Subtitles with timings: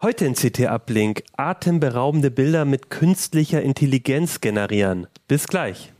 [0.00, 5.08] Heute in CT Uplink atemberaubende Bilder mit künstlicher Intelligenz generieren.
[5.26, 5.92] Bis gleich.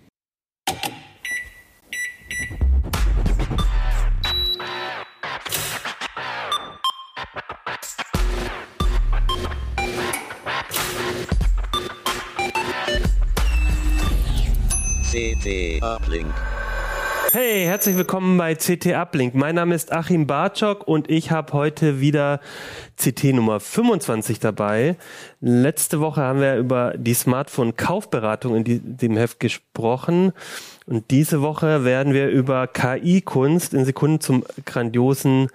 [15.19, 16.33] CT Uplink.
[17.33, 19.35] Hey, herzlich willkommen bei CT Uplink.
[19.35, 22.39] Mein Name ist Achim Bartschok und ich habe heute wieder
[22.97, 24.97] CT Nummer 25 dabei.
[25.41, 30.31] Letzte Woche haben wir über die Smartphone-Kaufberatung in dem Heft gesprochen.
[30.87, 35.49] Und diese Woche werden wir über KI-Kunst in Sekunden zum grandiosen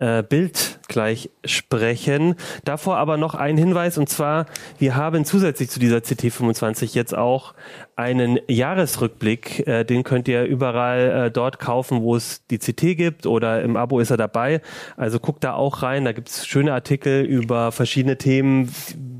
[0.00, 2.34] äh, Bild gleich sprechen.
[2.64, 4.46] Davor aber noch ein Hinweis und zwar,
[4.78, 7.54] wir haben zusätzlich zu dieser CT25 jetzt auch
[7.96, 9.66] einen Jahresrückblick.
[9.66, 13.76] Äh, den könnt ihr überall äh, dort kaufen, wo es die CT gibt oder im
[13.76, 14.62] Abo ist er dabei.
[14.96, 16.04] Also guckt da auch rein.
[16.04, 18.72] Da gibt's schöne Artikel über verschiedene Themen,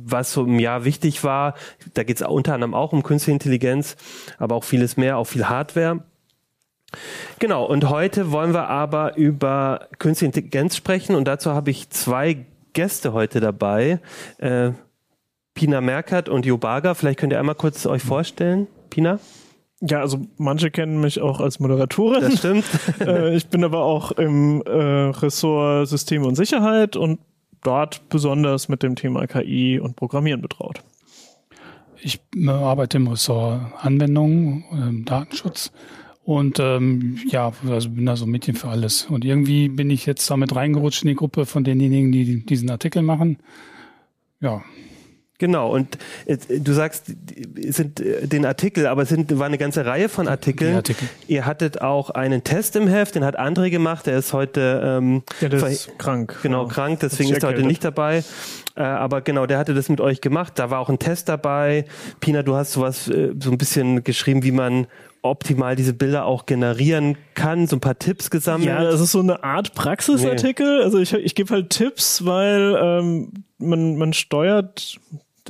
[0.04, 1.54] was so im Jahr wichtig war.
[1.94, 3.96] Da geht's unter anderem auch um Künstliche Intelligenz,
[4.38, 6.00] aber auch vieles mehr, auch viel Hardware.
[7.38, 12.44] Genau, und heute wollen wir aber über Künstliche Intelligenz sprechen und dazu habe ich zwei
[12.72, 14.00] Gäste heute dabei.
[14.38, 14.72] Äh,
[15.54, 16.94] Pina Merkert und Jo Barger.
[16.94, 18.66] Vielleicht könnt ihr einmal kurz euch vorstellen.
[18.88, 19.18] Pina?
[19.80, 22.22] Ja, also manche kennen mich auch als Moderatorin.
[22.22, 22.64] Das stimmt.
[23.00, 27.18] Äh, ich bin aber auch im äh, Ressort Systeme und Sicherheit und
[27.62, 30.82] dort besonders mit dem Thema KI und Programmieren betraut.
[32.02, 35.72] Ich äh, arbeite im Ressort Anwendungen, ähm, Datenschutz
[36.24, 39.06] und ähm, ja, also bin da so Mädchen für alles.
[39.06, 43.02] Und irgendwie bin ich jetzt damit reingerutscht in die Gruppe von denjenigen, die diesen Artikel
[43.02, 43.38] machen.
[44.40, 44.62] Ja.
[45.38, 47.14] Genau, und äh, du sagst,
[47.56, 50.76] es sind äh, den Artikel, aber es sind, war eine ganze Reihe von Artikeln.
[50.76, 51.08] Artikel.
[51.28, 55.22] Ihr hattet auch einen Test im Heft, den hat André gemacht, der ist heute ähm,
[55.40, 56.36] Ja, der ist krank.
[56.42, 56.68] Genau, Ja.
[56.68, 58.22] krank, deswegen ist er heute nicht dabei.
[58.76, 60.52] Äh, aber genau, der hatte das mit euch gemacht.
[60.58, 61.86] Da war auch ein Test dabei.
[62.20, 64.88] Pina, du hast sowas äh, so ein bisschen geschrieben, wie man
[65.22, 68.68] optimal diese Bilder auch generieren kann, so ein paar Tipps gesammelt.
[68.68, 70.82] Ja, das ist so eine Art Praxisartikel.
[70.82, 74.98] Also ich, ich gebe halt Tipps, weil ähm, man, man steuert,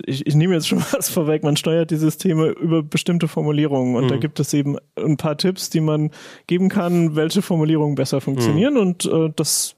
[0.07, 4.09] ich, ich nehme jetzt schon was vorweg, man steuert die Systeme über bestimmte Formulierungen und
[4.11, 4.21] da Mhm.
[4.21, 6.11] gibt es eben ein paar Tipps, die man
[6.47, 8.81] geben kann, welche Formulierungen besser funktionieren Mhm.
[8.81, 9.77] und äh, das,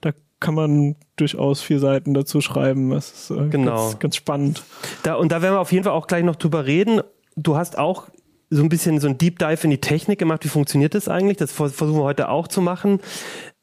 [0.00, 2.90] da kann man durchaus vier Seiten dazu schreiben.
[2.90, 3.88] Das ist äh, Genau.
[3.88, 4.62] ganz, ganz spannend.
[5.02, 7.00] Da, und da werden wir auf jeden Fall auch gleich noch drüber reden.
[7.36, 8.08] Du hast auch
[8.50, 10.44] so ein bisschen so ein Deep Dive in die Technik gemacht.
[10.44, 11.36] Wie funktioniert das eigentlich?
[11.36, 13.00] Das vers- versuchen wir heute auch zu machen.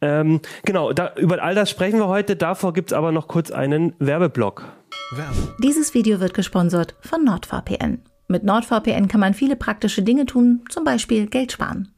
[0.01, 2.35] Ähm, genau, da, über all das sprechen wir heute.
[2.35, 4.65] Davor gibt's aber noch kurz einen Werbeblock.
[5.63, 8.01] Dieses Video wird gesponsert von NordVPN.
[8.27, 11.89] Mit NordVPN kann man viele praktische Dinge tun, zum Beispiel Geld sparen.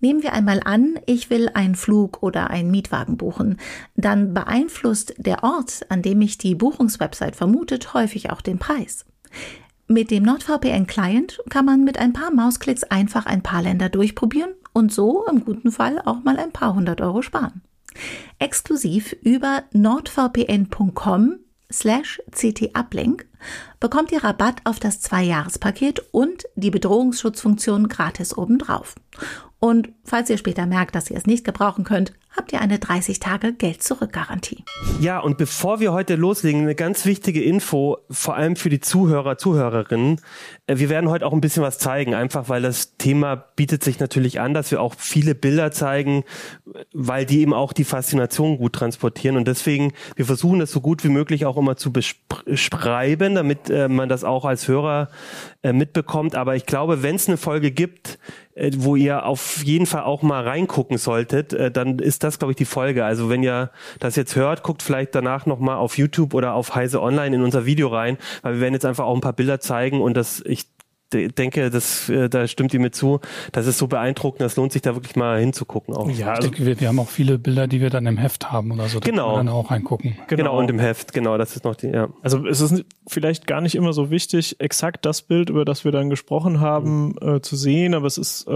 [0.00, 3.58] Nehmen wir einmal an, ich will einen Flug oder einen Mietwagen buchen.
[3.96, 9.04] Dann beeinflusst der Ort, an dem mich die Buchungswebsite vermutet, häufig auch den Preis.
[9.86, 14.92] Mit dem NordVPN-Client kann man mit ein paar Mausklicks einfach ein paar Länder durchprobieren und
[14.92, 17.60] so im guten Fall auch mal ein paar hundert Euro sparen.
[18.38, 21.36] Exklusiv über nordvpn.com
[21.70, 23.26] slash ctuplink
[23.78, 28.94] bekommt ihr Rabatt auf das Zwei-Jahres-Paket und die Bedrohungsschutzfunktion gratis obendrauf.
[29.58, 34.64] Und falls ihr später merkt, dass ihr es nicht gebrauchen könnt, habt ihr eine 30-Tage-Geld-Zurück-Garantie.
[35.00, 39.38] Ja, und bevor wir heute loslegen, eine ganz wichtige Info, vor allem für die Zuhörer,
[39.38, 40.20] Zuhörerinnen.
[40.66, 44.00] Äh, Wir werden heute auch ein bisschen was zeigen, einfach weil das Thema bietet sich
[44.00, 46.24] natürlich an, dass wir auch viele Bilder zeigen,
[46.92, 49.36] weil die eben auch die Faszination gut transportieren.
[49.36, 53.88] Und deswegen, wir versuchen das so gut wie möglich auch immer zu beschreiben, damit äh,
[53.88, 55.08] man das auch als Hörer
[55.62, 56.34] äh, mitbekommt.
[56.34, 58.18] Aber ich glaube, wenn es eine Folge gibt,
[58.54, 62.52] äh, wo ihr auf jeden Fall auch mal reingucken solltet, äh, dann ist das, glaube
[62.52, 63.04] ich, die Folge.
[63.04, 63.70] Also wenn ihr
[64.00, 67.66] das jetzt hört, guckt vielleicht danach nochmal auf YouTube oder auf Heise Online in unser
[67.66, 70.66] Video rein, weil wir werden jetzt einfach auch ein paar Bilder zeigen und das, ich
[71.34, 73.20] denke, das, äh, da stimmt ihr mir zu.
[73.52, 75.94] Das ist so beeindruckend, das lohnt sich da wirklich mal hinzugucken.
[75.94, 76.08] Auch.
[76.10, 78.70] Ja, ich denke, wir, wir haben auch viele Bilder, die wir dann im Heft haben
[78.72, 79.00] oder so.
[79.00, 79.26] Da Genau.
[79.26, 80.16] kann man dann auch reingucken.
[80.28, 80.44] Genau.
[80.44, 80.58] Genau.
[80.58, 82.08] und im Heft, genau, das ist noch die, ja.
[82.22, 85.92] Also es ist vielleicht gar nicht immer so wichtig, exakt das Bild, über das wir
[85.92, 88.50] dann gesprochen haben, äh, zu sehen, aber es ist äh,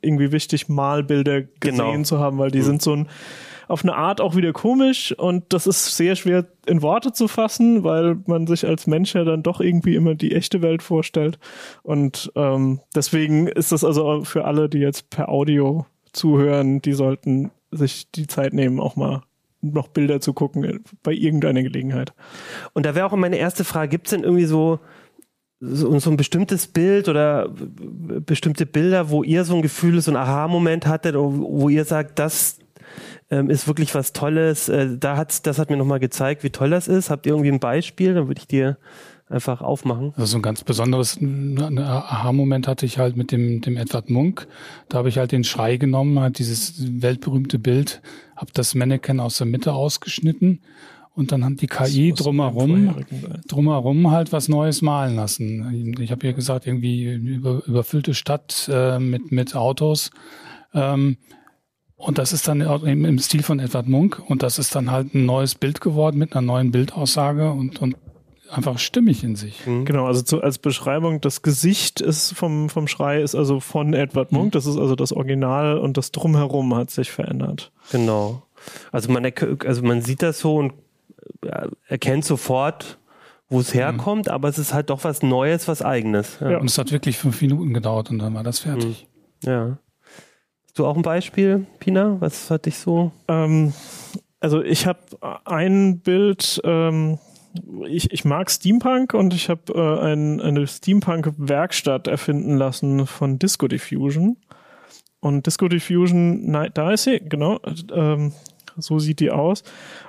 [0.00, 2.02] irgendwie wichtig, mal Bilder gesehen Genau.
[2.02, 3.08] zu haben, weil die sind so ein
[3.68, 7.84] auf eine Art auch wieder komisch und das ist sehr schwer in Worte zu fassen,
[7.84, 11.38] weil man sich als Mensch ja dann doch irgendwie immer die echte Welt vorstellt.
[11.82, 17.50] Und ähm, deswegen ist das also für alle, die jetzt per Audio zuhören, die sollten
[17.70, 19.22] sich die Zeit nehmen, auch mal
[19.60, 22.12] noch Bilder zu gucken bei irgendeiner Gelegenheit.
[22.72, 24.78] Und da wäre auch meine erste Frage, gibt es denn irgendwie so,
[25.60, 30.16] so, so ein bestimmtes Bild oder bestimmte Bilder, wo ihr so ein Gefühl, so ein
[30.16, 32.58] Aha-Moment hattet, wo ihr sagt, das
[33.30, 36.70] ähm, ist wirklich was Tolles, äh, da hat's, das hat mir nochmal gezeigt, wie toll
[36.70, 37.10] das ist.
[37.10, 38.14] Habt ihr irgendwie ein Beispiel?
[38.14, 38.76] Dann würde ich dir
[39.28, 40.12] einfach aufmachen.
[40.16, 44.46] Also so ein ganz besonderes Aha-Moment hatte ich halt mit dem, dem Edward Munk.
[44.88, 48.02] Da habe ich halt den Schrei genommen, halt dieses weltberühmte Bild,
[48.36, 50.60] habe das Mannequin aus der Mitte ausgeschnitten
[51.14, 53.04] und dann hat die KI drumherum,
[53.46, 55.96] drumherum halt was Neues malen lassen.
[56.00, 60.10] Ich habe ja gesagt, irgendwie über, überfüllte Stadt äh, mit, mit Autos.
[60.74, 61.16] Ähm,
[62.04, 64.90] und das ist dann auch im, im Stil von Edward Munk und das ist dann
[64.90, 67.96] halt ein neues Bild geworden mit einer neuen Bildaussage und, und
[68.50, 69.62] einfach stimmig in sich.
[69.64, 74.32] Genau, also zu, als Beschreibung, das Gesicht ist vom, vom Schrei ist also von Edward
[74.32, 77.72] Munk, das ist also das Original und das Drumherum hat sich verändert.
[77.90, 78.42] Genau.
[78.92, 79.30] Also man,
[79.64, 80.74] also man sieht das so und
[81.42, 82.98] äh, erkennt sofort,
[83.48, 86.38] wo es herkommt, aber es ist halt doch was Neues, was Eigenes.
[86.40, 86.50] Ja.
[86.52, 86.58] Ja.
[86.58, 89.08] Und es hat wirklich fünf Minuten gedauert und dann war das fertig.
[89.42, 89.78] ja.
[90.74, 92.16] Du auch ein Beispiel, Pina?
[92.20, 93.12] Was hat dich so?
[93.28, 93.72] Ähm,
[94.40, 94.98] also ich habe
[95.44, 97.18] ein Bild, ähm,
[97.86, 103.68] ich, ich mag Steampunk und ich habe äh, ein, eine Steampunk-Werkstatt erfinden lassen von Disco
[103.68, 104.36] Diffusion.
[105.20, 107.60] Und Disco Diffusion, da ist sie, genau,
[107.92, 108.32] ähm,
[108.76, 109.62] so sieht die aus.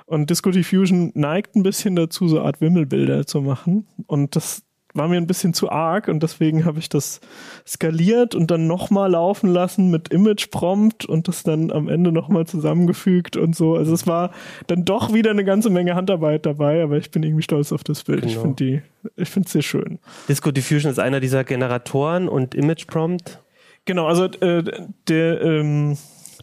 [0.04, 3.86] Und Disco Diffusion neigt ein bisschen dazu, so Art Wimmelbilder zu machen.
[4.08, 4.65] Und das
[4.96, 7.20] war mir ein bisschen zu arg und deswegen habe ich das
[7.66, 12.46] skaliert und dann nochmal laufen lassen mit Image Prompt und das dann am Ende nochmal
[12.46, 13.74] zusammengefügt und so.
[13.76, 14.30] Also es war
[14.66, 18.04] dann doch wieder eine ganze Menge Handarbeit dabei, aber ich bin irgendwie stolz auf das
[18.04, 18.24] Bild.
[18.24, 18.42] Ich Genau.
[18.42, 18.82] finde die,
[19.16, 19.98] ich finde es sehr schön.
[20.28, 23.40] Disco Diffusion ist einer dieser Generatoren und Image Prompt.
[23.84, 24.64] Genau, also äh,
[25.08, 25.96] der ähm,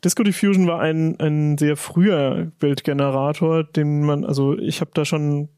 [0.03, 5.49] Disco Diffusion war ein, ein sehr früher Bildgenerator, den man, also ich habe da schon,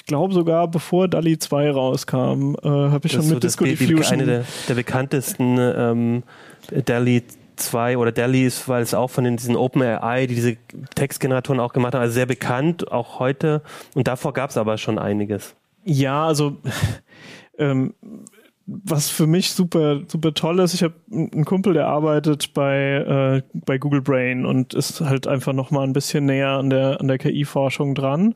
[0.00, 3.52] ich glaube sogar bevor DALI 2 rauskam, äh, habe ich Das schon so mit das
[3.52, 4.12] Disco die, Diffusion.
[4.14, 6.22] eine der, der bekanntesten ähm,
[6.86, 7.22] DALI
[7.56, 10.56] 2 oder DALI ist, weil es auch von den, diesen OpenAI, die diese
[10.94, 13.60] Textgeneratoren auch gemacht haben, also sehr bekannt, auch heute.
[13.94, 15.54] Und davor gab es aber schon einiges.
[15.84, 16.56] Ja, also
[17.58, 17.92] ähm,
[18.64, 23.58] was für mich super super toll ist, ich habe einen Kumpel, der arbeitet bei äh,
[23.66, 27.08] bei Google Brain und ist halt einfach noch mal ein bisschen näher an der an
[27.08, 28.34] der KI-Forschung dran.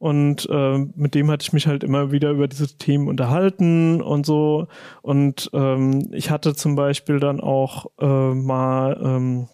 [0.00, 4.24] Und äh, mit dem hatte ich mich halt immer wieder über diese Themen unterhalten und
[4.24, 4.66] so.
[5.02, 9.48] Und ähm, ich hatte zum Beispiel dann auch äh, mal ähm,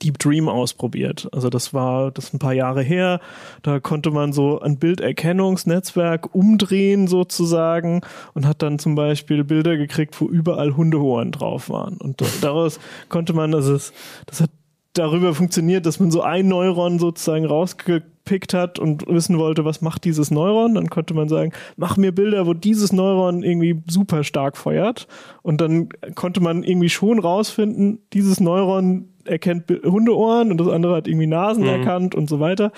[0.00, 1.28] Deep Dream ausprobiert.
[1.32, 3.20] Also das war das ein paar Jahre her.
[3.62, 8.02] Da konnte man so ein Bilderkennungsnetzwerk umdrehen sozusagen
[8.34, 11.96] und hat dann zum Beispiel Bilder gekriegt, wo überall Hundeohren drauf waren.
[11.96, 12.78] Und daraus
[13.08, 13.92] konnte man, also es,
[14.26, 14.50] das hat
[14.98, 20.04] darüber funktioniert, dass man so ein Neuron sozusagen rausgepickt hat und wissen wollte, was macht
[20.04, 20.74] dieses Neuron.
[20.74, 25.06] Dann konnte man sagen, mach mir Bilder, wo dieses Neuron irgendwie super stark feuert.
[25.42, 31.06] Und dann konnte man irgendwie schon rausfinden, dieses Neuron erkennt Hundeohren und das andere hat
[31.06, 32.72] irgendwie Nasen erkannt und so weiter.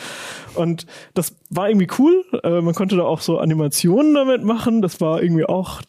[0.57, 2.25] Und das war irgendwie cool.
[2.43, 4.83] Äh, man konnte da auch so Animationen damit machen.
[4.83, 5.81] Das war irgendwie auch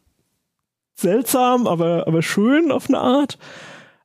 [0.94, 3.38] seltsam, aber, aber schön auf eine Art.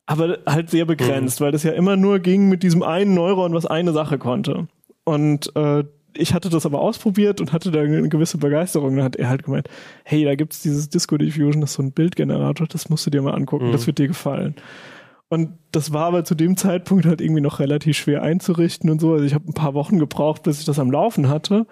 [0.07, 3.67] Aber halt sehr begrenzt, weil das ja immer nur ging mit diesem einen Neuron, was
[3.67, 4.69] eine Sache konnte.
[5.05, 5.85] Und äh,
[6.17, 8.97] ich hatte das aber ausprobiert und hatte da eine gewisse Begeisterung.
[8.97, 9.69] Da hat er halt gemeint,
[10.05, 13.23] hey, da gibt's dieses Disco Diffusion, das ist so ein Bildgenerator, das musst du dir
[13.23, 14.55] mal angucken, das wird dir gefallen.
[15.29, 19.13] Und das war aber zu dem Zeitpunkt halt irgendwie noch relativ schwer einzurichten und so.
[19.13, 21.67] Also ich habe ein paar Wochen gebraucht, bis ich das am Laufen hatte.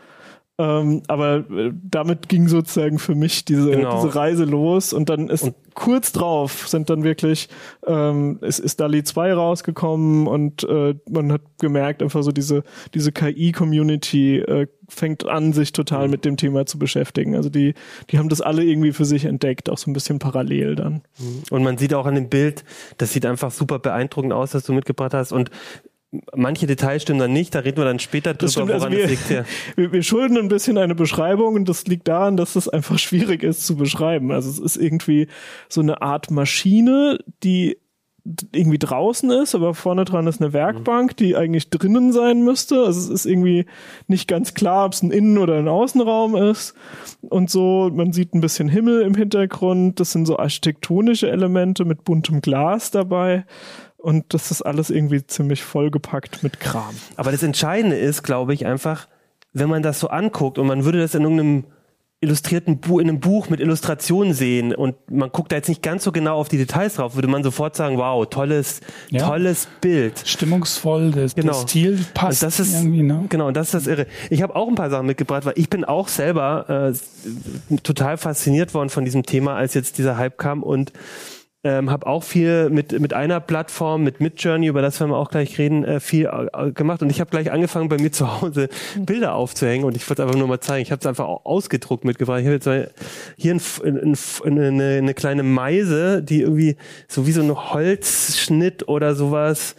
[0.57, 3.97] Ähm, aber äh, damit ging sozusagen für mich diese, Genau.
[3.97, 7.49] diese Reise los und dann ist kurz drauf sind dann wirklich,
[7.85, 12.63] ähm, es ist DALI 2 rausgekommen und äh, man hat gemerkt, einfach so diese,
[12.95, 17.35] diese KI-Community äh, fängt an, sich total mit dem Thema zu beschäftigen.
[17.35, 17.75] Also die,
[18.11, 21.03] die haben das alle irgendwie für sich entdeckt, auch so ein bisschen parallel dann.
[21.51, 22.65] Und man sieht auch an dem Bild,
[22.99, 25.33] das sieht einfach super beeindruckend aus, was du mitgebracht hast.
[25.33, 25.51] Und
[26.35, 29.03] manche Details stimmen dann nicht, da reden wir dann später drüber, stimmt, also woran wir-
[29.03, 29.31] das liegt.
[29.31, 29.45] Ja.
[29.77, 33.43] Wir, wir schulden ein bisschen eine Beschreibung und das liegt daran, dass es einfach schwierig
[33.43, 34.31] ist zu beschreiben.
[34.33, 35.29] Also es ist irgendwie
[35.69, 37.79] so eine Art Maschine, die
[38.55, 42.77] irgendwie draußen ist, aber vorne dran ist eine Werkbank, die eigentlich drinnen sein müsste.
[42.85, 43.67] Also es ist irgendwie
[44.07, 46.73] nicht ganz klar, ob es ein Innen- oder ein Außenraum ist.
[47.21, 50.01] Und so, man sieht ein bisschen Himmel im Hintergrund.
[50.01, 53.45] Das sind so architektonische Elemente mit buntem Glas dabei.
[54.05, 56.95] Und das ist alles irgendwie ziemlich vollgepackt mit Kram.
[57.17, 59.09] Aber das Entscheidende ist, glaube ich, einfach,
[59.55, 61.65] wenn man das so anguckt und man würde das in irgendeinem
[62.21, 66.05] illustrierten Buch, in einem Buch mit Illustrationen sehen und man guckt da jetzt nicht ganz
[66.05, 68.81] so genau auf die Details drauf, würde man sofort sagen, wow, tolles,
[69.11, 69.27] Ja.
[69.27, 70.23] tolles Bild.
[70.27, 71.53] Stimmungsvoll, der, Genau.
[71.53, 73.27] der Stil passt Und das ist, irgendwie, ne?
[73.29, 74.07] Genau, und das ist das Irre.
[74.31, 78.73] Ich habe auch ein paar Sachen mitgebracht, weil ich bin auch selber äh, total fasziniert
[78.75, 80.93] worden von diesem Thema, als jetzt dieser Hype kam und
[81.65, 85.31] ähm, habe auch viel mit mit einer Plattform, mit Midjourney, über das werden wir auch
[85.31, 87.03] gleich reden, äh, viel äh, gemacht.
[87.03, 90.27] Und ich habe gleich angefangen, bei mir zu Hause Bilder aufzuhängen und ich wollte es
[90.29, 90.83] einfach nur mal zeigen.
[90.83, 92.41] Ich habe es einfach au- ausgedruckt mitgebracht.
[92.41, 92.91] Ich habe jetzt mal
[93.37, 96.77] hier ein, ein, ein, eine, eine kleine Meise, die irgendwie
[97.09, 99.75] so wie so ein Holzschnitt oder sowas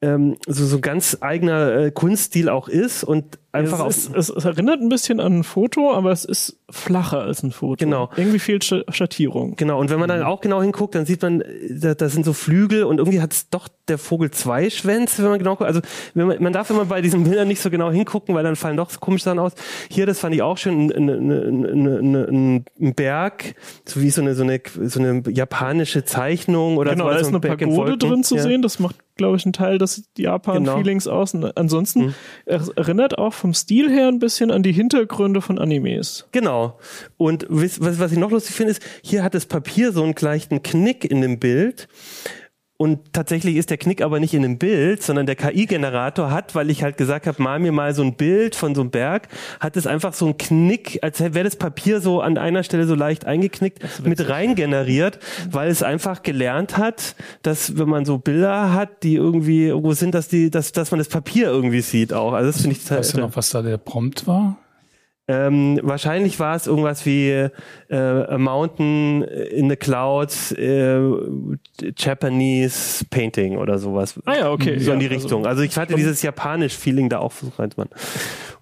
[0.00, 4.44] ähm, so so ganz eigener äh, Kunststil auch ist und einfach es, ist, es, es
[4.44, 7.82] erinnert ein bisschen an ein Foto, aber es ist flacher als ein Foto.
[7.84, 8.10] Genau.
[8.16, 9.56] Irgendwie fehlt Sch Schattierung.
[9.56, 12.32] Genau, und wenn man dann auch genau hinguckt, dann sieht man, da, da sind so
[12.32, 15.66] Flügel und irgendwie hat es doch der Vogel zwei Schwänze, wenn man genau guckt.
[15.66, 15.80] Also
[16.14, 18.76] wenn man, man darf immer bei diesen Bildern nicht so genau hingucken, weil dann fallen
[18.76, 19.52] doch so komische Sachen aus.
[19.90, 24.34] Hier, das fand ich auch schön, ein, ein, ein, ein, Berg, so wie so eine,
[24.34, 27.58] so eine, so eine japanische Zeichnung oder Genau, so, da so ist ein eine Berg
[27.60, 28.42] Pagode drin zu Ja.
[28.42, 28.62] sehen.
[28.62, 31.34] Das macht, glaube ich, einen Teil des Japan-Feelings aus.
[31.34, 32.14] Und ansonsten Mhm.
[32.46, 36.26] er- erinnert auch vom Stil her ein bisschen an die Hintergründe von Animes.
[36.32, 36.78] Genau.
[37.18, 40.62] Und was, was ich noch lustig finde, ist, hier hat das Papier so einen leichten
[40.62, 41.88] Knick in dem Bild.
[42.80, 46.70] Und tatsächlich ist der Knick aber nicht in dem Bild, sondern der KI-Generator hat, weil
[46.70, 49.26] ich halt gesagt habe, mal mir mal so ein Bild von so einem Berg,
[49.58, 52.94] hat es einfach so einen Knick, als wäre das Papier so an einer Stelle so
[52.94, 55.18] leicht eingeknickt, mit rein generiert,
[55.50, 60.14] weil es einfach gelernt hat, dass wenn man so Bilder hat, die irgendwie irgendwo sind,
[60.14, 62.32] dass die, dass, dass man das Papier irgendwie sieht auch.
[62.32, 64.56] Also das finde ich total Weißt du noch, was da der Prompt war?
[65.28, 67.50] Ähm, wahrscheinlich war es irgendwas wie äh,
[67.96, 70.98] a Mountain in the Clouds, äh,
[71.96, 74.18] Japanese Painting oder sowas.
[74.24, 74.78] Ah ja, okay.
[74.78, 75.46] So in die Ja, also- Richtung.
[75.46, 77.58] Also, ich hatte dieses Japanisch-Feeling da auch versucht.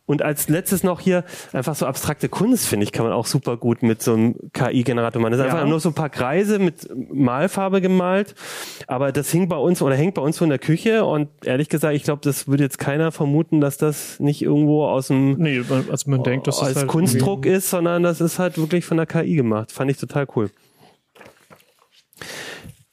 [0.07, 3.57] Und als letztes noch hier einfach so abstrakte Kunst, finde ich, kann man auch super
[3.57, 5.33] gut mit so einem KI-Generator machen.
[5.33, 5.53] Das ist Ja.
[5.55, 8.37] einfach nur so ein paar Kreise mit Malfarbe gemalt.
[8.87, 11.05] Aber das hing bei uns oder hängt bei uns so in der Küche.
[11.05, 15.09] Und ehrlich gesagt, ich glaube, das würde jetzt keiner vermuten, dass das nicht irgendwo aus
[15.09, 18.59] dem Nee, also man denkt, das ist als halt Kunstdruck ist, sondern das ist halt
[18.59, 19.73] wirklich von der KI gemacht.
[19.73, 20.51] Fand ich total cool.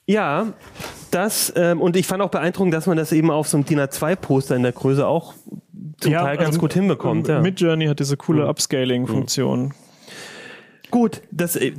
[0.05, 0.53] Ja,
[1.11, 3.79] das, ähm, und ich fand auch beeindruckend, dass man das eben auf so einem DIN
[3.79, 5.33] A2-Poster in der Größe auch
[5.99, 7.27] zum Ja, Teil ganz also, gut hinbekommt.
[7.27, 7.41] Ja.
[7.41, 8.49] Midjourney hat diese coole Mhm.
[8.49, 9.73] Upscaling-Funktion.
[10.91, 11.71] Gut, das, äh,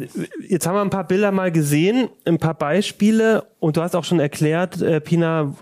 [0.49, 4.03] jetzt haben wir ein paar Bilder mal gesehen, ein paar Beispiele und du hast auch
[4.05, 5.55] schon erklärt, äh, Pina,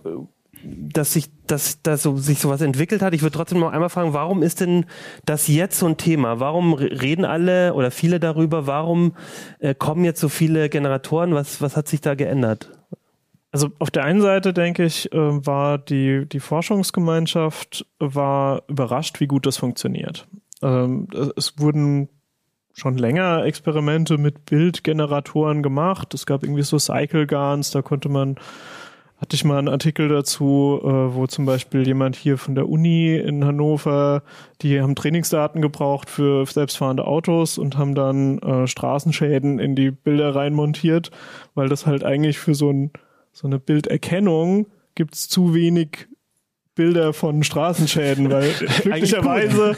[0.65, 3.13] dass sich, dass, dass so, sich sowas entwickelt hat.
[3.15, 4.87] Ich würde trotzdem noch einmal fragen, warum ist denn
[5.27, 6.41] das jetzt so ein Thema?
[6.41, 8.67] Warum re- reden alle oder viele darüber?
[8.67, 9.13] Warum
[9.59, 11.35] äh, kommen jetzt so viele Generatoren?
[11.35, 12.71] Was, was hat sich da geändert?
[13.53, 19.27] Also auf der einen Seite denke ich, äh, war die, die Forschungsgemeinschaft war überrascht, wie
[19.27, 20.27] gut das funktioniert.
[20.63, 21.07] Ähm,
[21.37, 22.09] es wurden
[22.73, 26.15] schon länger Experimente mit Bildgeneratoren gemacht.
[26.15, 28.37] Es gab irgendwie so Cycle Guns, da konnte man,
[29.19, 33.15] hatte ich mal einen Artikel dazu, äh, wo zum Beispiel jemand hier von der Uni
[33.17, 34.23] in Hannover,
[34.63, 40.35] die haben Trainingsdaten gebraucht für selbstfahrende Autos und haben dann äh, Straßenschäden in die Bilder
[40.35, 41.11] reinmontiert,
[41.55, 42.93] weil das halt eigentlich für so ein
[43.33, 46.09] so eine Bilderkennung gibt's zu wenig
[46.75, 48.51] Bilder von Straßenschäden, weil
[48.83, 49.77] glücklicherweise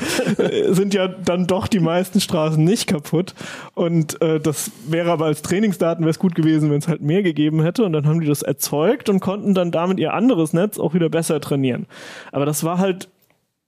[0.73, 3.35] sind ja dann doch die meisten Straßen nicht kaputt.
[3.75, 7.25] Und äh, das wäre aber als Trainingsdaten wäre es gut gewesen, wenn es halt mehr
[7.25, 7.85] gegeben hätte.
[7.85, 11.09] Und dann haben die das erzeugt und konnten dann damit ihr anderes Netz auch wieder
[11.09, 11.87] besser trainieren.
[12.31, 13.09] Aber das war halt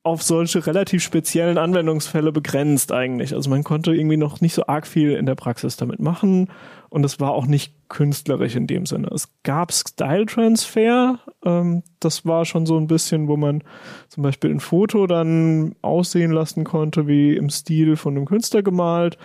[0.04, 3.34] auf solche relativ speziellen Anwendungsfälle begrenzt eigentlich.
[3.34, 6.48] Also man konnte irgendwie noch nicht so arg viel in der Praxis damit machen
[6.88, 9.08] und es war auch nicht künstlerisch in dem Sinne.
[9.08, 13.62] Es gab Style Transfer, ähm, das war schon so ein bisschen, wo man
[14.08, 19.18] zum Beispiel ein Foto dann aussehen lassen konnte, wie im Stil von einem Künstler gemalt.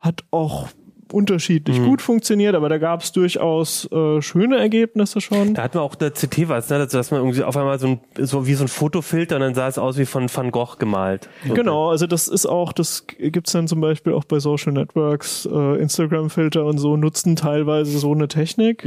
[0.00, 0.68] Hat auch
[1.12, 5.54] unterschiedlich gut funktioniert, aber da gab es durchaus äh, schöne Ergebnisse schon.
[5.54, 6.86] Da hatten wir auch der CT was, ne?
[6.86, 9.68] dass man irgendwie auf einmal so, ein, so wie so ein Fotofilter und dann sah
[9.68, 11.28] es aus wie von Van Gogh gemalt.
[11.46, 11.54] So.
[11.54, 15.80] Genau, also das ist auch, das gibt's dann zum Beispiel auch bei Social Networks, äh,
[15.80, 18.84] Instagram-Filter und so nutzen teilweise so eine Technik.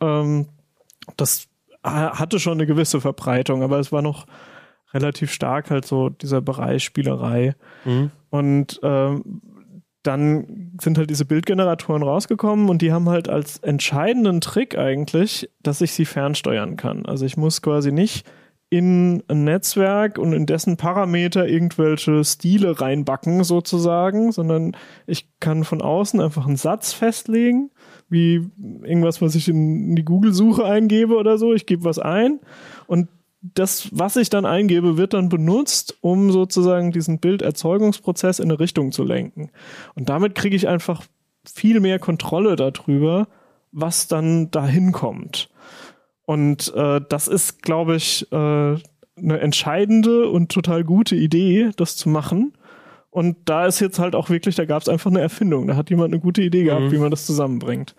[0.00, 0.46] Ähm,
[1.16, 1.48] das
[1.82, 4.26] hatte schon eine gewisse Verbreitung, aber es war noch
[4.92, 7.54] relativ stark halt so dieser Bereich Spielerei.
[7.84, 8.10] Mhm.
[8.30, 9.42] Und ähm,
[10.02, 15.80] dann sind halt diese Bildgeneratoren rausgekommen und die haben halt als entscheidenden Trick eigentlich, dass
[15.80, 17.04] ich sie fernsteuern kann.
[17.04, 18.26] Also ich muss quasi nicht
[18.70, 24.76] in ein Netzwerk und in dessen Parameter irgendwelche Stile reinbacken sozusagen, sondern
[25.06, 27.70] ich kann von außen einfach einen Satz festlegen,
[28.10, 28.50] wie
[28.82, 31.54] irgendwas, was ich in die Google-Suche eingebe oder so.
[31.54, 32.40] Ich gebe was ein
[32.86, 33.08] und
[33.40, 38.92] das, was ich dann eingebe, wird dann benutzt, um sozusagen diesen Bilderzeugungsprozess in eine Richtung
[38.92, 39.50] zu lenken.
[39.94, 41.04] Und damit kriege ich einfach
[41.44, 43.28] viel mehr Kontrolle darüber,
[43.70, 45.50] was dann dahin kommt.
[46.24, 52.08] Und äh, das ist, glaube ich, äh, eine entscheidende und total gute Idee, das zu
[52.08, 52.52] machen.
[53.10, 55.66] Und da ist jetzt halt auch wirklich, da gab es einfach eine Erfindung.
[55.66, 56.92] Da hat jemand eine gute Idee gehabt, mhm.
[56.92, 57.94] wie man das zusammenbringt.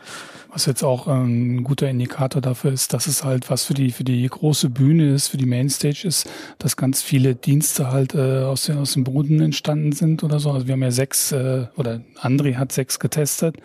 [0.51, 3.91] Was jetzt auch ähm, ein guter Indikator dafür ist, dass es halt was für die
[3.91, 8.43] für die große Bühne ist, für die Mainstage ist, dass ganz viele Dienste halt äh,
[8.43, 10.51] aus, den, aus dem Boden entstanden sind oder so.
[10.51, 13.57] Also wir haben ja sechs äh, oder André hat sechs getestet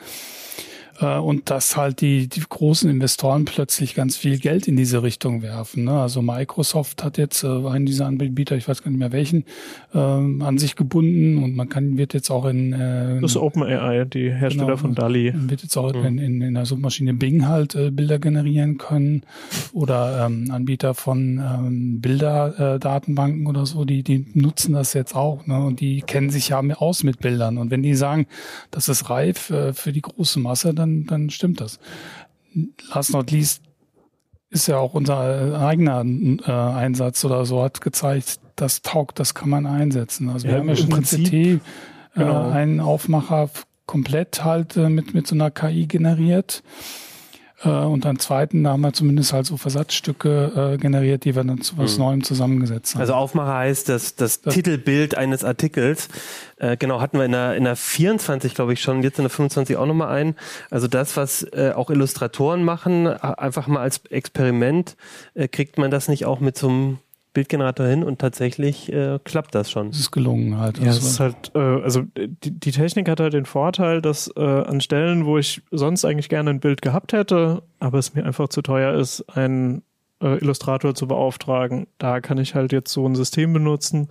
[1.00, 5.42] äh, und dass halt die, die großen Investoren plötzlich ganz viel Geld in diese Richtung
[5.42, 5.84] werfen.
[5.84, 5.92] Ne?
[5.92, 9.44] Also Microsoft hat jetzt äh, einen dieser Anbieter, ich weiß gar nicht mehr welchen,
[9.92, 14.04] äh, an sich gebunden und man kann wird jetzt auch in äh, das ist OpenAI,
[14.04, 15.32] die Hersteller genau, von DALI.
[15.34, 16.04] Wird jetzt auch mhm.
[16.04, 19.22] in, in, in der Suchmaschine Bing halt äh, Bilder generieren können
[19.72, 25.46] oder ähm, Anbieter von ähm, Bilderdatenbanken äh, oder so, die, die nutzen das jetzt auch
[25.46, 25.64] ne?
[25.64, 28.26] und die kennen sich ja aus mit Bildern und wenn die sagen,
[28.70, 31.78] das ist reif äh, für die große Masse, dann dann, dann stimmt das.
[32.92, 33.62] Last not least
[34.50, 39.48] ist ja auch unser eigener äh, Einsatz oder so, hat gezeigt, das taugt, das kann
[39.48, 40.28] man einsetzen.
[40.28, 41.58] Also wir haben ja schon im CT äh,
[42.14, 42.50] genau.
[42.50, 43.50] einen Aufmacher
[43.86, 46.62] komplett halt äh, mit, mit so einer KI generiert.
[47.64, 51.60] Äh, und dann zweiten, haben wir zumindest halt so Versatzstücke äh, generiert, die wir dann
[51.60, 52.04] zu was mhm.
[52.04, 53.00] Neuem zusammengesetzt haben.
[53.00, 56.08] Also Aufmacher heißt das, das, das Titelbild eines Artikels.
[56.58, 59.30] Äh, genau, hatten wir in der, in der 24, glaube ich, schon, jetzt in der
[59.30, 60.34] 25 auch nochmal ein.
[60.70, 64.96] Also das, was äh, auch Illustratoren machen, einfach mal als Experiment,
[65.34, 66.98] äh, kriegt man das nicht auch mit so einem
[67.34, 69.88] Bildgenerator hin und tatsächlich äh, klappt das schon.
[69.88, 70.78] Es ist gelungen halt.
[70.78, 74.40] Ja, es ist halt, äh, also die, die Technik hat halt den Vorteil, dass äh,
[74.40, 78.48] an Stellen, wo ich sonst eigentlich gerne ein Bild gehabt hätte, aber es mir einfach
[78.48, 79.82] zu teuer ist, einen
[80.22, 84.08] äh, Illustrator zu beauftragen, da kann ich halt jetzt so ein System benutzen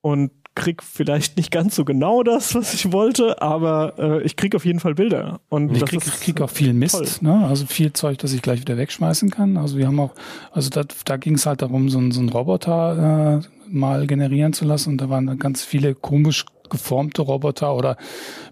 [0.00, 4.54] und krieg vielleicht nicht ganz so genau das, was ich wollte, aber äh, ich krieg
[4.54, 5.40] auf jeden Fall Bilder.
[5.48, 7.46] Und ich krieg, krieg auch viel Mist, ne?
[7.46, 9.56] also viel Zeug, das ich gleich wieder wegschmeißen kann.
[9.56, 10.14] Also wir haben auch,
[10.52, 14.64] also da, da ging es halt darum, so, so einen Roboter äh, mal generieren zu
[14.64, 17.96] lassen und da waren ganz viele komisch geformte Roboter oder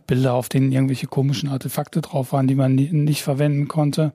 [0.06, 4.12] Bilder, auf denen irgendwelche komischen Artefakte drauf waren, die man nie, nicht verwenden konnte.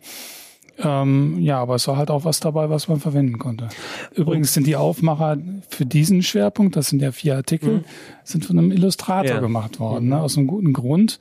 [0.80, 3.70] Ähm, ja, aber es war halt auch was dabei, was man verwenden konnte.
[4.14, 5.38] Übrigens sind die Aufmacher
[5.70, 7.84] für diesen Schwerpunkt, das sind ja vier Artikel, mhm.
[8.24, 9.40] sind von einem Illustrator ja.
[9.40, 11.20] gemacht worden, ne, aus einem guten Grund.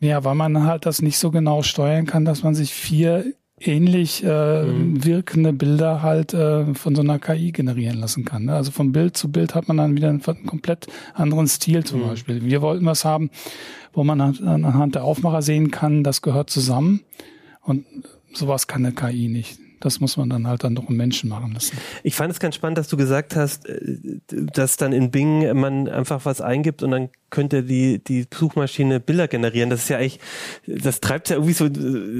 [0.00, 3.24] Ja, weil man halt das nicht so genau steuern kann, dass man sich vier
[3.58, 5.02] ähnlich äh, mhm.
[5.04, 8.44] wirkende Bilder halt äh, von so einer KI generieren lassen kann.
[8.44, 8.54] Ne?
[8.54, 12.08] Also von Bild zu Bild hat man dann wieder einen, komplett anderen Stil zum mhm.
[12.08, 12.44] Beispiel.
[12.44, 13.30] Wir wollten was haben,
[13.94, 17.00] wo man anhand der Aufmacher sehen kann, das gehört zusammen.
[17.62, 17.86] Und
[18.36, 19.58] sowas kann eine KI nicht.
[19.80, 21.76] Das muss man dann halt dann doch einen Menschen machen lassen.
[22.02, 25.88] Ich fand es ganz spannend, dass du gesagt hast, äh, dass dann in Bing man
[25.88, 29.70] einfach was eingibt und dann könnte die, die Suchmaschine Bilder generieren.
[29.70, 30.20] Das ist ja eigentlich,
[30.66, 31.68] das treibt ja irgendwie so,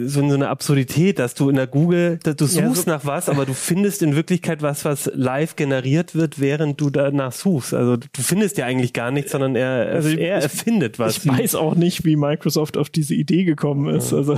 [0.06, 3.46] so eine Absurdität, dass du in der Google, du suchst ja, so nach was, aber
[3.46, 7.74] du findest in Wirklichkeit was, was live generiert wird, während du danach suchst.
[7.74, 11.18] Also du findest ja eigentlich gar nichts, sondern er, also er erfindet was.
[11.18, 14.12] Ich weiß auch nicht, wie Microsoft auf diese Idee gekommen ist.
[14.12, 14.36] Also,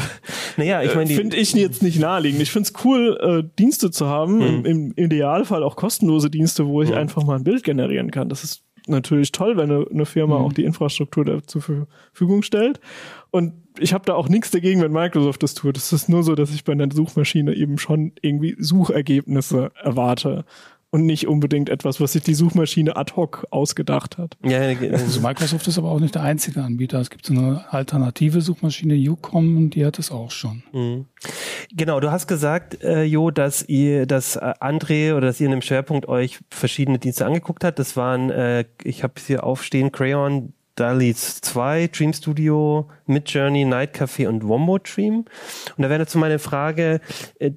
[0.56, 2.42] naja, ich meine, finde ich jetzt nicht naheliegend.
[2.42, 4.64] Ich finde es cool, äh, Dienste zu haben, mhm.
[4.64, 6.96] im, im, Idealfall auch kostenlose Dienste, wo ich mhm.
[6.96, 8.28] einfach mal ein Bild generieren kann.
[8.28, 10.44] Das ist natürlich toll, wenn eine, eine Firma mhm.
[10.44, 12.80] auch die Infrastruktur da zur Verfügung stellt.
[13.30, 15.76] Und ich habe da auch nichts dagegen, wenn Microsoft das tut.
[15.76, 20.44] Es ist nur so, dass ich bei einer Suchmaschine eben schon irgendwie Suchergebnisse erwarte
[20.90, 24.36] und nicht unbedingt etwas, was sich die Suchmaschine ad hoc ausgedacht hat.
[24.42, 26.98] Ja, also Microsoft ist aber auch nicht der einzige Anbieter.
[26.98, 30.62] Es gibt so eine alternative Suchmaschine, Ucom, und die hat es auch schon.
[30.72, 31.06] Mhm.
[31.74, 35.52] Genau, du hast gesagt, äh, Jo, dass ihr, dass äh, André oder dass ihr in
[35.52, 37.78] dem Schwerpunkt euch verschiedene Dienste angeguckt habt.
[37.78, 44.28] Das waren, äh, ich habe hier aufstehen, Crayon, DALI 2, Dream Studio, Midjourney, Night Café
[44.28, 45.26] und Wombo Dream.
[45.76, 47.00] Und da wäre jetzt meine Frage,
[47.40, 47.50] äh,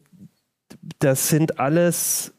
[0.99, 2.33] das sind alles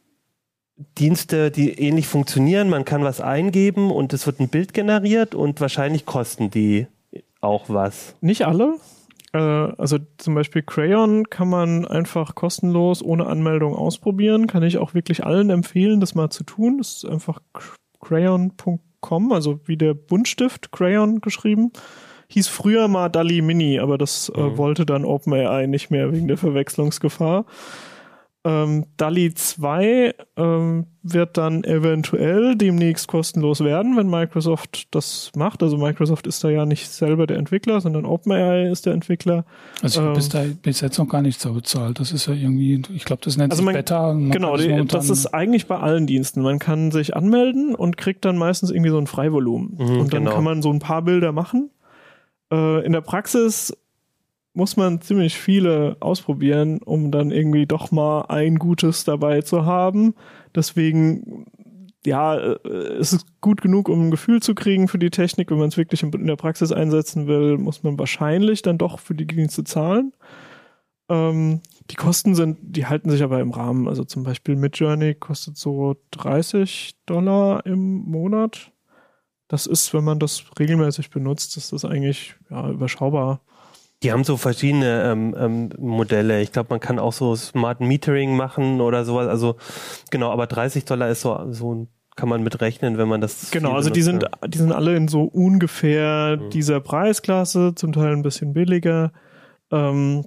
[0.98, 2.68] Dienste, die ähnlich funktionieren.
[2.70, 6.86] Man kann was eingeben und es wird ein Bild generiert und wahrscheinlich kosten die
[7.40, 8.14] auch was.
[8.20, 8.74] Nicht alle.
[9.32, 14.46] Äh, also zum Beispiel Crayon kann man einfach kostenlos ohne Anmeldung ausprobieren.
[14.46, 16.78] Kann ich auch wirklich allen empfehlen, das mal zu tun.
[16.78, 17.40] Das ist einfach
[18.00, 21.72] crayon.com, also wie der Buntstift Crayon geschrieben.
[22.28, 24.56] Hieß früher mal DALI Mini, aber das äh, Mhm.
[24.58, 27.44] wollte dann OpenAI nicht mehr wegen der Verwechslungsgefahr.
[28.44, 35.62] Ähm, DALI 2 ähm, wird dann eventuell demnächst kostenlos werden, wenn Microsoft das macht.
[35.62, 39.44] Also Microsoft ist da ja nicht selber der Entwickler, sondern OpenAI ist der Entwickler.
[39.80, 40.14] Also ich habe Ähm.
[40.14, 42.00] bis, da, bis jetzt noch gar nichts so bezahlt.
[42.00, 44.12] Das ist ja irgendwie, ich glaube, das nennt Also sich man- Beta.
[44.12, 46.42] Man Genau, momentan- das ist eigentlich bei allen Diensten.
[46.42, 49.76] Man kann sich anmelden und kriegt dann meistens irgendwie so ein Freivolumen.
[49.78, 50.34] Mhm, und dann genau.
[50.34, 51.70] kann man so ein paar Bilder machen.
[52.52, 53.72] Äh, in der Praxis
[54.54, 60.14] muss man ziemlich viele ausprobieren, um dann irgendwie doch mal ein gutes dabei zu haben.
[60.54, 61.46] Deswegen,
[62.04, 62.58] ja, äh,
[62.98, 65.50] es ist gut genug, um ein Gefühl zu kriegen für die Technik.
[65.50, 69.14] Wenn man es wirklich in der Praxis einsetzen will, muss man wahrscheinlich dann doch für
[69.14, 70.12] die Dienste zahlen.
[71.08, 71.60] Ähm,
[71.90, 73.88] die Kosten sind, die halten sich aber im Rahmen.
[73.88, 78.70] Also zum Beispiel Midjourney kostet so 30 Dollar im Monat.
[79.48, 83.40] Das ist, wenn man das regelmäßig benutzt, ist das eigentlich ja, überschaubar.
[84.02, 86.40] Die haben so verschiedene ähm, ähm, Modelle.
[86.42, 89.28] Ich glaube, man kann auch so Smart Metering machen oder sowas.
[89.28, 89.56] Also
[90.10, 93.50] genau, aber 30 Dollar ist so, so ein- kann man mit rechnen, wenn man das.
[93.52, 94.46] Genau, also die sind, ja.
[94.46, 96.50] die sind alle in so ungefähr Mhm.
[96.50, 99.12] dieser Preisklasse, zum Teil ein bisschen billiger.
[99.70, 100.26] Ähm,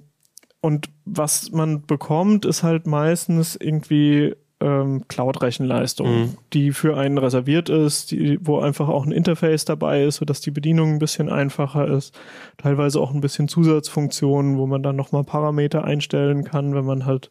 [0.60, 6.28] und was man bekommt, ist halt meistens irgendwie ähm, Cloud-Rechenleistung, Mhm.
[6.52, 10.50] die für einen reserviert ist, die, wo einfach auch ein Interface dabei ist, sodass die
[10.50, 12.18] Bedienung ein bisschen einfacher ist.
[12.56, 17.30] Teilweise auch ein bisschen Zusatzfunktionen, wo man dann nochmal Parameter einstellen kann, wenn man halt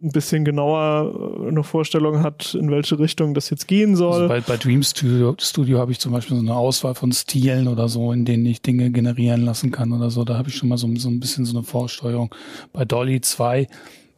[0.00, 4.12] ein bisschen genauer äh, eine Vorstellung hat, in welche Richtung das jetzt gehen soll.
[4.12, 7.66] Also bei, bei Dream Studio, Studio habe ich zum Beispiel so eine Auswahl von Stilen
[7.66, 10.22] oder so, in denen ich Dinge generieren lassen kann oder so.
[10.24, 12.32] Da habe ich schon mal so, so ein bisschen so eine Vorsteuerung.
[12.72, 13.66] Bei Dolly 2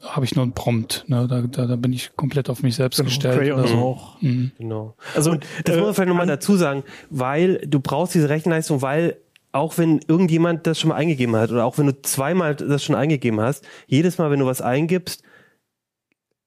[0.02, 1.04] habe ich nur einen Prompt.
[1.08, 1.26] Ne?
[1.28, 3.38] Da, da, da bin ich komplett auf mich selbst Genau, gestellt.
[3.38, 3.76] Crayon oder so.
[3.76, 4.20] auch.
[4.22, 4.50] Mhm.
[4.58, 4.94] Genau.
[5.14, 9.16] Also Und das muss man vielleicht nochmal dazu sagen, weil du brauchst diese Rechenleistung, weil
[9.52, 12.94] auch wenn irgendjemand das schon mal eingegeben hat oder auch wenn du zweimal das schon
[12.94, 15.22] eingegeben hast, jedes Mal, wenn du was eingibst,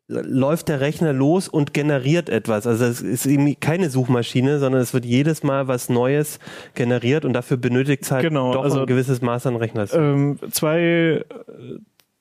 [0.07, 2.67] läuft der Rechner los und generiert etwas.
[2.67, 6.39] Also es ist eben keine Suchmaschine, sondern es wird jedes Mal was Neues
[6.75, 10.01] generiert und dafür benötigt es halt Genau, doch also- ein gewisses Maß an Rechenleistung.
[10.01, 11.23] ähm, zwei, äh,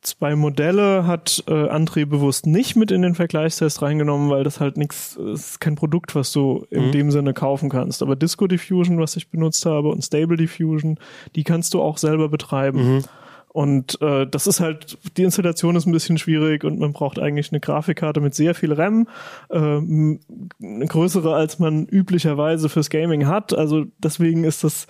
[0.02, 4.76] zwei Modelle hat äh, André bewusst nicht mit in den Vergleichstest reingenommen, weil das halt
[4.76, 6.92] nichts, ist kein Produkt, was du in Mhm.
[6.92, 8.02] dem Sinne kaufen kannst.
[8.02, 10.98] Aber Disco Diffusion, was ich benutzt habe, und Stable Diffusion,
[11.36, 12.96] die kannst du auch selber betreiben.
[12.96, 13.04] Mhm.
[13.48, 17.52] Und äh, das ist halt, die Installation ist ein bisschen schwierig und man braucht eigentlich
[17.52, 19.06] eine Grafikkarte mit sehr viel RAM,
[19.50, 20.20] ähm,
[20.62, 23.52] eine größere als man üblicherweise fürs Gaming hat.
[23.52, 24.86] Also deswegen ist das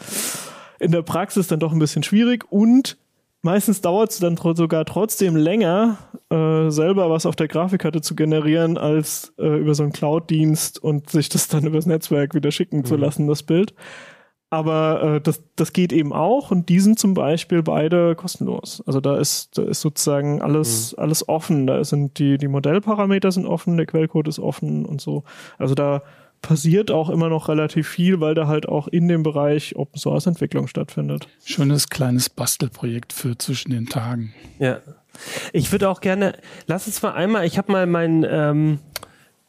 [0.78, 2.96] in der Praxis dann doch ein bisschen schwierig und
[3.42, 5.98] meistens dauert es dann tro sogar trotzdem länger,
[6.30, 11.10] äh, selber was auf der Grafikkarte zu generieren, als äh, über so einen Cloud-Dienst und
[11.10, 13.74] sich das dann übers Netzwerk wieder schicken zu lassen, das Bild.
[14.52, 18.82] Aber äh, das, das geht eben auch und die sind zum Beispiel beide kostenlos.
[18.86, 21.66] Also da ist, da ist sozusagen alles, alles offen.
[21.66, 25.24] Da sind die, die Modellparameter sind offen, der Quellcode ist offen und so.
[25.56, 26.02] Also da
[26.42, 30.26] passiert auch immer noch relativ viel, weil da halt auch in dem Bereich Open Source
[30.26, 31.28] Entwicklung stattfindet.
[31.44, 34.34] Schönes kleines Bastelprojekt für zwischen den Tagen.
[34.58, 34.80] Ja.
[35.52, 36.34] Ich würde auch gerne,
[36.66, 38.78] lass uns mal einmal, ich habe mal mein, ähm,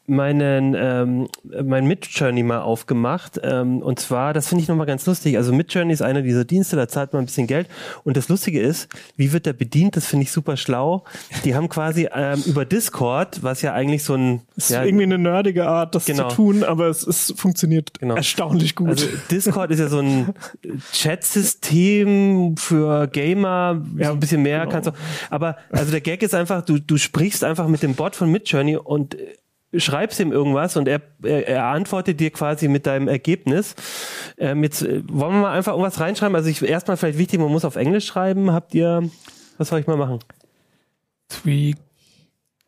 [0.06, 1.28] meinen ähm,
[1.64, 5.94] mein Midjourney mal aufgemacht ähm, und zwar das finde ich nochmal ganz lustig also Midjourney
[5.94, 7.68] ist einer dieser Dienste da zahlt man ein bisschen Geld
[8.04, 11.06] und das Lustige ist wie wird der bedient das finde ich super schlau
[11.46, 15.06] die haben quasi ähm, über Discord was ja eigentlich so ein Es ist ja, irgendwie
[15.06, 16.28] eine nerdige Art, das Genau.
[16.30, 18.16] zu tun, aber es ist, funktioniert Genau.
[18.16, 18.90] erstaunlich gut.
[18.90, 20.34] also Discord ist ja so ein
[20.92, 24.72] Chat-System für Gamer, Ja, so ein bisschen mehr genau.
[24.72, 24.94] kannst du.
[25.30, 28.78] Aber also der Gag ist einfach, du, du sprichst einfach mit dem Bot von Midjourney
[28.78, 29.36] und äh,
[29.76, 33.76] schreibst ihm irgendwas und er, er, er antwortet dir quasi mit deinem Ergebnis.
[34.38, 36.36] Ähm, jetzt äh, wollen wir mal einfach irgendwas reinschreiben.
[36.36, 38.52] Also ich erstmal vielleicht wichtig, man muss auf Englisch schreiben.
[38.52, 39.10] Habt ihr,
[39.58, 40.20] was soll ich mal machen?
[41.30, 41.74] Three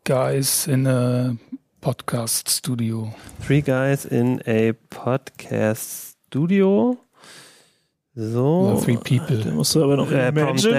[0.04, 1.36] guys in a
[1.82, 3.14] podcast studio.
[3.46, 7.05] Three guys in a podcast studio.
[8.18, 8.82] So.
[8.86, 9.52] Three da people.
[9.52, 10.74] musst du aber noch Äh, Prompt, Imagine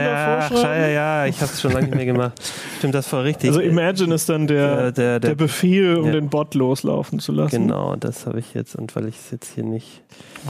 [0.48, 0.56] schreiben.
[0.62, 2.32] ja, ja, ich habe es schon lange nicht mehr gemacht.
[2.78, 3.50] Stimmt, das war richtig.
[3.50, 6.12] Also Imagine ist dann der, Der- der- der, der- Befehl, um ja.
[6.12, 7.62] den Bot loslaufen zu lassen.
[7.68, 8.74] Genau, das habe ich jetzt.
[8.74, 10.02] Und weil ich es jetzt hier nicht.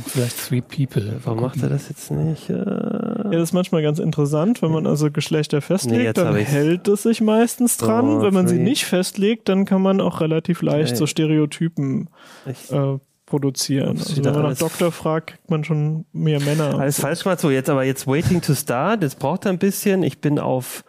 [0.06, 1.16] Vielleicht three people.
[1.24, 2.50] Warum macht er das jetzt nicht?
[2.50, 6.36] Äh, Ja, das ist manchmal ganz interessant, wenn man also Geschlechter Nee, festlegt, jetzt dann
[6.36, 8.20] hält es sich meistens dran.
[8.20, 8.62] So, wenn man sie three.
[8.64, 10.96] nicht festlegt, dann kann man auch relativ leicht Okay.
[10.98, 12.10] so Stereotypen
[12.48, 13.98] ich, äh, produzieren.
[13.98, 16.78] Also wenn man nach Doktor fragt, kriegt man schon mehr Männer.
[16.78, 17.40] Alles falsch gemacht.
[17.40, 19.02] So, jetzt aber jetzt Waiting to Start.
[19.02, 20.02] Das braucht ein bisschen.
[20.04, 20.84] Ich bin auf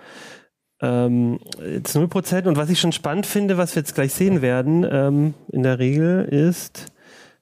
[0.81, 2.47] ähm, jetzt 0%.
[2.47, 5.79] Und was ich schon spannend finde, was wir jetzt gleich sehen werden, ähm, in der
[5.79, 6.91] Regel, ist,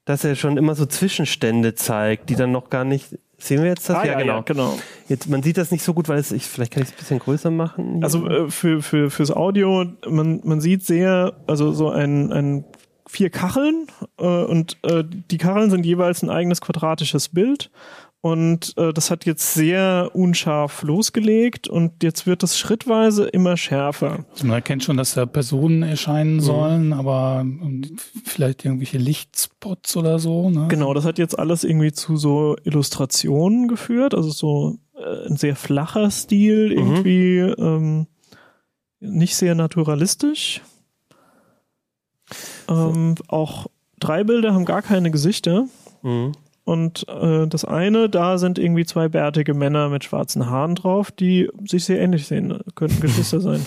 [0.06, 3.20] dass er schon immer so Zwischenstände zeigt, die dann noch gar nicht.
[3.38, 3.98] Sehen wir jetzt das?
[3.98, 4.80] Ah, ja, ja, genau.
[5.10, 7.00] Jetzt, man sieht das nicht so gut, weil es, ich, vielleicht kann ich es ein
[7.00, 7.96] bisschen größer machen.
[7.96, 8.04] hier.
[8.04, 12.64] Also äh, für, für, fürs Audio, man, man sieht sehr, also so ein, ein
[13.08, 13.88] vier Kacheln
[14.18, 17.70] äh, und äh, die Kacheln sind jeweils ein eigenes quadratisches Bild
[18.26, 24.26] und äh, das hat jetzt sehr unscharf losgelegt und jetzt wird es schrittweise immer schärfer.
[24.32, 27.84] Also man erkennt schon, dass da Personen erscheinen sollen, aber ähm,
[28.24, 30.50] vielleicht irgendwelche Lichtspots oder so.
[30.50, 30.66] Ne?
[30.70, 35.56] Genau, das hat jetzt alles irgendwie zu so Illustrationen geführt, also so äh, ein sehr
[35.56, 38.08] flacher Stil, irgendwie ähm,
[39.00, 40.62] nicht sehr naturalistisch.
[42.70, 43.68] Ähm, Auch
[44.00, 45.66] drei Bilder haben gar keine Gesichter.
[46.02, 46.34] Mhm.
[46.66, 51.48] Und äh, das eine, da sind irgendwie zwei bärtige Männer mit schwarzen Haaren drauf, die
[51.68, 52.60] sich sehr ähnlich sehen.
[52.74, 53.64] Könnten Geschwister sein.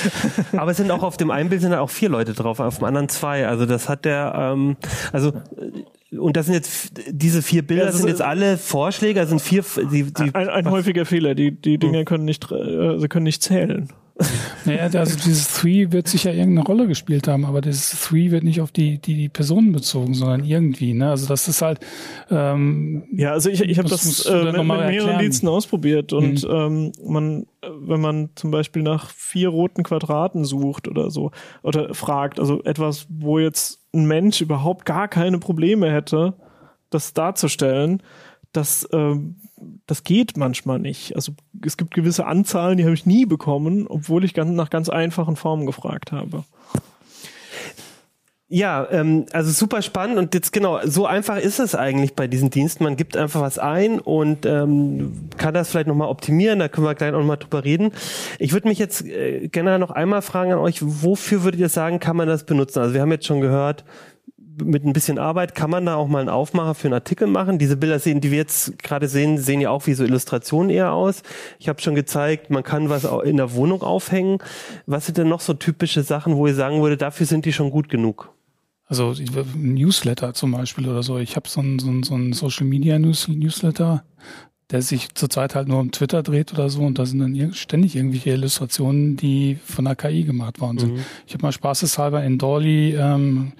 [0.56, 2.86] Aber es sind auch auf dem einen Bild sind auch vier Leute drauf, auf dem
[2.86, 3.46] anderen zwei.
[3.46, 4.78] Also das hat der, ähm,
[5.12, 5.28] also
[6.10, 9.36] äh, und das sind jetzt diese vier Bilder Ja, das sind jetzt alle Vorschläge, also
[9.36, 11.34] sind vier, die, die Ein, ein häufiger Fehler.
[11.34, 13.90] Die, die Dinge können nicht, äh, sie können nicht zählen.
[14.64, 18.60] Naja, also dieses Three wird sicher irgendeine Rolle gespielt haben, aber dieses Three wird nicht
[18.60, 20.92] auf die, die, die Personen bezogen, sondern irgendwie.
[20.92, 21.10] Ne?
[21.10, 21.80] Also das ist halt
[22.30, 25.18] ähm, Ja, also ich, ich habe Das äh, mit, mit mehreren.
[25.18, 31.10] Diensten ausprobiert und ähm, man, wenn man zum Beispiel nach vier roten Quadraten sucht oder
[31.10, 31.30] so
[31.62, 36.34] oder fragt, also etwas, wo jetzt ein Mensch überhaupt gar keine Probleme hätte,
[36.90, 38.02] das darzustellen,
[38.52, 39.36] das, ähm,
[39.86, 41.14] das geht manchmal nicht.
[41.16, 41.32] Also
[41.64, 45.36] es gibt gewisse Anzahlen, die habe ich nie bekommen, obwohl ich ganz, nach ganz einfachen
[45.36, 46.44] Formen gefragt habe.
[48.50, 52.48] Ja, ähm, also super spannend und jetzt genau, so einfach ist es eigentlich bei diesen
[52.48, 52.82] Diensten.
[52.82, 56.94] Man gibt einfach was ein und ähm, kann das vielleicht nochmal optimieren, da können wir
[56.94, 57.92] gleich auch nochmal drüber reden.
[58.38, 62.00] Ich würde mich jetzt äh, gerne noch einmal fragen an euch, wofür würdet ihr sagen,
[62.00, 62.78] kann man das benutzen?
[62.78, 63.84] Also wir haben jetzt schon gehört,
[64.64, 67.58] mit ein bisschen Arbeit kann man da auch mal einen Aufmacher für einen Artikel machen.
[67.58, 70.92] Diese Bilder sehen, die wir jetzt gerade sehen, sehen ja auch wie so Illustrationen eher
[70.92, 71.22] aus.
[71.58, 74.38] Ich habe schon gezeigt, man kann was auch in der Wohnung aufhängen.
[74.86, 77.70] Was sind denn noch so typische Sachen, wo ihr sagen würde, dafür sind die schon
[77.70, 78.32] gut genug?
[78.86, 81.18] Also ein Newsletter zum Beispiel oder so.
[81.18, 84.02] Ich habe so einen so einen- so einen Social Media News Newsletter,
[84.70, 87.96] der sich zurzeit halt nur um Twitter dreht oder so und da sind dann ständig
[87.96, 90.98] irgendwelche Illustrationen, die von der KI gemacht worden sind.
[91.26, 93.52] Ich habe mal spaßeshalber in Dolly ähm,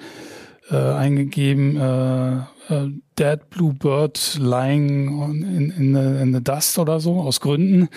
[0.70, 2.36] äh, eingegeben, äh,
[2.68, 7.88] äh, Dead Blue Bird lying in, in, the, in the dust oder so, aus Gründen.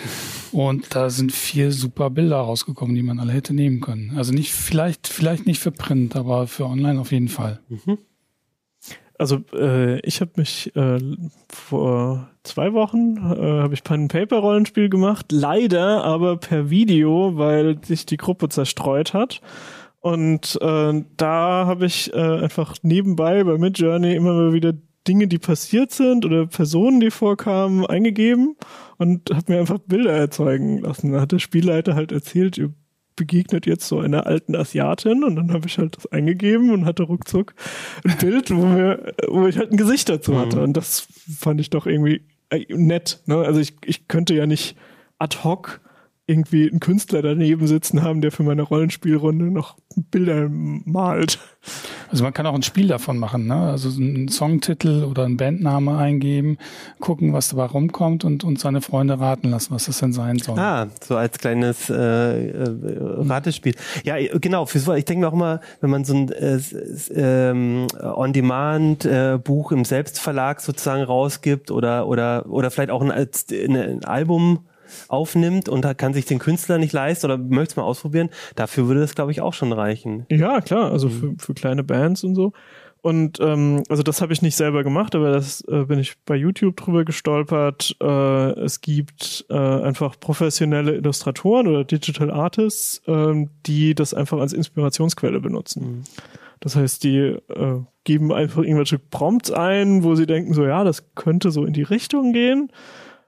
[0.50, 4.14] Und da sind vier super Bilder rausgekommen, die man alle hätte nehmen können.
[4.16, 7.60] Also nicht, vielleicht, vielleicht nicht für Print, aber für online auf jeden Fall.
[9.18, 10.98] Also äh, ich habe mich äh,
[11.48, 17.78] vor zwei Wochen äh, habe ich and Paper Rollenspiel gemacht, leider aber per Video, weil
[17.84, 19.40] sich die Gruppe zerstreut hat.
[20.02, 24.74] Und äh, da habe ich äh, einfach nebenbei bei Midjourney immer mal wieder
[25.06, 28.56] Dinge, die passiert sind oder Personen, die vorkamen, eingegeben
[28.98, 31.12] und habe mir einfach Bilder erzeugen lassen.
[31.12, 32.72] Da hat der Spielleiter halt erzählt, ihr
[33.14, 37.04] begegnet jetzt so einer alten Asiatin und dann habe ich halt das eingegeben und hatte
[37.04, 37.54] ruckzuck
[38.04, 40.62] ein Bild, wo, mir, wo ich halt ein Gesicht dazu hatte.
[40.62, 41.06] Und das
[41.38, 43.20] fand ich doch irgendwie äh, nett.
[43.26, 43.36] Ne?
[43.36, 44.76] Also ich, ich könnte ja nicht
[45.18, 45.80] ad hoc
[46.26, 49.76] irgendwie einen Künstler daneben sitzen haben, der für meine Rollenspielrunde noch
[50.10, 51.40] Bilder malt.
[52.10, 53.54] Also man kann auch ein Spiel davon machen, ne?
[53.54, 56.58] Also einen Songtitel oder einen Bandname eingeben,
[57.00, 60.58] gucken, was dabei rumkommt und, und seine Freunde raten lassen, was das denn sein soll.
[60.58, 63.74] Ah, so als kleines äh, äh, Ratespiel.
[64.04, 64.66] Ja, genau.
[64.66, 66.60] Für so, ich denke mir auch immer, wenn man so ein äh,
[67.14, 74.60] ähm, On-Demand-Buch im Selbstverlag sozusagen rausgibt oder oder oder vielleicht auch ein, ein Album
[75.08, 78.88] aufnimmt und da kann sich den Künstler nicht leisten oder möchte es mal ausprobieren, dafür
[78.88, 80.26] würde das, glaube ich, auch schon reichen.
[80.30, 82.52] Ja, klar, also für, für kleine Bands und so.
[83.02, 86.36] Und ähm, also das habe ich nicht selber gemacht, aber das äh, bin ich bei
[86.36, 87.96] YouTube drüber gestolpert.
[88.00, 94.52] Äh, es gibt äh, einfach professionelle Illustratoren oder Digital Artists, ähm, die das einfach als
[94.52, 96.04] Inspirationsquelle benutzen.
[96.60, 101.12] Das heißt, die äh, geben einfach irgendwelche Prompts ein, wo sie denken, so ja, das
[101.16, 102.70] könnte so in die Richtung gehen.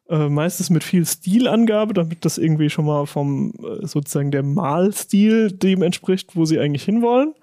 [0.09, 5.51] Äh, meistens mit viel Stilangabe, damit das irgendwie schon mal vom äh, sozusagen der Malstil
[5.51, 7.35] dem entspricht, wo sie eigentlich hinwollen.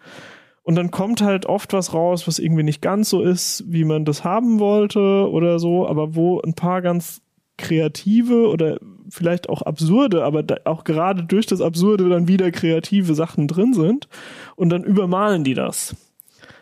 [0.64, 4.06] Und dann kommt halt oft was raus, was irgendwie nicht ganz so ist, wie man
[4.06, 7.22] das haben wollte oder so, aber wo ein paar ganz
[7.58, 13.48] kreative oder vielleicht auch absurde, aber auch gerade durch das Absurde dann wieder kreative Sachen
[13.48, 14.08] drin sind.
[14.56, 15.96] Und dann übermalen die das.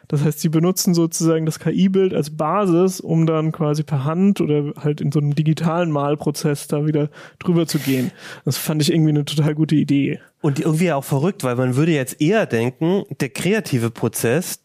[0.10, 4.74] Das heißt, sie benutzen sozusagen das KI-Bild als Basis, um dann quasi per Hand oder
[4.76, 8.12] halt in so einem digitalen Malprozess da wieder drüber zu gehen.
[8.44, 10.20] Das fand ich irgendwie eine total gute Idee.
[10.42, 14.62] Und irgendwie auch verrückt, weil man würde jetzt eher denken, der kreative Prozess,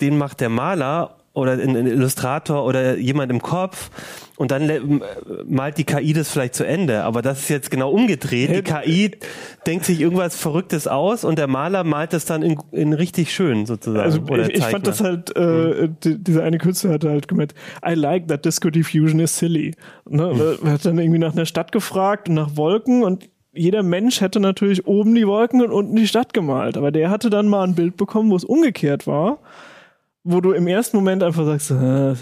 [0.00, 3.90] den macht der Maler oder ein Illustrator oder jemand im Kopf
[4.38, 5.02] und dann
[5.46, 7.02] malt die KI das vielleicht zu Ende.
[7.02, 8.50] Aber das ist jetzt genau umgedreht.
[8.50, 9.10] Die KI
[9.66, 13.66] denkt sich irgendwas Verrücktes aus und der Maler malt das dann in, in richtig schön
[13.66, 14.04] sozusagen.
[14.04, 17.52] Also ich, ich fand das halt, äh, die, dieser eine Künstler hat halt gemeint,
[17.84, 19.74] I like that Disco Diffusion is silly.
[20.08, 20.32] Ne?
[20.32, 20.66] Mhm.
[20.66, 24.38] Er hat dann irgendwie nach einer Stadt gefragt und nach Wolken und jeder Mensch hätte
[24.38, 26.76] natürlich oben die Wolken und unten die Stadt gemalt.
[26.76, 29.38] Aber der hatte dann mal ein Bild bekommen, wo es umgekehrt war
[30.30, 32.14] wo du im ersten Moment einfach sagst, äh,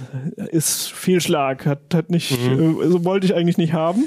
[0.50, 2.80] ist viel Schlag, hat, hat nicht, mhm.
[2.80, 4.04] äh, so wollte ich eigentlich nicht haben.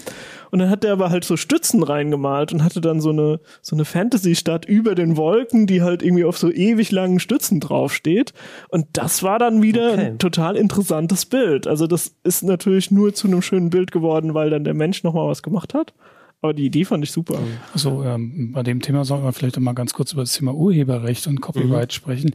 [0.51, 3.75] Und dann hat der aber halt so Stützen reingemalt und hatte dann so eine, so
[3.75, 8.33] eine Fantasy-Stadt über den Wolken, die halt irgendwie auf so ewig langen Stützen draufsteht.
[8.69, 10.05] Und das war dann wieder okay.
[10.05, 11.67] ein total interessantes Bild.
[11.67, 15.27] Also das ist natürlich nur zu einem schönen Bild geworden, weil dann der Mensch nochmal
[15.27, 15.93] was gemacht hat.
[16.41, 17.37] Aber die Idee fand ich super.
[17.73, 21.27] Also ähm, bei dem Thema sollten wir vielleicht mal ganz kurz über das Thema Urheberrecht
[21.27, 21.93] und Copyright mhm.
[21.93, 22.31] sprechen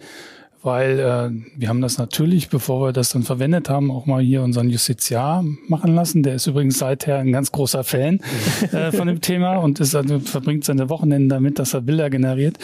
[0.65, 4.43] weil äh, wir haben das natürlich, bevor wir das dann verwendet haben, auch mal hier
[4.43, 6.23] unseren Justiziar machen lassen.
[6.23, 8.21] Der ist übrigens seither ein ganz großer Fan
[8.73, 12.59] äh, von dem Thema und ist also, verbringt seine Wochenende damit, dass er Bilder generiert.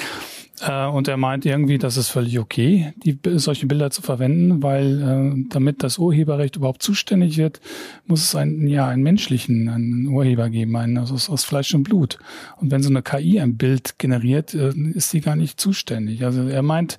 [0.61, 5.03] Äh, und er meint irgendwie, das ist völlig okay, die, solche Bilder zu verwenden, weil
[5.03, 7.61] äh, damit das Urheberrecht überhaupt zuständig wird,
[8.07, 11.85] muss es einen, ja, einen menschlichen einen Urheber geben, einen also aus, aus Fleisch und
[11.85, 12.19] Blut.
[12.59, 16.25] Und wenn so eine KI ein Bild generiert, äh, ist sie gar nicht zuständig.
[16.25, 16.99] Also er meint,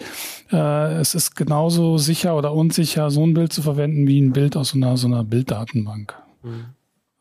[0.51, 4.57] äh, es ist genauso sicher oder unsicher, so ein Bild zu verwenden, wie ein Bild
[4.57, 6.15] aus so einer, so einer Bilddatenbank.
[6.43, 6.65] Mhm.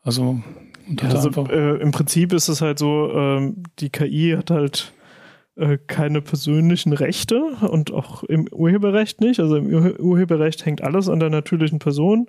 [0.03, 0.41] Also,
[0.87, 4.91] ja, also äh, im Prinzip ist es halt so, ähm, die KI hat halt
[5.61, 9.39] äh, keine persönlichen Rechte und auch im Urheberrecht nicht.
[9.39, 9.67] Also im
[9.99, 12.27] Urheberrecht hängt alles an der natürlichen Person.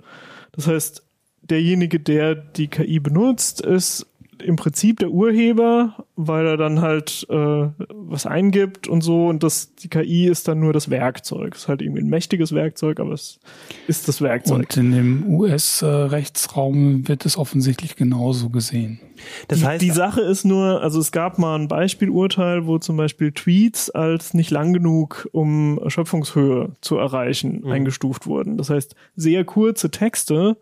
[0.53, 1.03] Das heißt,
[1.43, 4.07] derjenige, der die KI benutzt, ist
[4.43, 9.75] im Prinzip der Urheber, weil er dann halt äh, was eingibt und so und das
[9.75, 11.55] die KI ist dann nur das Werkzeug.
[11.55, 13.41] Es ist halt irgendwie ein mächtiges Werkzeug, aber es
[13.87, 14.59] ist das Werkzeug.
[14.59, 19.01] Und in dem US-Rechtsraum wird es offensichtlich genauso gesehen.
[19.49, 22.97] Das die, heißt, die Sache ist nur, also es gab mal ein Beispielurteil, wo zum
[22.97, 27.71] Beispiel Tweets als nicht lang genug, um Schöpfungshöhe zu erreichen, mhm.
[27.71, 28.57] eingestuft wurden.
[28.57, 30.57] Das heißt, sehr kurze Texte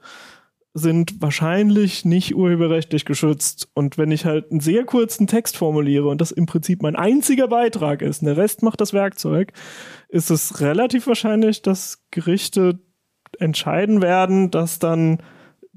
[0.72, 3.68] sind wahrscheinlich nicht urheberrechtlich geschützt.
[3.74, 7.48] Und wenn ich halt einen sehr kurzen Text formuliere und das im Prinzip mein einziger
[7.48, 9.52] Beitrag ist, der Rest macht das Werkzeug,
[10.08, 12.78] ist es relativ wahrscheinlich, dass Gerichte
[13.38, 15.22] entscheiden werden, dass dann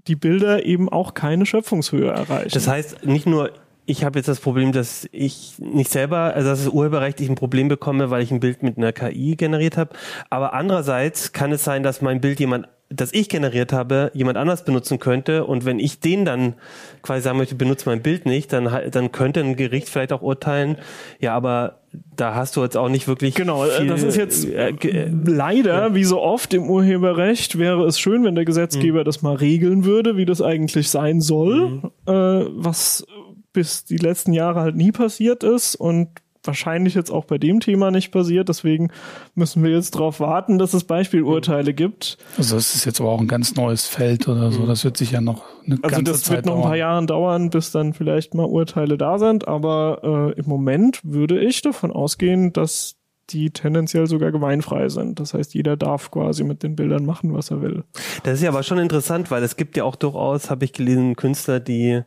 [0.08, 2.52] die Bilder eben auch keine Schöpfungshöhe erreichen.
[2.54, 3.52] Das heißt, nicht nur
[3.86, 7.68] ich habe jetzt das Problem, dass ich nicht selber, also dass es urheberrechtlich ein Problem
[7.68, 9.96] bekomme, weil ich ein Bild mit einer KI generiert habe.
[10.30, 14.66] Aber andererseits kann es sein, dass mein Bild jemand das ich generiert habe, jemand anders
[14.66, 15.46] benutzen könnte.
[15.46, 16.54] Und wenn ich den dann
[17.02, 20.78] quasi sagen möchte, benutze mein Bild nicht, dann, dann könnte ein Gericht vielleicht auch urteilen,
[21.20, 21.80] ja, aber
[22.16, 23.36] da hast du jetzt auch nicht wirklich.
[23.36, 25.96] Genau, äh, das ist jetzt äh, äh, leider, ja.
[25.96, 29.06] wie so oft im Urheberrecht, wäre es schön, wenn der Gesetzgeber mhm.
[29.06, 31.92] das mal regeln würde, wie das eigentlich sein soll, mhm.
[32.08, 33.06] äh, was
[33.54, 36.10] bis die letzten Jahre halt nie passiert ist und
[36.46, 38.50] wahrscheinlich jetzt auch bei dem Thema nicht passiert.
[38.50, 38.92] Deswegen
[39.36, 42.18] müssen wir jetzt darauf warten, dass es Beispielurteile gibt.
[42.38, 44.62] Also es ist jetzt aber auch ein ganz neues Feld oder so.
[44.62, 44.68] Mhm.
[44.68, 47.50] Das wird sich ja noch eine also ganze das wird noch ein paar Jahre dauern,
[47.50, 49.48] bis dann vielleicht mal Urteile da sind.
[49.48, 52.96] Aber äh, im Moment würde ich davon ausgehen, dass
[53.30, 55.20] die tendenziell sogar gemeinfrei sind.
[55.20, 57.86] Das heißt, jeder darf quasi mit den Bildern machen, was er will.
[58.24, 61.16] Das ist ja aber schon interessant, weil es gibt ja auch durchaus, habe ich gelesen,
[61.16, 62.02] Künstler, die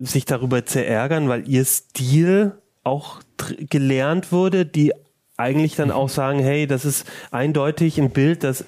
[0.00, 3.20] sich darüber zerärgern, weil ihr Stil auch
[3.68, 4.92] gelernt wurde, die
[5.36, 8.64] eigentlich dann auch sagen, hey, das ist eindeutig ein Bild, das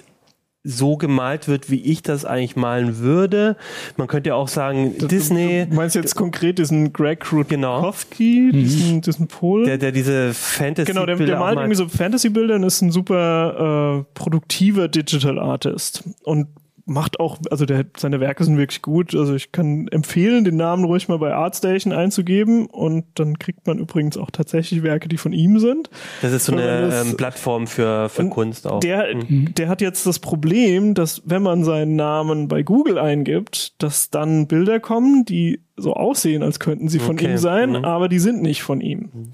[0.65, 3.57] so gemalt wird, wie ich das eigentlich malen würde.
[3.97, 5.67] Man könnte ja auch sagen, du, Disney.
[5.69, 8.53] Du meinst jetzt konkret diesen Greg Rutkowski, genau.
[8.53, 9.65] diesen, diesen Pol?
[9.65, 14.05] Der, der diese Fantasy Genau, der, der malt irgendwie so Fantasy-Bilder und ist ein super
[14.05, 16.05] äh, produktiver Digital Artist.
[16.23, 16.47] Und
[16.85, 19.15] macht auch, also der, seine Werke sind wirklich gut.
[19.15, 23.79] Also ich kann empfehlen, den Namen ruhig mal bei Artstation einzugeben und dann kriegt man
[23.79, 25.91] übrigens auch tatsächlich Werke, die von ihm sind.
[26.23, 28.81] Das ist so eine das, ähm, Plattform für, für Kunst auch.
[28.81, 29.55] Der, mhm.
[29.55, 34.47] der hat jetzt das Problem, dass wenn man seinen Namen bei Google eingibt, dass dann
[34.47, 37.33] Bilder kommen, die so aussehen, als könnten sie von okay.
[37.33, 37.85] ihm sein, mhm.
[37.85, 39.11] aber die sind nicht von ihm.
[39.13, 39.31] Mhm.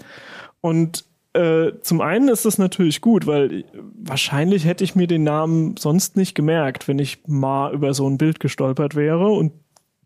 [0.61, 3.65] Und äh, zum einen ist das natürlich gut, weil
[3.95, 8.19] wahrscheinlich hätte ich mir den Namen sonst nicht gemerkt, wenn ich mal über so ein
[8.19, 9.53] Bild gestolpert wäre und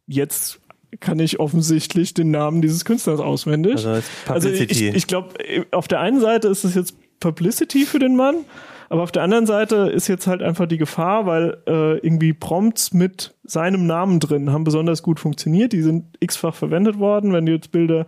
[0.07, 0.61] jetzt
[1.01, 3.86] kann ich offensichtlich den Namen dieses Künstlers auswendig.
[3.86, 5.34] Also, also ich, ich glaube,
[5.70, 8.44] auf der einen Seite ist es jetzt Publicity für den Mann,
[8.92, 12.92] Aber auf der anderen Seite ist jetzt halt einfach die Gefahr, weil äh, irgendwie Prompts
[12.92, 15.72] mit seinem Namen drin haben besonders gut funktioniert.
[15.72, 17.32] Die sind x-fach verwendet worden.
[17.32, 18.07] Wenn jetzt Bilder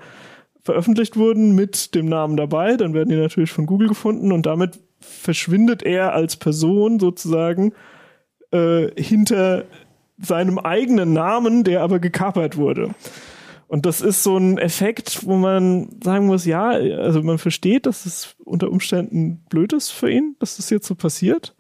[0.65, 4.81] veröffentlicht wurden mit dem Namen dabei, dann werden die natürlich von Google gefunden und damit
[4.99, 7.75] verschwindet er als Person sozusagen
[8.51, 9.65] äh, hinter
[10.19, 12.95] seinem eigenen Namen, der aber gekapert wurde.
[13.67, 18.07] Und das ist so ein Effekt, wo man sagen muss, ja, also man versteht, dass
[18.07, 21.57] es unter Umständen blöd ist für ihn, dass das jetzt so passiert.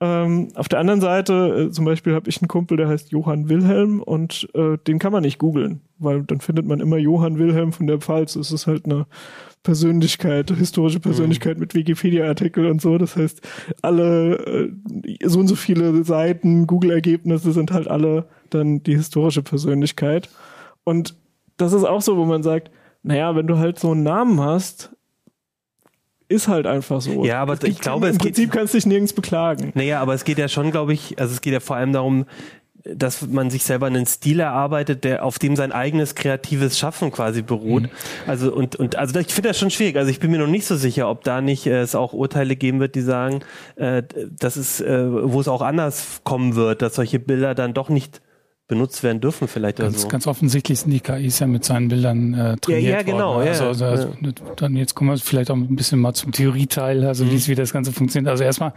[0.00, 3.48] Ähm, auf der anderen Seite, äh, zum Beispiel habe ich einen Kumpel, der heißt Johann
[3.48, 7.72] Wilhelm und äh, den kann man nicht googeln, weil dann findet man immer Johann Wilhelm
[7.72, 8.34] von der Pfalz.
[8.34, 9.06] Es ist halt eine
[9.62, 11.60] Persönlichkeit, historische Persönlichkeit mhm.
[11.60, 12.98] mit Wikipedia-Artikel und so.
[12.98, 13.40] Das heißt,
[13.82, 14.36] alle
[15.04, 20.28] äh, so und so viele Seiten, Google-Ergebnisse sind halt alle dann die historische Persönlichkeit.
[20.84, 21.16] Und
[21.56, 22.70] das ist auch so, wo man sagt,
[23.02, 24.94] naja, wenn du halt so einen Namen hast,
[26.28, 27.24] ist halt einfach so.
[27.24, 29.72] Ja, aber ich glaube, im es Prinzip geht, kannst du dich nirgends beklagen.
[29.74, 32.26] Naja, aber es geht ja schon, glaube ich, also es geht ja vor allem darum,
[32.84, 37.40] dass man sich selber einen Stil erarbeitet, der auf dem sein eigenes kreatives Schaffen quasi
[37.40, 37.84] beruht.
[37.84, 37.90] Mhm.
[38.26, 39.96] Also und und also ich finde das schon schwierig.
[39.96, 42.56] Also ich bin mir noch nicht so sicher, ob da nicht äh, es auch Urteile
[42.56, 43.40] geben wird, die sagen,
[43.76, 44.02] äh,
[44.38, 48.20] dass es äh, wo es auch anders kommen wird, dass solche Bilder dann doch nicht
[48.66, 50.08] benutzt werden dürfen vielleicht ganz, so.
[50.08, 53.48] Ganz offensichtlich sind die KIs ja mit seinen Bildern äh, trainiert ja, ja, genau, worden.
[53.48, 54.32] Also, also, also ja.
[54.56, 57.46] dann jetzt kommen wir vielleicht auch ein bisschen mal zum Theorieteil, also mhm.
[57.46, 58.30] wie das Ganze funktioniert.
[58.30, 58.72] Also erstmal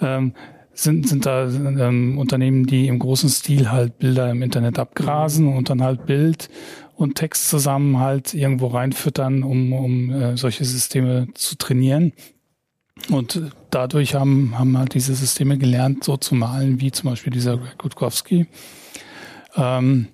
[0.00, 0.34] ähm,
[0.74, 5.56] sind, sind da ähm, Unternehmen, die im großen Stil halt Bilder im Internet abgrasen mhm.
[5.56, 6.48] und dann halt Bild
[6.96, 12.12] und Text zusammen halt irgendwo reinfüttern, um, um äh, solche Systeme zu trainieren.
[13.08, 17.56] Und dadurch haben, haben halt diese Systeme gelernt, so zu malen, wie zum Beispiel dieser
[17.56, 18.46] Greg Gutkowski
[19.56, 20.08] ähm,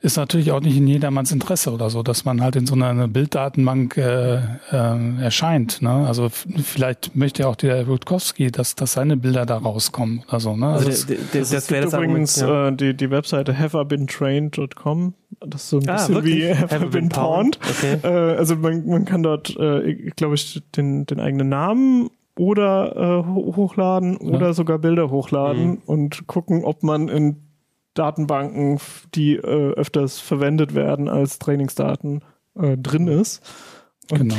[0.00, 3.08] ist natürlich auch nicht in jedermanns Interesse oder so, dass man halt in so einer
[3.08, 5.82] Bilddatenbank äh, äh, erscheint.
[5.82, 5.90] Ne?
[5.90, 10.56] Also vielleicht möchte ja auch der Rutkowski, dass, dass seine Bilder da rauskommen oder so.
[10.56, 10.66] Ne?
[10.66, 12.68] Also, also das, das, das, wäre übrigens ja.
[12.68, 15.14] äh, die, die Webseite haveibeentrained.com.
[15.40, 16.36] Das ist so ein ah, bisschen wirklich?
[16.36, 17.58] wie have, have been pawned.
[17.68, 17.98] Okay.
[18.04, 23.26] Äh, also man, man kann dort, äh, glaube ich, den, den eigenen Namen oder äh,
[23.56, 24.28] hochladen ja.
[24.28, 25.82] oder sogar Bilder hochladen mhm.
[25.86, 27.47] und gucken, ob man in
[27.98, 28.78] Datenbanken,
[29.14, 32.22] die äh, öfters verwendet werden als Trainingsdaten,
[32.56, 33.42] äh, drin ist.
[34.10, 34.36] Und genau.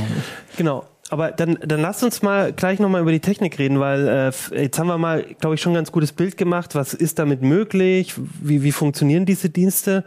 [0.58, 0.86] Genau.
[1.12, 4.78] Aber dann, dann lasst uns mal gleich nochmal über die Technik reden, weil äh, jetzt
[4.78, 6.76] haben wir mal, glaube ich, schon ein ganz gutes Bild gemacht.
[6.76, 8.14] Was ist damit möglich?
[8.18, 10.06] Wie, wie funktionieren diese Dienste?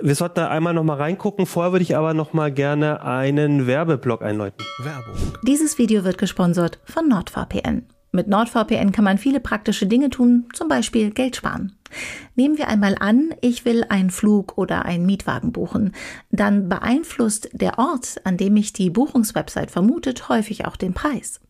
[0.00, 1.46] Wir sollten da einmal nochmal reingucken.
[1.46, 4.64] Vorher würde ich aber nochmal gerne einen Werbeblock einläuten.
[4.82, 5.14] Werbung.
[5.46, 7.86] Dieses Video wird gesponsert von NordVPN.
[8.10, 11.75] Mit NordVPN kann man viele praktische Dinge tun, zum Beispiel Geld sparen.
[12.34, 15.92] Nehmen wir einmal an, ich will einen Flug oder einen Mietwagen buchen.
[16.30, 21.40] Dann beeinflusst der Ort, an dem mich die Buchungswebsite vermutet, häufig auch den Preis.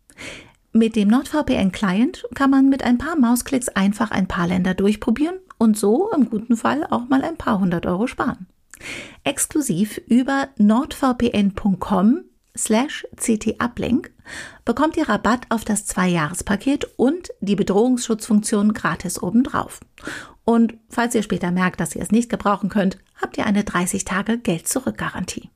[0.72, 5.78] Mit dem NordVPN-Client kann man mit ein paar Mausklicks einfach ein paar Länder durchprobieren und
[5.78, 8.46] so im guten Fall auch mal ein paar hundert Euro sparen.
[9.24, 12.24] Exklusiv über nordvpn.com
[12.56, 14.10] slash ctuplink
[14.64, 19.80] bekommt ihr Rabatt auf das Zwei-Jahres-Paket und die Bedrohungsschutzfunktion gratis obendrauf.
[20.44, 25.50] Und falls ihr später merkt, dass ihr es nicht gebrauchen könnt, habt ihr eine 30-Tage-Geld-Zurück-Garantie.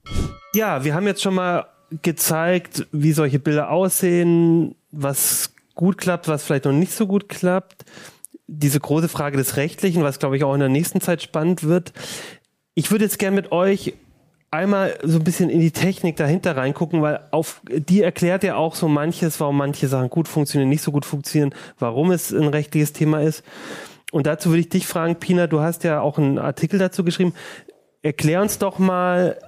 [0.54, 1.66] Ja, wir haben jetzt schon mal
[2.02, 7.84] gezeigt, wie solche Bilder aussehen, was gut klappt, was vielleicht noch nicht so gut klappt.
[8.46, 11.92] Diese große Frage des Rechtlichen, was glaube ich auch in der nächsten Zeit spannend wird.
[12.74, 13.94] Ich würde jetzt gerne mit euch
[14.50, 18.74] einmal so ein bisschen in die Technik dahinter reingucken, weil auf die erklärt ja auch
[18.74, 22.92] so manches, warum manche Sachen gut funktionieren, nicht so gut funktionieren, warum es ein rechtliches
[22.92, 23.44] Thema ist.
[24.10, 27.32] Und dazu würde ich dich fragen, Pina, du hast ja auch einen Artikel dazu geschrieben.
[28.02, 29.38] Erklär uns doch mal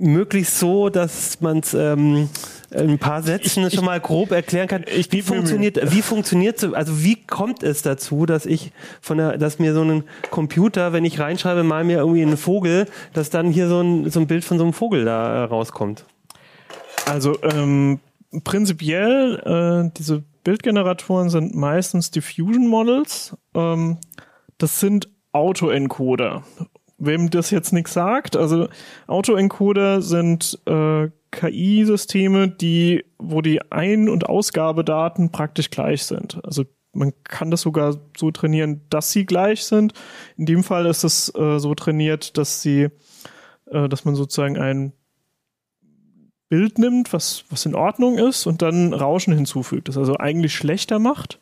[0.00, 2.28] möglichst so, dass man es ähm,
[2.74, 4.84] ein paar Sätzen ich, schon mal grob erklären kann.
[4.94, 9.38] Ich, wie funktioniert, wie funktioniert so, also wie kommt es dazu, dass ich von der,
[9.38, 13.50] dass mir so ein Computer, wenn ich reinschreibe, mal mir irgendwie einen Vogel, dass dann
[13.50, 16.04] hier so ein, so ein Bild von so einem Vogel da rauskommt?
[17.06, 18.00] Also ähm,
[18.44, 19.40] prinzipiell
[19.88, 23.36] äh, diese Bildgeneratoren sind meistens Diffusion Models.
[23.54, 23.98] Ähm,
[24.58, 26.44] das sind Autoencoder.
[27.00, 28.68] Wem das jetzt nichts sagt, also
[29.06, 36.38] Autoencoder sind äh, KI-Systeme, die, wo die Ein- und Ausgabedaten praktisch gleich sind.
[36.44, 39.94] Also man kann das sogar so trainieren, dass sie gleich sind.
[40.36, 42.88] In dem Fall ist es äh, so trainiert, dass sie,
[43.66, 44.92] äh, dass man sozusagen ein
[46.50, 50.98] Bild nimmt, was, was in Ordnung ist und dann Rauschen hinzufügt, das also eigentlich schlechter
[50.98, 51.40] macht.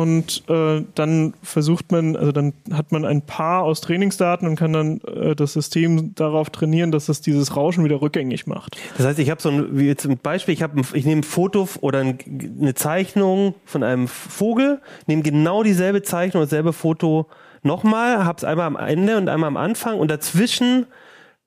[0.00, 4.72] Und äh, dann versucht man, also dann hat man ein Paar aus Trainingsdaten und kann
[4.72, 8.78] dann äh, das System darauf trainieren, dass es dieses Rauschen wieder rückgängig macht.
[8.96, 11.24] Das heißt, ich habe so ein, wie jetzt ein Beispiel, ich, hab ich nehme ein
[11.24, 12.18] Foto oder ein,
[12.58, 17.26] eine Zeichnung von einem Vogel, nehme genau dieselbe Zeichnung, dasselbe Foto
[17.62, 20.86] nochmal, habe es einmal am Ende und einmal am Anfang und dazwischen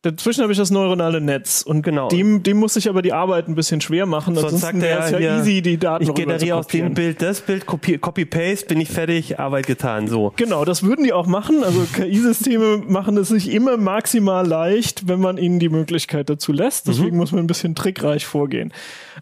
[0.03, 2.09] Dazwischen habe ich das neuronale Netz und Genau.
[2.09, 4.35] dem, dem muss ich aber die Arbeit ein bisschen schwer machen.
[4.35, 6.93] Sonst sagt Ansonsten er wäre es ja hier, easy, die Daten ich generiere aus dem
[6.93, 10.33] Bild das Bild, Copy- Copy-Paste, bin ich fertig, Arbeit getan, so.
[10.35, 11.63] Genau, das würden die auch machen.
[11.63, 16.89] Also KI-Systeme machen es sich immer maximal leicht, wenn man ihnen die Möglichkeit dazu lässt.
[16.89, 18.73] Deswegen muss man ein bisschen trickreich vorgehen.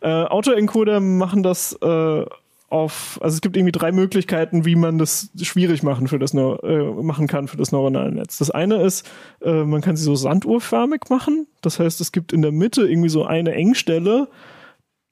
[0.02, 2.26] Äh, Autoencoder machen das äh,
[2.72, 6.38] auf, also es gibt irgendwie drei Möglichkeiten, wie man das schwierig machen für das äh,
[6.38, 8.38] machen kann für das neuronale Netz.
[8.38, 9.10] Das eine ist,
[9.42, 11.48] äh, man kann sie so sanduhrförmig machen.
[11.62, 14.30] Das heißt, es gibt in der Mitte irgendwie so eine Engstelle,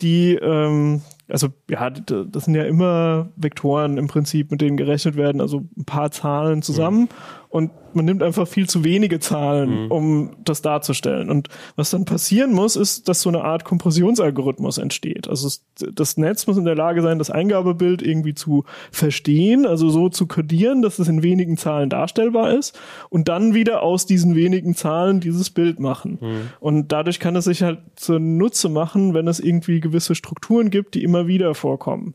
[0.02, 5.42] die, ähm, also ja, das sind ja immer Vektoren im Prinzip, mit denen gerechnet werden,
[5.42, 7.10] also ein paar Zahlen zusammen
[7.50, 11.32] und man nimmt einfach viel zu wenige Zahlen, um das darzustellen.
[11.32, 15.28] Und was dann passieren muss, ist, dass so eine Art Kompressionsalgorithmus entsteht.
[15.28, 19.90] Also es, das Netz muss in der Lage sein, das Eingabebild irgendwie zu verstehen, also
[19.90, 22.80] so zu codieren, dass es in wenigen Zahlen darstellbar ist
[23.10, 26.20] und dann wieder aus diesen wenigen Zahlen dieses Bild machen.
[26.60, 31.04] Und dadurch kann es sich halt zunutze machen, wenn es irgendwie gewisse Strukturen gibt, die
[31.04, 32.14] immer wieder vorkommen.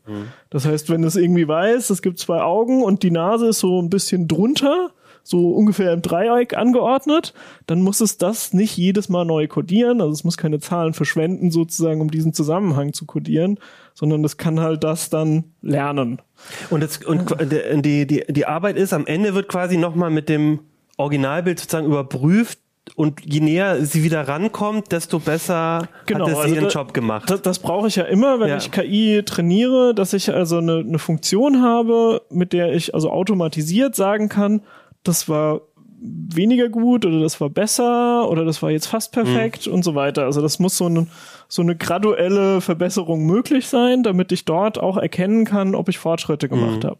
[0.49, 3.81] Das heißt, wenn es irgendwie weiß, es gibt zwei Augen und die Nase ist so
[3.81, 4.91] ein bisschen drunter,
[5.27, 7.33] so ungefähr im Dreieck angeordnet,
[7.65, 9.99] dann muss es das nicht jedes Mal neu codieren.
[9.99, 13.57] Also es muss keine Zahlen verschwenden, sozusagen, um diesen Zusammenhang zu codieren,
[13.95, 16.21] sondern das kann halt das dann lernen.
[16.69, 17.35] Und, das, und
[17.83, 20.59] die, die, die Arbeit ist, am Ende wird quasi nochmal mit dem
[20.97, 22.59] Originalbild sozusagen überprüft
[22.95, 26.93] und je näher sie wieder rankommt, desto besser Genau, hat es also ihren da- Job
[26.93, 27.27] gemacht.
[27.31, 28.57] Das, das brauche ich ja immer, wenn Ja.
[28.57, 33.95] ich KI trainiere, dass ich also eine, eine Funktion habe, mit der ich also automatisiert
[33.95, 34.61] sagen kann,
[35.07, 35.61] das war
[36.01, 40.25] weniger gut oder das war besser oder das war jetzt fast perfekt und so weiter.
[40.25, 41.07] Also das muss so eine,
[41.47, 46.49] so eine graduelle Verbesserung möglich sein, damit ich dort auch erkennen kann, ob ich Fortschritte
[46.49, 46.99] gemacht habe.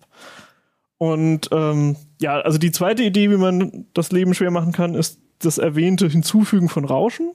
[0.98, 5.20] Und ähm, ja, also die zweite Idee, wie man das Leben schwer machen kann, ist
[5.40, 7.32] das erwähnte Hinzufügen von Rauschen.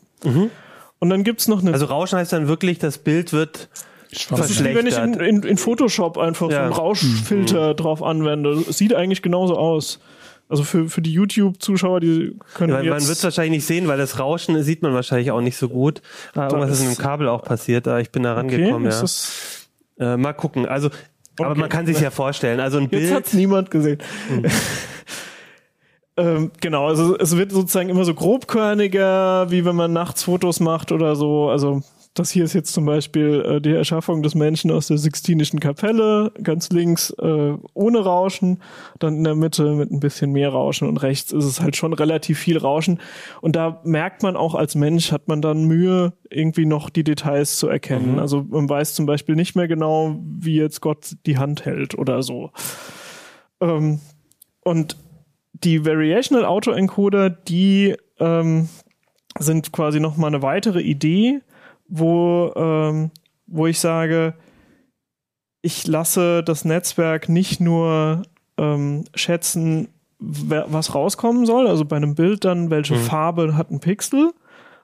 [0.99, 3.69] Und dann gibt's noch eine Also Rauschen heißt dann wirklich, das Bild wird
[4.31, 6.65] das ist wie wenn ich in, in, in Photoshop einfach so Ja.
[6.65, 8.65] einen Rauschfilter drauf anwende.
[8.69, 10.01] Es sieht eigentlich genauso aus.
[10.51, 13.07] Also für, für die YouTube-Zuschauer, die können Ja, man jetzt...
[13.09, 16.03] wird es wahrscheinlich nicht sehen, weil das Rauschen sieht man wahrscheinlich auch nicht so gut.
[16.35, 18.89] Ah, irgendwas ist mit dem Kabel auch passiert, aber ich bin da okay, rangekommen.
[18.89, 19.01] ist ja.
[19.03, 19.69] das,
[20.01, 20.67] Äh, mal gucken.
[20.67, 20.91] Also,
[21.39, 21.61] aber Okay.
[21.61, 22.59] man kann sich ja vorstellen.
[22.61, 23.13] Also ein jetzt Bild.
[23.15, 23.99] hat's niemand gesehen.
[26.17, 30.93] ähm, genau, also es wird sozusagen immer so grobkörniger, wie wenn man nachts Fotos macht
[30.93, 31.49] oder so.
[31.49, 31.83] Also
[32.15, 36.33] das hier ist jetzt zum Beispiel äh, die Erschaffung des Menschen aus der Sixtinischen Kapelle,
[36.43, 38.61] ganz links äh, ohne Rauschen,
[38.99, 41.93] dann in der Mitte mit ein bisschen mehr Rauschen und rechts ist es halt schon
[41.93, 42.99] relativ viel Rauschen.
[43.41, 47.59] Und da merkt man auch als Mensch, hat man dann Mühe, irgendwie noch die Details
[47.59, 48.19] zu erkennen.
[48.19, 52.23] Also man weiß zum Beispiel nicht mehr genau, wie jetzt Gott die Hand hält oder
[52.23, 52.51] so.
[53.61, 54.01] Ähm,
[54.65, 54.97] und
[55.53, 58.69] die Variational Autoencoder, die ähm,
[59.39, 61.41] sind quasi noch mal eine weitere Idee,
[61.91, 63.11] wo, ähm,
[63.47, 64.35] wo ich sage,
[65.63, 68.23] ich lasse das Netzwerk nicht nur
[68.57, 69.89] ähm, schätzen,
[70.19, 74.33] was rauskommen soll, also bei einem Bild dann, welche Farbe hat ein Pixel,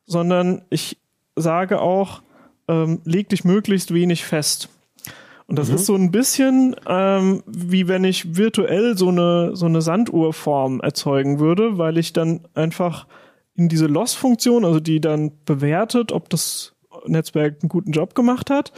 [0.07, 0.99] sondern ich
[1.37, 2.23] sage auch,
[2.69, 4.71] ähm, leg dich möglichst wenig fest.
[5.47, 9.81] Und das ist so ein bisschen ähm, wie wenn ich virtuell so eine, so eine
[9.81, 13.07] Sanduhrform erzeugen würde, weil ich dann einfach
[13.55, 16.76] in diese Loss-Funktion, also die dann bewertet, ob das
[17.09, 18.73] Netzwerk einen guten Job gemacht hat,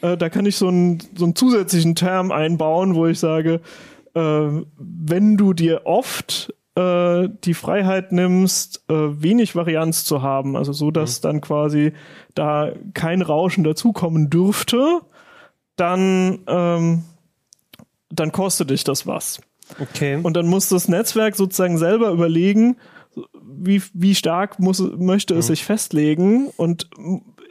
[0.00, 3.60] äh, da kann ich so einen, so einen zusätzlichen Term einbauen, wo ich sage,
[4.14, 4.20] äh,
[4.76, 10.90] wenn du dir oft äh, die Freiheit nimmst, äh, wenig Varianz zu haben, also so,
[10.90, 11.92] dass dann quasi
[12.34, 15.00] da kein Rauschen dazukommen dürfte,
[15.76, 17.04] dann, ähm,
[18.10, 19.40] dann kostet dich das was.
[19.78, 20.18] Okay.
[20.22, 22.76] Und dann muss das Netzwerk sozusagen selber überlegen,
[23.42, 26.48] wie, wie stark muss, möchte es sich festlegen.
[26.56, 26.88] Und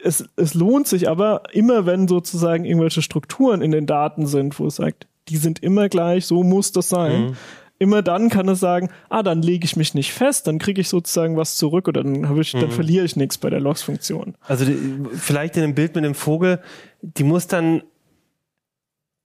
[0.02, 4.66] es, es lohnt sich aber immer, wenn sozusagen irgendwelche Strukturen in den Daten sind, wo
[4.66, 7.36] es sagt, die sind immer gleich, so muss das sein.
[7.78, 10.88] Immer dann kann es sagen, ah, dann lege ich mich nicht fest, dann kriege ich
[10.88, 14.34] sozusagen was zurück oder dann, hab ich, dann verliere ich nichts bei der Logs-Funktion.
[14.46, 14.78] Also die,
[15.14, 16.60] vielleicht in dem Bild mit dem Vogel,
[17.00, 17.82] die muss dann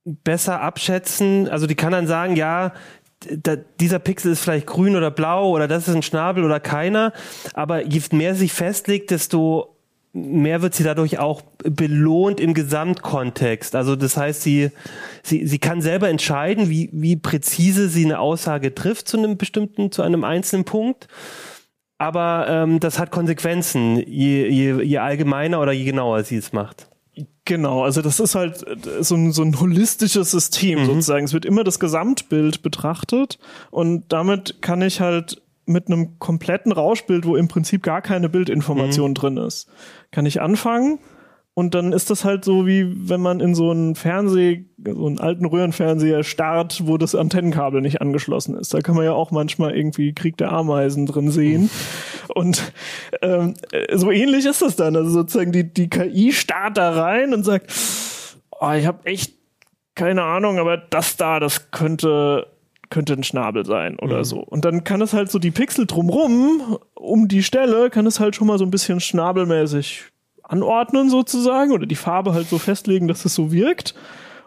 [0.06, 1.48] besser abschätzen.
[1.50, 2.74] Also die kann dann sagen, ja,
[3.30, 7.14] da, dieser Pixel ist vielleicht grün oder blau oder das ist ein Schnabel oder keiner.
[7.54, 9.77] Aber je mehr sich festlegt, desto
[10.14, 13.76] mehr wird sie dadurch auch belohnt im Gesamtkontext.
[13.76, 14.72] Also das heißt, sie,
[15.24, 19.92] sie, sie kann selber entscheiden, wie, wie präzise sie eine Aussage trifft zu einem bestimmten,
[19.92, 21.08] zu einem einzelnen Punkt.
[21.98, 26.88] Aber ähm, das hat Konsequenzen, je, je, je allgemeiner oder je genauer sie es macht.
[27.46, 28.64] Genau, also das ist halt
[29.00, 30.86] so ein, so ein holistisches System mhm.
[30.86, 31.26] sozusagen.
[31.26, 33.40] Es wird immer das Gesamtbild betrachtet
[33.72, 39.12] und damit kann ich halt mit einem kompletten Rauschbild, wo im Prinzip gar keine Bildinformation
[39.12, 39.16] mhm.
[39.16, 39.70] drin ist,
[40.12, 41.00] kann ich anfangen
[41.58, 45.20] und dann ist das halt so, wie wenn man in so einen Fernseh, so einen
[45.20, 48.76] alten Röhrenfernseher starrt, wo das Antennenkabel nicht angeschlossen ist.
[48.76, 51.72] Da kann man ja auch manchmal irgendwie Krieg der Ameisen drin sehen.
[52.28, 52.72] Und
[53.24, 53.56] ähm,
[53.92, 54.96] so ähnlich ist das dann.
[54.96, 57.74] Also sozusagen die, die KI starrt da rein und sagt,
[58.52, 59.34] oh, ich habe echt
[59.96, 62.46] keine Ahnung, aber das da, das könnte
[62.90, 64.24] könnte ein Schnabel sein oder mhm.
[64.24, 64.40] so.
[64.40, 68.36] Und dann kann es halt so die Pixel drumrum, um die Stelle, kann es halt
[68.36, 70.06] schon mal so ein bisschen schnabelmäßig
[70.44, 73.96] anordnen sozusagen oder die Farbe halt so festlegen, dass es so wirkt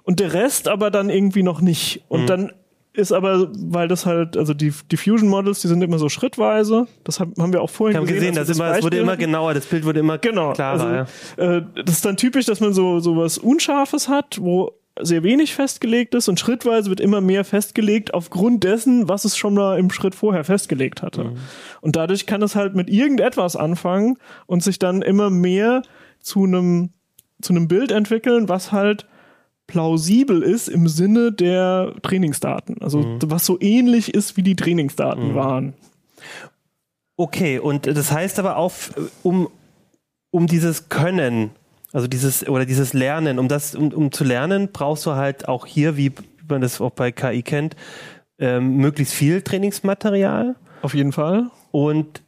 [0.02, 2.02] und der Rest aber dann irgendwie noch nicht.
[2.08, 2.26] Und mhm.
[2.26, 2.52] dann
[2.92, 6.88] ist aber, weil das halt, also die Diffusion Models, die sind immer so schrittweise.
[7.04, 8.20] Das haben wir auch vorhin ich gesehen.
[8.20, 11.06] gesehen dass das immer, es wurde immer genauer, das Bild wurde immer genau, klarer.
[11.36, 11.56] Also, ja.
[11.56, 15.54] äh, das ist dann typisch, dass man so, so was Unscharfes hat, wo sehr wenig
[15.54, 19.90] festgelegt ist und schrittweise wird immer mehr festgelegt aufgrund dessen, was es schon mal im
[19.90, 21.24] Schritt vorher festgelegt hatte.
[21.24, 21.36] Mhm.
[21.80, 25.82] Und dadurch kann es halt mit irgendetwas anfangen und sich dann immer mehr
[26.20, 26.90] zu einem
[27.40, 29.06] zu einem Bild entwickeln, was halt
[29.66, 32.82] plausibel ist im Sinne der Trainingsdaten.
[32.82, 33.18] Also mhm.
[33.26, 35.34] was so ähnlich ist, wie die Trainingsdaten mhm.
[35.34, 35.74] waren.
[37.16, 38.72] Okay, und das heißt aber auch,
[39.22, 39.48] um,
[40.30, 41.50] um dieses Können
[41.92, 45.66] also dieses oder dieses Lernen, um das, um, um zu lernen, brauchst du halt auch
[45.66, 46.12] hier, wie
[46.48, 47.76] man das auch bei KI kennt,
[48.38, 50.56] ähm, möglichst viel Trainingsmaterial.
[50.82, 51.50] Auf jeden Fall.
[51.70, 52.22] Und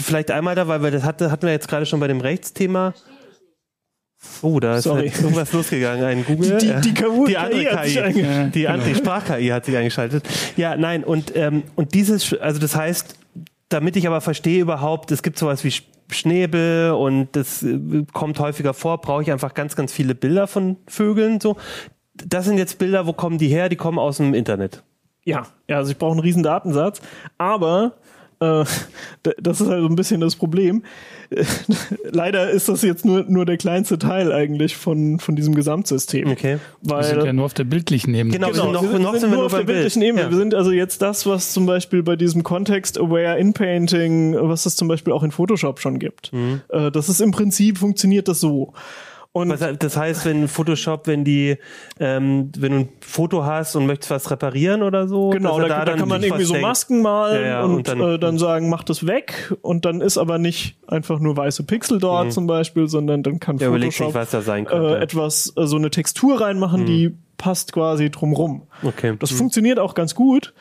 [0.00, 2.94] vielleicht einmal da, weil wir das hatte, hatten wir jetzt gerade schon bei dem Rechtsthema.
[4.40, 6.04] Oh, da ist halt irgendwas losgegangen.
[6.04, 6.58] Ein Google.
[6.58, 10.24] Die, die, die, die andere KI, die andere Sprach-KI hat sich eingeschaltet.
[10.56, 13.16] Ja, nein, und, ähm, und dieses, also das heißt,
[13.68, 15.72] damit ich aber verstehe überhaupt, es gibt sowas wie
[16.12, 20.76] Schnäbel und das äh, kommt häufiger vor, brauche ich einfach ganz, ganz viele Bilder von
[20.86, 21.40] Vögeln.
[21.40, 21.56] So,
[22.14, 23.68] das sind jetzt Bilder, wo kommen die her?
[23.68, 24.82] Die kommen aus dem Internet.
[25.24, 27.00] Ja, ja, also ich brauche einen riesen Datensatz,
[27.38, 27.94] aber
[28.40, 28.64] äh,
[29.40, 30.82] das ist halt so ein bisschen das Problem.
[32.10, 36.28] Leider ist das jetzt nur, nur der kleinste Teil eigentlich von, von diesem Gesamtsystem.
[36.30, 36.58] Okay.
[36.80, 38.34] Weil, wir sind ja nur auf der bildlichen Ebene.
[38.34, 40.22] Genau, genau wir sind, noch, wir sind, sind nur auf der bildlichen Ebene.
[40.22, 40.30] Ja.
[40.30, 44.88] Wir sind also jetzt das, was zum Beispiel bei diesem Context-Aware In-Painting, was es zum
[44.88, 46.32] Beispiel auch in Photoshop schon gibt.
[46.32, 46.62] Mhm.
[46.68, 48.72] Äh, das ist im Prinzip, funktioniert das so.
[49.34, 51.56] Und das heißt, wenn Photoshop, wenn die,
[51.98, 55.84] ähm, wenn du ein Foto hast und möchtest was reparieren oder so, genau, da, da,
[55.86, 58.68] da kann man irgendwie so Masken malen ja, ja, und, und dann, äh, dann, sagen,
[58.68, 62.30] mach das weg und dann ist aber nicht einfach nur weiße Pixel dort mhm.
[62.30, 66.86] zum Beispiel, sondern dann kann Photoshop sich, äh, etwas, äh, so eine Textur reinmachen, mhm.
[66.86, 68.66] die passt quasi drumrum.
[68.82, 69.16] Okay.
[69.18, 69.36] Das mhm.
[69.36, 70.52] funktioniert auch ganz gut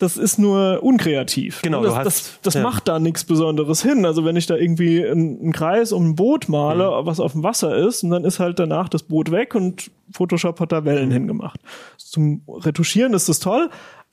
[0.00, 1.60] das ist nur unkreativ.
[1.62, 2.62] Genau, das, hast, das, das ja.
[2.62, 4.06] macht da nichts Besonderes hin.
[4.06, 7.06] Also wenn ich da irgendwie einen, Kreis um ein Boot male, mhm.
[7.06, 10.58] was auf dem Wasser ist, und dann ist halt danach das Boot weg und Photoshop
[10.58, 11.12] hat da Wellen mhm.
[11.12, 11.60] hingemacht.
[11.98, 13.68] Zum Retuschieren ist das toll,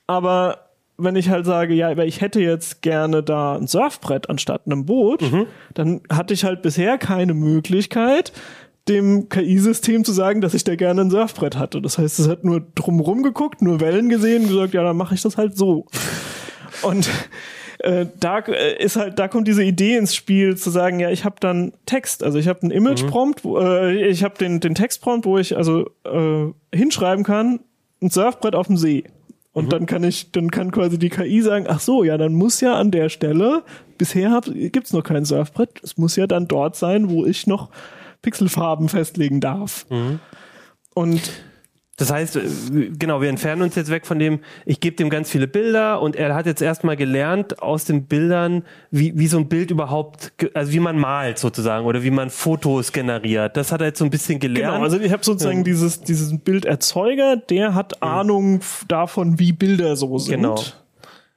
[0.08, 0.68] aber
[0.98, 4.86] wenn ich halt sage, ja, aber ich hätte jetzt gerne da ein Surfbrett anstatt einem
[4.86, 5.46] Boot, mhm.
[5.74, 8.34] dann hatte ich halt bisher keine Möglichkeit,
[8.90, 11.82] dem KI-System zu sagen, dass ich da gerne ein Surfbrett hatte.
[11.82, 15.16] Das heißt, es hat nur drumrum geguckt, nur Wellen gesehen und gesagt, ja, dann mache
[15.16, 15.86] ich das halt so.
[16.82, 17.10] Und
[17.80, 21.26] äh, da äh, ist halt, da kommt diese Idee ins Spiel zu sagen, ja, ich
[21.26, 23.56] habe dann Text, also ich habe einen Image-Prompt, mhm.
[23.58, 27.60] äh, ich habe den, den Text-Prompt, wo ich also äh, hinschreiben kann,
[28.02, 29.04] ein Surfbrett auf dem See.
[29.54, 29.70] Und mhm.
[29.70, 32.76] dann kann ich, dann kann quasi die KI sagen, ach so, ja, dann muss ja
[32.76, 33.64] an der Stelle,
[33.98, 37.70] bisher hab, gibt's noch kein Surfbrett, es muss ja dann dort sein, wo ich noch
[38.22, 39.86] Pixelfarben festlegen darf.
[39.90, 40.20] Mhm.
[40.94, 41.32] Und
[41.98, 42.42] das heißt, äh,
[42.98, 46.16] genau, wir entfernen uns jetzt weg von dem, ich gebe dem ganz viele Bilder und
[46.16, 50.72] er hat jetzt erstmal gelernt aus den Bildern, wie, wie so ein Bild überhaupt, also
[50.72, 53.58] wie man malt sozusagen oder wie man Fotos generiert.
[53.58, 54.76] Das hat er jetzt so ein bisschen gelernt.
[54.76, 55.64] Genau, also ich habe sozusagen ja.
[55.64, 58.08] dieses, dieses Bilderzeuger, der hat mhm.
[58.08, 60.44] Ahnung davon, wie Bilder so sind.
[60.44, 60.62] Genau.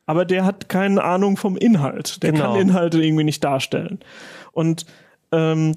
[0.04, 2.22] Aber der hat keine Ahnung vom Inhalt.
[2.22, 2.52] Der genau.
[2.52, 4.00] kann Inhalte irgendwie nicht darstellen.
[4.52, 4.84] Und
[5.32, 5.74] ähm,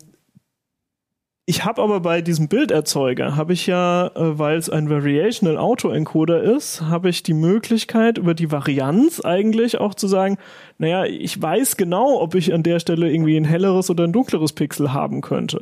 [1.46, 6.42] ich habe aber bei diesem Bilderzeuger, habe ich ja, äh, weil es ein Variational Autoencoder
[6.42, 10.38] ist, habe ich die Möglichkeit über die Varianz eigentlich auch zu sagen,
[10.78, 14.54] naja, ich weiß genau, ob ich an der Stelle irgendwie ein helleres oder ein dunkleres
[14.54, 15.62] Pixel haben könnte.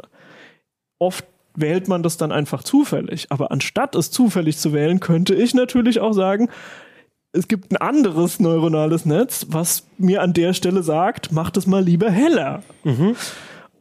[1.00, 1.26] Oft
[1.56, 6.00] wählt man das dann einfach zufällig, aber anstatt es zufällig zu wählen, könnte ich natürlich
[6.00, 6.50] auch sagen,
[7.34, 11.84] es gibt ein anderes neuronales Netz, was mir an der Stelle sagt, mach das mal
[11.84, 12.62] lieber heller.
[12.84, 13.16] Mhm.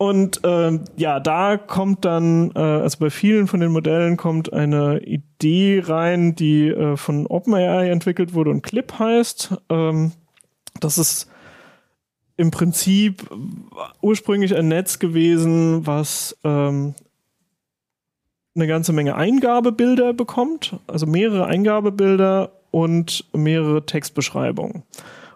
[0.00, 5.00] Und ähm, ja, da kommt dann, äh, also bei vielen von den Modellen kommt eine
[5.00, 9.58] Idee rein, die äh, von OpenAI entwickelt wurde und Clip heißt.
[9.68, 10.12] Ähm,
[10.80, 11.30] das ist
[12.38, 13.28] im Prinzip
[14.00, 16.94] ursprünglich ein Netz gewesen, was ähm,
[18.54, 24.82] eine ganze Menge Eingabebilder bekommt, also mehrere Eingabebilder und mehrere Textbeschreibungen.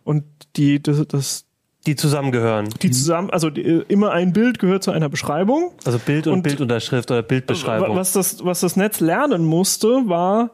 [0.05, 0.25] Und
[0.57, 1.45] die, das, das
[1.87, 2.69] Die zusammengehören.
[2.83, 5.73] die zusammen, also die, immer ein Bild gehört zu einer Beschreibung.
[5.85, 7.95] Also Bild und, Und- Bildunterschrift oder Bildbeschreibung.
[7.97, 10.51] Was das, was das Netz lernen musste, war,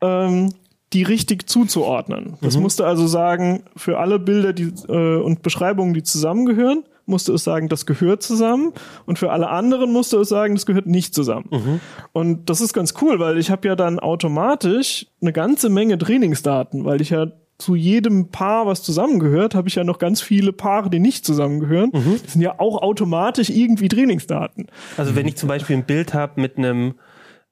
[0.00, 0.50] ähm,
[0.92, 2.34] die richtig zuzuordnen.
[2.40, 7.42] Das musste also sagen, für alle Bilder die, äh, und Beschreibungen, die zusammengehören, musste es
[7.44, 8.72] sagen, das gehört zusammen.
[9.04, 11.80] Und für alle anderen musste es sagen, das gehört nicht zusammen.
[12.12, 16.84] Und das ist ganz cool, weil ich habe ja dann automatisch eine ganze Menge Trainingsdaten,
[16.84, 17.26] weil ich ja
[17.58, 21.90] zu jedem Paar, was zusammengehört, habe ich ja noch ganz viele Paare, die nicht zusammengehören.
[22.22, 24.66] Das sind ja auch automatisch irgendwie Trainingsdaten.
[24.96, 26.94] Also wenn ich zum Beispiel ein Bild habe mit einem,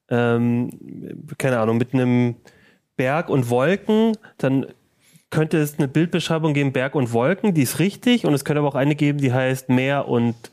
[0.09, 0.70] ähm,
[1.38, 2.36] keine Ahnung, mit einem
[2.96, 4.66] Berg und Wolken, dann
[5.30, 8.68] könnte es eine Bildbeschreibung geben, Berg und Wolken, die ist richtig und es könnte aber
[8.68, 10.51] auch eine geben, die heißt Meer und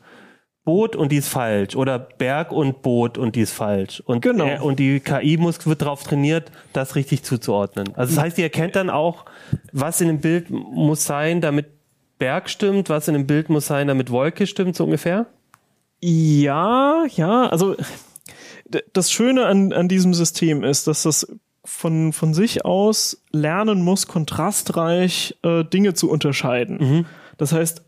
[0.70, 4.00] Boot und die ist falsch oder Berg und Boot und die ist falsch.
[4.06, 4.46] Und, Genau.
[4.46, 7.88] äh, und die KI muss, wird darauf trainiert, das richtig zuzuordnen.
[7.96, 9.24] Also das heißt, die erkennt dann auch,
[9.72, 11.66] was in dem Bild muss sein, damit
[12.20, 15.26] Berg stimmt, was in dem Bild muss sein, damit Wolke stimmt, so ungefähr?
[16.00, 17.74] Ja, ja, also
[18.92, 21.26] das Schöne an, an diesem System ist, dass das
[21.64, 27.06] von, von sich aus lernen muss, kontrastreich äh, Dinge zu unterscheiden.
[27.38, 27.82] Das heißt,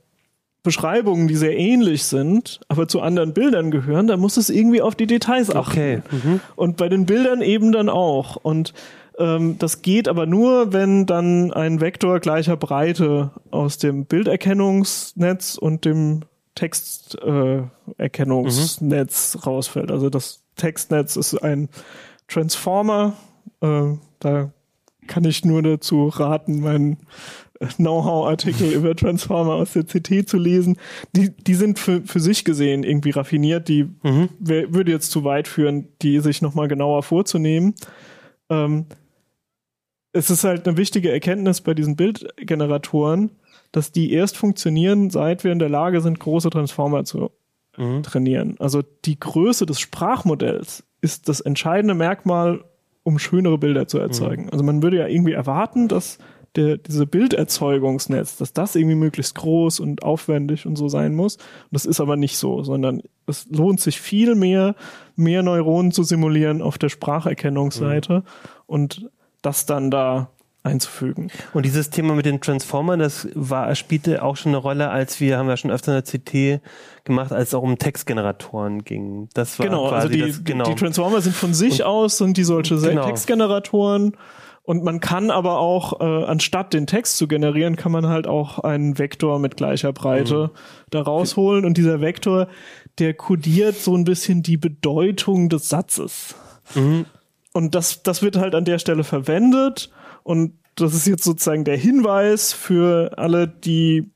[0.62, 4.94] Beschreibungen, die sehr ähnlich sind, aber zu anderen Bildern gehören, da muss es irgendwie auf
[4.94, 5.70] die Details achten.
[5.72, 6.02] Okay.
[6.10, 6.40] Mhm.
[6.54, 8.36] Und bei den Bildern eben dann auch.
[8.36, 8.72] Und
[9.18, 15.84] ähm, das geht aber nur, wenn dann ein Vektor gleicher Breite aus dem Bilderkennungsnetz und
[15.84, 16.22] dem
[16.54, 19.90] Texterkennungsnetz äh, Erkennungsnetz rausfällt.
[19.90, 21.68] Also das Textnetz ist ein
[22.28, 23.14] Transformer.
[23.60, 24.52] Äh, da
[25.06, 26.98] kann ich nur dazu raten, meinen
[27.76, 30.76] Know-how-Artikel über Transformer aus der CT zu lesen.
[31.14, 33.68] Die, die sind für, für sich gesehen irgendwie raffiniert.
[33.68, 33.88] Die
[34.38, 37.74] wär, würde jetzt zu weit führen, die sich nochmal genauer vorzunehmen.
[38.50, 38.86] Ähm,
[40.12, 43.30] es ist halt eine wichtige Erkenntnis bei diesen Bildgeneratoren,
[43.72, 47.30] dass die erst funktionieren, seit wir in der Lage sind, große Transformer zu
[48.02, 48.56] trainieren.
[48.58, 52.64] Also die Größe des Sprachmodells ist das entscheidende Merkmal,
[53.02, 54.50] um schönere Bilder zu erzeugen.
[54.50, 56.18] Also man würde ja irgendwie erwarten, dass
[56.56, 61.38] der, diese Bilderzeugungsnetz, dass das irgendwie möglichst groß und aufwendig und so sein muss.
[61.70, 64.74] Das ist aber nicht so, sondern es lohnt sich viel mehr,
[65.16, 68.22] mehr Neuronen zu simulieren auf der Spracherkennungsseite
[68.66, 70.30] und das dann da
[70.64, 71.28] einzufügen.
[71.54, 75.38] Und dieses Thema mit den Transformern, das war, spielte auch schon eine Rolle, als wir,
[75.38, 76.62] haben wir schon öfter in der CT
[77.04, 79.28] gemacht, als es auch um Textgeneratoren ging.
[79.34, 80.64] Das war Genau, quasi also die, das, genau.
[80.64, 83.06] die Transformer sind von sich aus, sind die solche Genau.
[83.06, 84.16] Textgeneratoren.
[84.64, 88.60] Und man kann aber auch, äh, anstatt den Text zu generieren, kann man halt auch
[88.60, 90.58] einen Vektor mit gleicher Breite Mhm.
[90.90, 91.64] da rausholen.
[91.64, 92.46] Und dieser Vektor,
[92.98, 96.36] der kodiert so ein bisschen die Bedeutung des Satzes.
[96.76, 97.06] Mhm.
[97.52, 99.90] Und das, das wird halt an der Stelle verwendet.
[100.22, 104.10] Und das ist jetzt sozusagen der Hinweis für alle, die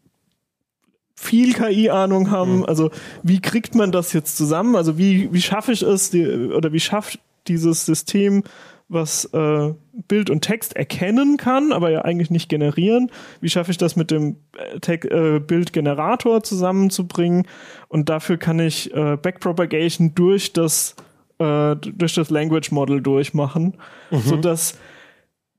[1.17, 2.65] viel KI-Ahnung haben.
[2.65, 2.91] Also
[3.23, 4.77] wie kriegt man das jetzt zusammen?
[4.77, 7.19] Also wie, wie schaffe ich es, die, oder wie schafft
[7.49, 8.43] dieses System,
[8.89, 9.75] was äh,
[10.09, 13.11] Bild und Text erkennen kann, aber ja eigentlich nicht generieren.
[13.41, 17.47] Wie schaffe ich das mit dem äh, äh, Bildgenerator zusammenzubringen?
[17.89, 20.95] Und dafür kann ich äh, Backpropagation durch das
[21.39, 23.77] äh, durch das Language Model durchmachen,
[24.11, 24.79] sodass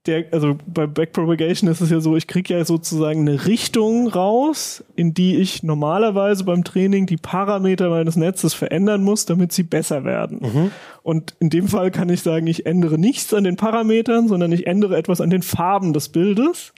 [0.08, 4.84] der, also bei Backpropagation ist es ja so, ich kriege ja sozusagen eine Richtung raus,
[4.96, 10.04] in die ich normalerweise beim Training die Parameter meines Netzes verändern muss, damit sie besser
[10.06, 10.40] werden.
[11.04, 14.68] Und in dem Fall kann ich sagen, ich ändere nichts an den Parametern, sondern ich
[14.68, 16.74] ändere etwas an den Farben des Bildes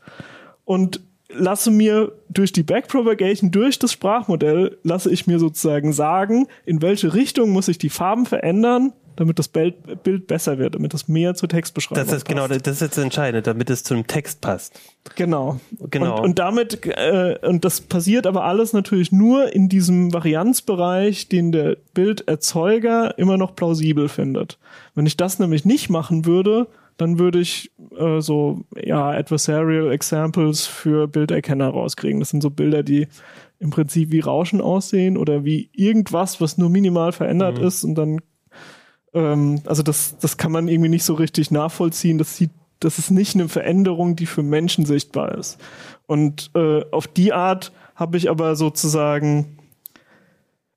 [0.66, 1.02] und
[1.32, 7.14] lasse mir durch die Backpropagation, durch das Sprachmodell, lasse ich mir sozusagen sagen, in welche
[7.14, 11.36] Richtung muss ich die Farben verändern, damit das Bild, Bild besser wird, damit es mehr
[11.36, 12.66] zur Textbeschreibung das ist genau, passt.
[12.66, 14.80] das ist jetzt entscheidend, damit es zum Text passt.
[15.16, 15.60] Genau.
[15.92, 16.20] Genau.
[16.20, 21.52] Und, und damit, äh, und das passiert aber alles natürlich nur in diesem Varianzbereich, den
[21.52, 24.58] der Bilderzeuger immer noch plausibel findet.
[24.96, 30.66] Wenn ich das nämlich nicht machen würde, dann würde ich äh, so ja Adversarial Examples
[30.66, 32.22] für Bilderkenner rauskriegen.
[32.22, 33.08] Das sind so Bilder, die
[33.60, 38.22] im Prinzip wie Rauschen aussehen oder wie irgendwas, was nur minimal verändert ist und dann
[39.14, 42.18] ähm, also das, das kann man irgendwie nicht so richtig nachvollziehen.
[42.18, 45.58] Das sieht, das ist nicht eine Veränderung, die für Menschen sichtbar ist.
[46.08, 49.58] Und äh, auf die Art habe ich aber sozusagen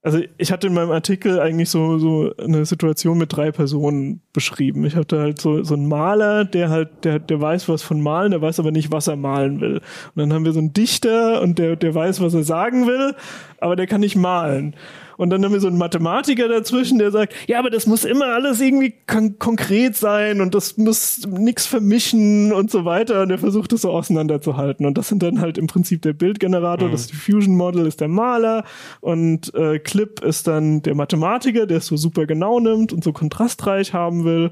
[0.05, 4.85] Also ich hatte in meinem Artikel eigentlich so, so eine Situation mit drei Personen beschrieben.
[4.85, 8.33] Ich hatte halt so, so einen Maler, der halt, der, der weiß was von Malen,
[8.33, 9.77] der weiß aber nicht, was er malen will.
[9.77, 13.15] Und dann haben wir so einen Dichter und der, der weiß, was er sagen will,
[13.59, 14.75] aber der kann nicht malen.
[15.23, 18.35] Und dann haben wir so einen Mathematiker dazwischen, der sagt, ja, aber das muss immer
[18.35, 23.23] alles irgendwie kon konkret sein und das muss nichts vermischen und so weiter.
[23.23, 24.85] Und der versucht es so auseinanderzuhalten.
[24.85, 26.93] Und das sind dann halt im Prinzip der Bildgenerator, mhm.
[26.93, 28.65] das Diffusion Model ist der Maler
[29.01, 33.13] und äh, Clip ist dann der Mathematiker, der es so super genau nimmt und so
[33.13, 34.51] kontrastreich haben will.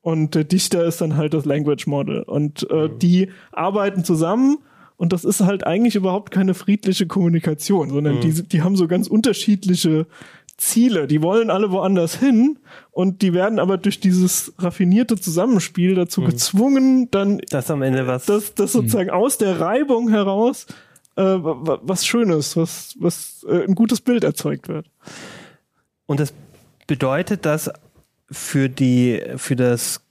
[0.00, 2.22] Und der Dichter ist dann halt das Language Model.
[2.22, 2.98] Und äh, mhm.
[3.00, 4.58] die arbeiten zusammen
[4.96, 8.20] und das ist halt eigentlich überhaupt keine friedliche Kommunikation, sondern mhm.
[8.20, 10.06] die, die haben so ganz unterschiedliche
[10.56, 11.08] Ziele.
[11.08, 12.58] Die wollen alle woanders hin
[12.92, 16.26] und die werden aber durch dieses raffinierte Zusammenspiel dazu mhm.
[16.26, 19.14] gezwungen, dann das am Ende was, dass, dass sozusagen mhm.
[19.14, 20.66] aus der Reibung heraus
[21.16, 24.86] äh, was Schönes, was, was äh, ein gutes Bild erzeugt wird.
[26.06, 26.32] Und das
[26.86, 27.70] bedeutet, dass
[28.30, 30.03] für die, für das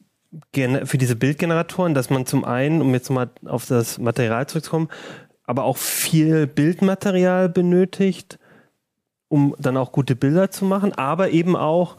[0.86, 4.90] für diese Bildgeneratoren, dass man zum einen, um jetzt mal auf das Material zurückzukommen,
[5.46, 8.40] aber auch viel Bildmaterial benötigt,
[9.28, 11.98] um dann auch gute Bilder zu machen, aber eben auch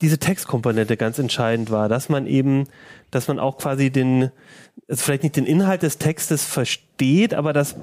[0.00, 2.66] diese Textkomponente ganz entscheidend war, dass man eben,
[3.10, 4.30] dass man auch quasi den,
[4.88, 7.76] also vielleicht nicht den Inhalt des Textes versteht, aber das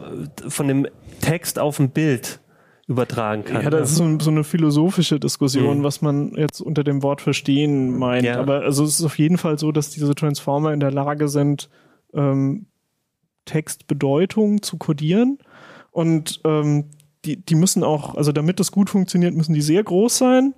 [0.48, 0.88] von dem
[1.22, 2.40] Text auf ein Bild
[2.88, 3.64] übertragen kann.
[3.64, 5.84] Ja, das ist so, so eine philosophische Diskussion, mhm.
[5.84, 8.26] was man jetzt unter dem Wort verstehen meint.
[8.26, 8.40] Ja.
[8.40, 11.70] Aber also es ist auf jeden Fall so, dass diese Transformer in der Lage sind,
[12.14, 12.68] ähm,
[13.44, 15.38] Textbedeutung zu kodieren.
[15.92, 16.86] Und ähm,
[17.26, 20.54] die, die müssen auch, also damit das gut funktioniert, müssen die sehr groß sein.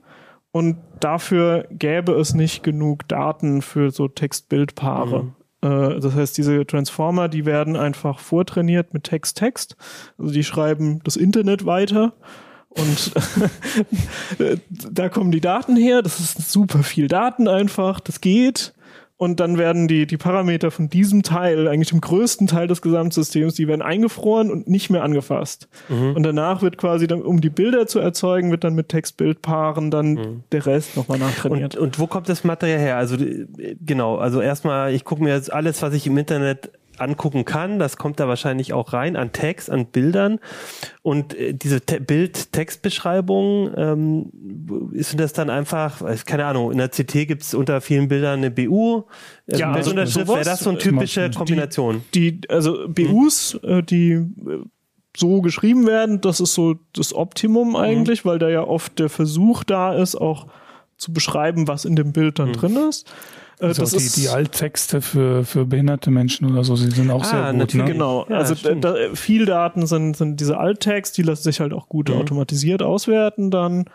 [0.52, 5.24] Und dafür gäbe es nicht genug Daten für so Text-Bild-Paare.
[5.24, 5.36] Mhm.
[5.62, 9.76] Äh, das heißt, diese Transformer, die werden einfach vortrainiert mit Text-Text.
[10.18, 12.14] Also die schreiben das Internet weiter
[12.70, 13.12] und
[14.92, 16.02] da kommen die Daten her.
[16.02, 18.00] Das ist super viel Daten einfach.
[18.00, 18.74] Das geht
[19.20, 23.54] und dann werden die, die Parameter von diesem Teil, eigentlich dem größten Teil des Gesamtsystems,
[23.54, 25.68] die werden eingefroren und nicht mehr angefasst.
[25.90, 26.14] Mhm.
[26.16, 30.14] Und danach wird quasi, dann, um die Bilder zu erzeugen, wird dann mit Text-Bild-Paaren dann
[30.14, 30.44] mhm.
[30.54, 31.76] der Rest nochmal nachtrainiert.
[31.76, 32.96] Und, und wo kommt das Material her?
[32.96, 33.18] Also
[33.86, 36.72] genau, also erstmal, ich gucke mir jetzt alles, was ich im Internet
[37.02, 37.80] angucken kann.
[37.80, 40.40] Das kommt da wahrscheinlich auch rein an Text, an Bildern.
[41.02, 44.32] Und äh, diese Te Bild-Textbeschreibung, ähm,
[44.94, 48.52] ist das dann einfach, keine Ahnung, in der CT gibt es unter vielen Bildern eine
[48.52, 49.04] BU.
[49.48, 52.04] Äh, ja, also wäre das so eine typische Kombination?
[52.14, 53.70] Die, die also BUs, mhm.
[53.70, 54.28] äh, die äh,
[55.18, 58.30] so geschrieben werden, das ist so das Optimum eigentlich, mhm.
[58.30, 60.48] weil da ja oft der Versuch da ist, auch
[60.98, 62.54] zu beschreiben, was in dem Bild dann mhm.
[62.54, 63.12] drin ist.
[63.60, 67.12] Äh, also das die, ist die Alttexte für, für behinderte Menschen oder so, sie sind
[67.12, 67.74] auch ah, sehr gut.
[67.74, 67.86] Ne?
[67.86, 71.90] Genau, ja, also da, viel Daten sind, sind diese Alttext, die lassen sich halt auch
[71.90, 72.16] gut mhm.
[72.16, 73.86] automatisiert auswerten dann.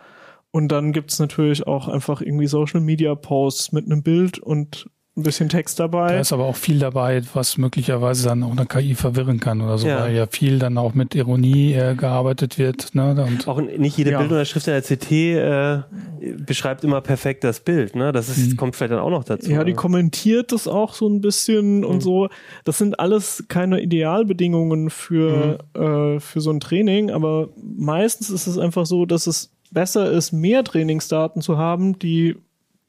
[0.51, 5.23] Und dann gibt's natürlich auch einfach irgendwie Social Media Posts mit einem Bild und ein
[5.23, 6.09] bisschen Text dabei.
[6.09, 9.79] Da ist aber auch viel dabei, was möglicherweise dann auch eine KI verwirren kann oder
[9.79, 10.01] so, ja.
[10.01, 12.97] weil ja viel dann auch mit Ironie äh, gearbeitet wird.
[12.97, 13.25] Ne?
[13.25, 14.19] Und auch nicht jede ja.
[14.19, 17.95] Bildunterschrift in der CT äh, beschreibt immer perfekt das Bild.
[17.95, 18.11] Ne?
[18.11, 18.57] Das ist, mhm.
[18.57, 19.53] kommt vielleicht dann auch noch dazu.
[19.53, 21.85] Ja, die kommentiert das auch so ein bisschen mhm.
[21.85, 22.29] und so.
[22.65, 26.17] Das sind alles keine Idealbedingungen für, mhm.
[26.17, 30.33] äh, für so ein Training, aber meistens ist es einfach so, dass es besser ist,
[30.33, 32.37] mehr Trainingsdaten zu haben, die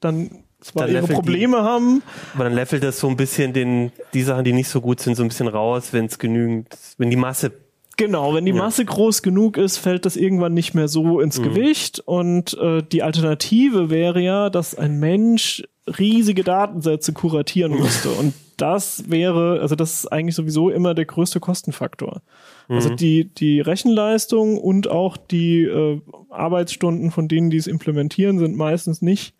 [0.00, 0.30] dann
[0.66, 2.02] zwar ihre Probleme die, haben.
[2.34, 5.14] Aber dann levelt das so ein bisschen den, die Sachen, die nicht so gut sind,
[5.14, 7.52] so ein bisschen raus, wenn es genügend, wenn die Masse
[7.98, 8.58] Genau, wenn die ja.
[8.58, 11.44] Masse groß genug ist, fällt das irgendwann nicht mehr so ins mhm.
[11.44, 12.00] Gewicht.
[12.00, 15.64] Und äh, die Alternative wäre ja, dass ein Mensch
[15.98, 18.10] riesige Datensätze kuratieren müsste.
[18.10, 22.22] Und das wäre, also das ist eigentlich sowieso immer der größte Kostenfaktor.
[22.68, 22.76] Also mhm.
[22.76, 26.00] Also die, die Rechenleistung und auch die äh,
[26.30, 29.34] Arbeitsstunden von denen, die es implementieren, sind meistens nicht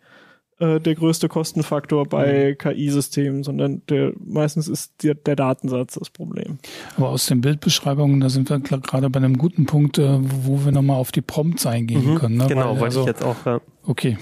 [0.59, 2.57] äh, der größte Kostenfaktor bei mhm.
[2.57, 6.57] KI-Systemen, sondern der, meistens ist der, der, Datensatz das Problem.
[6.95, 10.71] Aber aus den Bildbeschreibungen, da sind wir gerade bei einem guten Punkt, äh, wo wir
[10.71, 12.37] nochmal auf die Prompts eingehen mhm, können.
[12.37, 12.47] Ne?
[12.47, 13.35] Genau, weil, also, ich jetzt auch.
[13.45, 13.61] Ja.
[13.85, 14.17] Okay.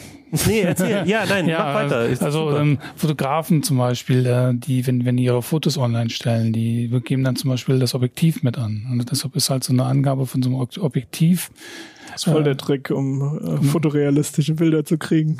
[0.45, 1.07] Nee, erzähl.
[1.07, 2.05] Ja, nein, ja, mach weiter.
[2.05, 6.51] Ist also ähm, Fotografen zum Beispiel, äh, die, wenn, wenn die ihre Fotos online stellen,
[6.51, 8.87] die geben dann zum Beispiel das Objektiv mit an.
[8.91, 11.51] Und deshalb ist halt so eine Angabe von so einem Objektiv,
[12.15, 15.37] ist voll der Trick, um äh, fotorealistische Bilder zu kriegen.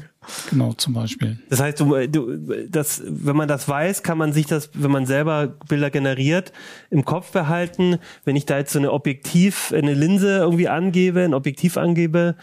[0.50, 1.38] Genau, zum Beispiel.
[1.50, 5.06] Das heißt, du, du, das, wenn man das weiß, kann man sich das, wenn man
[5.06, 6.52] selber Bilder generiert,
[6.90, 7.98] im Kopf behalten.
[8.24, 12.36] Wenn ich da jetzt so eine Objektiv, eine Linse irgendwie angebe, ein Objektiv angebe,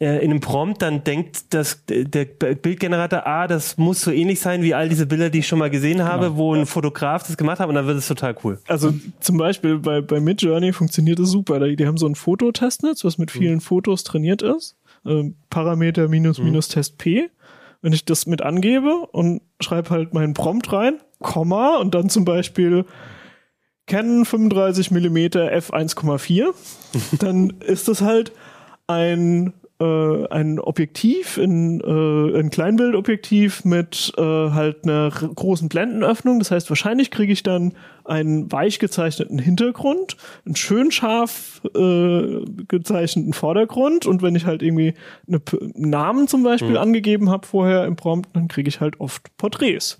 [0.00, 4.62] äh, in einem Prompt, dann denkt das, der Bildgenerator, ah, das muss so ähnlich sein
[4.62, 6.36] wie all diese Bilder, die ich schon mal gesehen habe, genau.
[6.38, 8.58] wo ein Fotograf das gemacht hat und dann wird es total cool.
[8.66, 11.60] Also zum Beispiel bei, bei Midjourney funktioniert es super.
[11.60, 13.60] Die, die haben so ein Fototestnetz, was mit vielen mhm.
[13.60, 14.78] Fotos trainiert ist.
[15.04, 17.28] äh, Parameter minus minus Test P.
[17.82, 22.24] Wenn ich das mit angebe und schreibe halt meinen Prompt rein, Komma und dann zum
[22.24, 22.86] Beispiel
[23.86, 26.54] Canon 35 mm f1,4,
[27.18, 28.32] dann ist das halt
[28.86, 36.38] ein äh, ein Objektiv, in, äh, ein Kleinbildobjektiv mit äh, halt einer großen Blendenöffnung.
[36.38, 37.72] Das heißt, wahrscheinlich kriege ich dann
[38.04, 44.94] einen weich gezeichneten Hintergrund, einen schön scharf äh, gezeichneten Vordergrund und wenn ich halt irgendwie
[45.26, 46.76] eine P Namen zum Beispiel mhm.
[46.78, 49.98] angegeben habe vorher im Prompt, dann kriege ich halt oft Porträts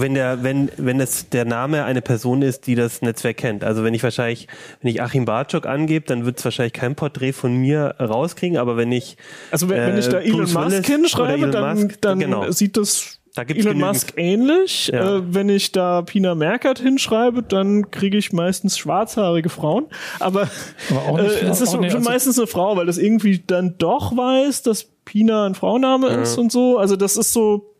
[0.00, 3.64] wenn der, wenn, wenn es der Name eine Person ist, die das Netzwerk kennt.
[3.64, 4.48] Also wenn ich wahrscheinlich,
[4.80, 8.76] wenn ich Achim Bartschok angebe, dann wird es wahrscheinlich kein Porträt von mir rauskriegen, aber
[8.76, 9.16] wenn ich
[9.50, 12.50] Also wenn, äh, wenn ich da Elon Musk hinschreibe, dann, Musk, dann genau.
[12.50, 13.80] sieht das da Elon genügend.
[13.80, 14.88] Musk ähnlich.
[14.88, 15.16] Ja.
[15.16, 19.86] Äh, wenn ich da Pina Merkert hinschreibe, dann kriege ich meistens schwarzhaarige Frauen.
[20.18, 20.48] Aber,
[21.06, 24.16] Aber nicht, äh, es ist nicht, also meistens eine Frau, weil das irgendwie dann doch
[24.16, 26.22] weiß, dass Pina ein Frauenname ja.
[26.22, 26.78] ist und so.
[26.78, 27.74] Also das ist so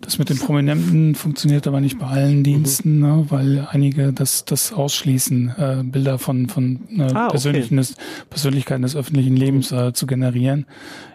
[0.00, 3.00] das mit den Prominenten funktioniert aber nicht bei allen Diensten, mhm.
[3.00, 7.92] ne, weil einige das, das ausschließen, äh, Bilder von, von äh, ah, Persönlichen okay.
[8.30, 10.66] Persönlichkeiten des öffentlichen Lebens äh, zu generieren.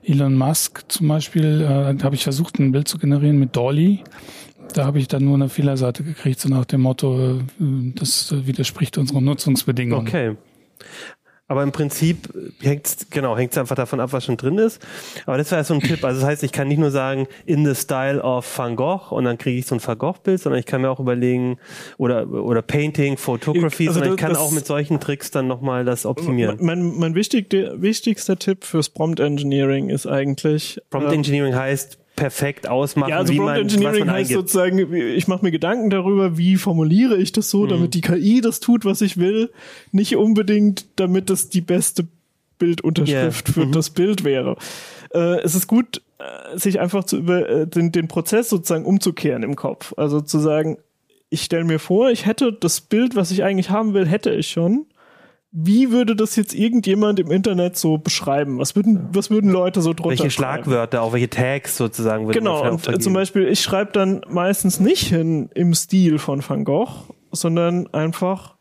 [0.03, 4.03] Elon Musk zum Beispiel, äh, habe ich versucht, ein Bild zu generieren mit Dolly.
[4.73, 7.41] Da habe ich dann nur eine Fehlerseite gekriegt, so nach dem Motto, äh,
[7.95, 10.07] das widerspricht unseren Nutzungsbedingungen.
[10.07, 10.35] Okay.
[11.47, 12.29] Aber im Prinzip
[12.61, 14.81] hängt genau hängt es einfach davon ab, was schon drin ist.
[15.25, 16.03] Aber das wäre so ein Tipp.
[16.03, 19.25] Also das heißt, ich kann nicht nur sagen in the style of Van Gogh und
[19.25, 21.57] dann kriege ich so ein Van Gogh Bild, sondern ich kann mir auch überlegen
[21.97, 26.05] oder oder Painting, Photography, also sondern ich kann auch mit solchen Tricks dann nochmal das
[26.05, 26.57] optimieren.
[26.61, 32.67] Mein, mein wichtig, wichtigster Tipp fürs Prompt Engineering ist eigentlich Prompt ähm, Engineering heißt perfekt
[32.67, 36.37] ausmachen, ja, also wie Prompt man, Engineering man heißt sozusagen, ich mache mir Gedanken darüber,
[36.37, 37.69] wie formuliere ich das so, mhm.
[37.69, 39.51] damit die KI das tut, was ich will,
[39.91, 42.07] nicht unbedingt, damit das die beste
[42.59, 43.53] Bildunterschrift yeah.
[43.53, 43.71] für mhm.
[43.71, 44.57] das Bild wäre.
[45.13, 49.43] Äh, es ist gut, äh, sich einfach zu über äh, den, den Prozess sozusagen umzukehren
[49.43, 49.93] im Kopf.
[49.97, 50.77] Also zu sagen,
[51.29, 54.49] ich stelle mir vor, ich hätte das Bild, was ich eigentlich haben will, hätte ich
[54.49, 54.85] schon
[55.55, 58.57] wie würde das jetzt irgendjemand im Internet so beschreiben?
[58.57, 62.71] Was würden, was würden Leute so drunter Welche Schlagwörter, auch welche Tags sozusagen würden Genau,
[62.71, 63.03] und vergeben.
[63.03, 66.89] zum Beispiel, ich schreibe dann meistens nicht hin im Stil von Van Gogh,
[67.31, 68.55] sondern einfach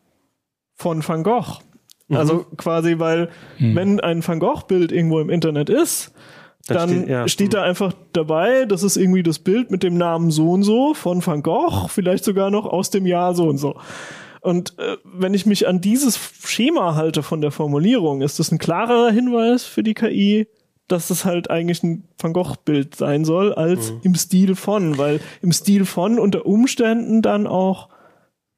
[0.75, 1.61] von Van Gogh.
[2.09, 2.17] Mhm.
[2.17, 3.75] Also quasi, weil mhm.
[3.75, 6.13] wenn ein Van Gogh-Bild irgendwo im Internet ist,
[6.67, 7.27] dann steht, ja.
[7.27, 10.93] steht, da einfach dabei, das ist irgendwie das Bild mit dem Namen so und so
[10.93, 13.75] von Van Gogh, vielleicht sogar noch aus dem Jahr so und so.
[14.43, 18.57] Und äh, wenn ich mich an dieses Schema halte von der Formulierung, ist das ein
[18.57, 20.47] klarerer Hinweis für die KI,
[20.89, 23.99] dass es halt eigentlich ein Van Gogh-Bild sein soll, als mhm.
[24.03, 27.87] im Stil von, weil im Stil von unter Umständen dann auch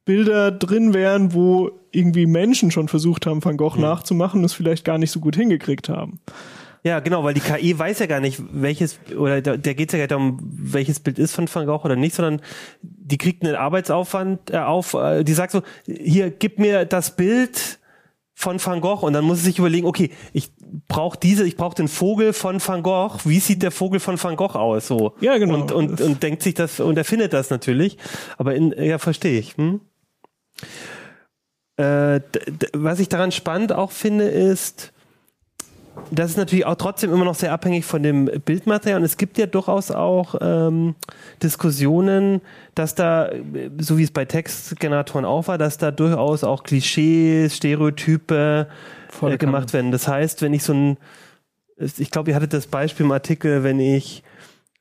[0.05, 3.81] Bilder drin wären, wo irgendwie Menschen schon versucht haben, Van Gogh mhm.
[3.81, 6.19] nachzumachen und es vielleicht gar nicht so gut hingekriegt haben.
[6.85, 9.97] Ja, genau, weil die KI weiß ja gar nicht, welches, oder der, der geht ja
[9.97, 12.43] gar nicht darum, welches Bild ist von Van Gogh oder nicht, sondern
[12.83, 17.79] die kriegt einen Arbeitsaufwand äh, auf, äh, die sagt so, hier, gib mir das Bild
[18.35, 20.51] von Van Gogh und dann muss sie sich überlegen, okay, ich
[20.87, 23.17] brauche diese, ich brauche den Vogel von Van Gogh.
[23.23, 24.85] Wie sieht der Vogel von Van Gogh aus?
[24.85, 25.15] So.
[25.21, 25.55] Ja, genau.
[25.55, 27.97] Und, und, und denkt sich das und erfindet das natürlich.
[28.37, 29.57] Aber in, ja, verstehe ich.
[29.57, 29.81] Hm?
[31.77, 32.19] Äh,
[32.73, 34.93] was ich daran spannend auch finde, ist,
[36.11, 38.99] das ist natürlich auch trotzdem immer noch sehr abhängig von dem Bildmaterial.
[38.99, 40.95] Und es gibt ja durchaus auch ähm,
[41.41, 42.41] Diskussionen,
[42.75, 43.29] dass da,
[43.79, 48.67] so wie es bei Textgeneratoren auch war, dass da durchaus auch Klischees, Stereotype
[49.21, 49.91] äh, gemacht werden.
[49.91, 50.97] Das heißt, wenn ich so ein,
[51.77, 54.23] ich glaube, ihr hattet das Beispiel im Artikel, wenn ich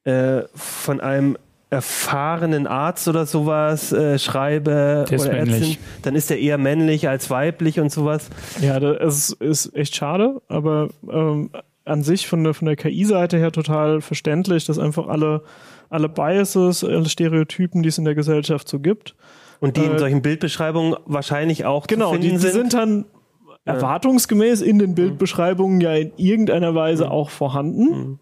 [0.04, 1.36] äh, von einem
[1.74, 7.80] erfahrenen Arzt oder sowas äh, schreibe oder Ärztin, dann ist er eher männlich als weiblich
[7.80, 8.30] und sowas.
[8.60, 11.50] Ja, das ist echt schade, aber ähm,
[11.84, 15.42] an sich von der, von der KI-Seite her total verständlich, dass einfach alle,
[15.90, 19.14] alle Biases, alle Stereotypen, die es in der Gesellschaft so gibt.
[19.60, 22.52] Und die in äh, solchen Bildbeschreibungen wahrscheinlich auch genau, zu finden die, die sind.
[22.52, 23.04] sind dann
[23.64, 27.10] erwartungsgemäß in den Bildbeschreibungen ja in irgendeiner Weise mhm.
[27.10, 27.84] auch vorhanden.
[27.84, 28.18] Mhm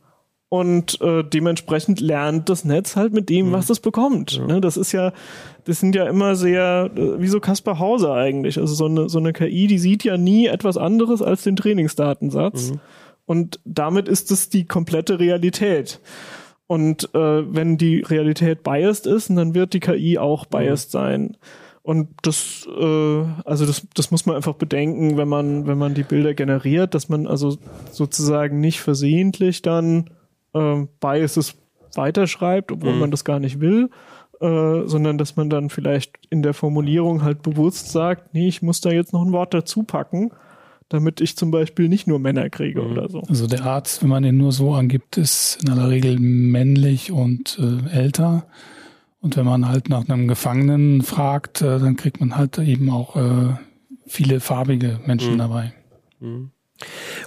[0.52, 3.52] und äh, dementsprechend lernt das Netz halt mit dem, mhm.
[3.52, 4.32] was es bekommt.
[4.32, 4.46] Ja.
[4.46, 5.14] Ne, das ist ja,
[5.64, 8.58] das sind ja immer sehr, äh, wie so Kaspar Hauser eigentlich.
[8.58, 12.72] Also so eine, so eine KI, die sieht ja nie etwas anderes als den Trainingsdatensatz.
[12.72, 12.80] Mhm.
[13.24, 16.00] Und damit ist es die komplette Realität.
[16.66, 20.98] Und äh, wenn die Realität biased ist, dann wird die KI auch biased mhm.
[20.98, 21.36] sein.
[21.80, 26.02] Und das, äh, also das, das muss man einfach bedenken, wenn man, wenn man die
[26.02, 27.56] Bilder generiert, dass man also
[27.90, 30.10] sozusagen nicht versehentlich dann
[30.54, 31.56] äh, Biases
[31.94, 33.00] weiterschreibt, obwohl mhm.
[33.00, 33.90] man das gar nicht will,
[34.40, 38.80] äh, sondern dass man dann vielleicht in der Formulierung halt bewusst sagt, nee, ich muss
[38.80, 40.30] da jetzt noch ein Wort dazu packen,
[40.88, 42.92] damit ich zum Beispiel nicht nur Männer kriege Mhm.
[42.92, 43.20] oder so.
[43.28, 47.58] Also der Arzt, wenn man den nur so angibt, ist in aller Regel männlich und
[47.58, 48.46] äh, älter.
[49.20, 53.14] Und wenn man halt nach einem Gefangenen fragt, äh, dann kriegt man halt eben auch
[53.16, 53.54] äh,
[54.06, 55.38] viele farbige Menschen Mhm.
[55.38, 55.72] dabei.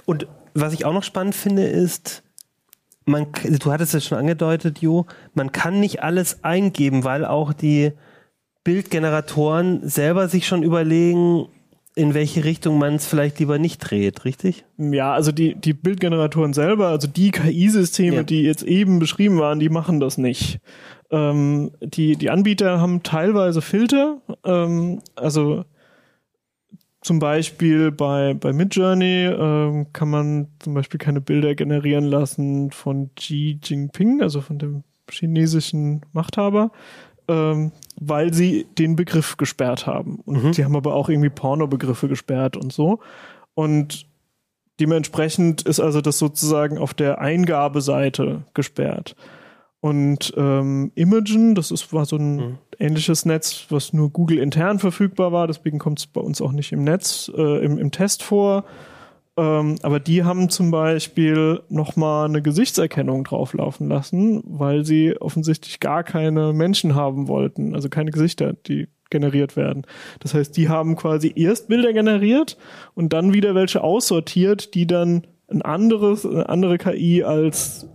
[0.04, 2.22] Und was ich auch noch spannend finde, ist,
[3.06, 7.92] man, du hattest es schon angedeutet, Jo, man kann nicht alles eingeben, weil auch die
[8.64, 11.46] Bildgeneratoren selber sich schon überlegen,
[11.94, 14.64] in welche Richtung man es vielleicht lieber nicht dreht, richtig?
[14.76, 18.22] Ja, also die, die Bildgeneratoren selber, also die KI-Systeme, Ja.
[18.22, 20.58] die jetzt eben beschrieben waren, die machen das nicht.
[21.10, 25.64] Ähm, die, die Anbieter haben teilweise Filter, ähm, also
[27.06, 33.10] zum Beispiel bei, bei Midjourney ähm, kann man zum Beispiel keine Bilder generieren lassen von
[33.14, 36.72] Xi Jinping, also von dem chinesischen Machthaber,
[37.28, 40.16] ähm, weil sie den Begriff gesperrt haben.
[40.24, 42.98] Und sie haben aber auch irgendwie Pornobegriffe gesperrt und so.
[43.54, 44.08] Und
[44.80, 49.14] dementsprechend ist also das sozusagen auf der Eingabeseite gesperrt.
[49.80, 52.58] Und ähm, Imagen, das ist, war so ein Mhm.
[52.78, 56.72] ähnliches Netz, was nur Google intern verfügbar war, deswegen kommt es bei uns auch nicht
[56.72, 58.64] im Netz, äh, im, im Test vor.
[59.38, 66.04] Ähm, aber die haben zum Beispiel nochmal eine Gesichtserkennung drauflaufen lassen, weil sie offensichtlich gar
[66.04, 69.86] keine Menschen haben wollten, also keine Gesichter, die generiert werden.
[70.20, 72.56] Das heißt, die haben quasi erst Bilder generiert
[72.94, 77.86] und dann wieder welche aussortiert, die dann ein anderes, eine andere KI als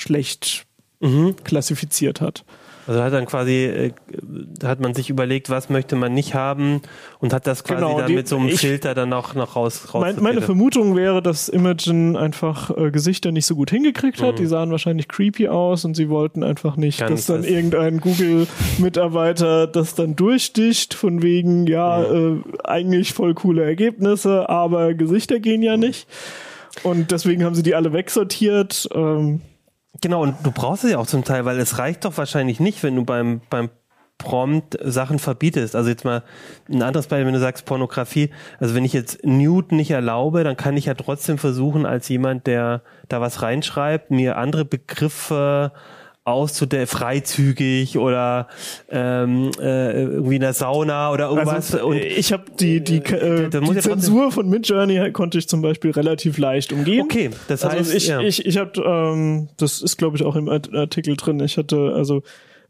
[0.00, 0.66] schlecht
[1.00, 1.34] Mhm.
[1.44, 2.44] klassifiziert hat.
[2.86, 3.92] Also hat dann quasi, äh,
[4.64, 6.82] hat man sich überlegt, was möchte man nicht haben
[7.20, 9.54] und hat das quasi Genau, dann die- mit so einem ich- Filter dann auch noch
[9.54, 14.20] raus, raus Mein, meine Vermutung wäre, dass Imogen einfach äh, Gesichter nicht so gut hingekriegt
[14.20, 14.38] hat.
[14.40, 19.66] Die sahen wahrscheinlich creepy aus und sie wollten einfach nicht, Ganz dass dann irgendein Google-Mitarbeiter
[19.66, 25.76] das dann durchsticht, von wegen, ja, äh, eigentlich voll coole Ergebnisse, aber Gesichter gehen ja
[25.76, 26.06] nicht.
[26.82, 28.88] Und deswegen haben sie die alle wegsortiert.
[28.94, 29.40] Ähm,
[30.00, 32.82] Genau, und du brauchst es ja auch zum Teil, weil es reicht doch wahrscheinlich nicht,
[32.82, 33.70] wenn du beim, beim
[34.20, 35.74] Prompt Sachen verbietest.
[35.74, 36.22] Also jetzt mal
[36.68, 38.30] ein anderes Beispiel, wenn du sagst Pornografie.
[38.58, 42.46] Also wenn ich jetzt Nude nicht erlaube, dann kann ich ja trotzdem versuchen, als jemand,
[42.46, 45.72] der da was reinschreibt, mir andere Begriffe
[46.24, 48.48] auszude freizügig oder
[48.90, 51.74] ähm, äh, irgendwie in der Sauna oder irgendwas.
[51.74, 55.48] also, und ich habe die, die, äh, die ja trotzdem- Zensur von Midjourney konnte ich
[55.48, 57.02] zum Beispiel relativ leicht umgehen.
[57.02, 58.20] okay, das heißt, also ich, ja.
[58.20, 61.40] ich, ich habe, ähm, das ist glaube ich auch im Art- Artikel drin.
[61.40, 62.22] Ich hatte also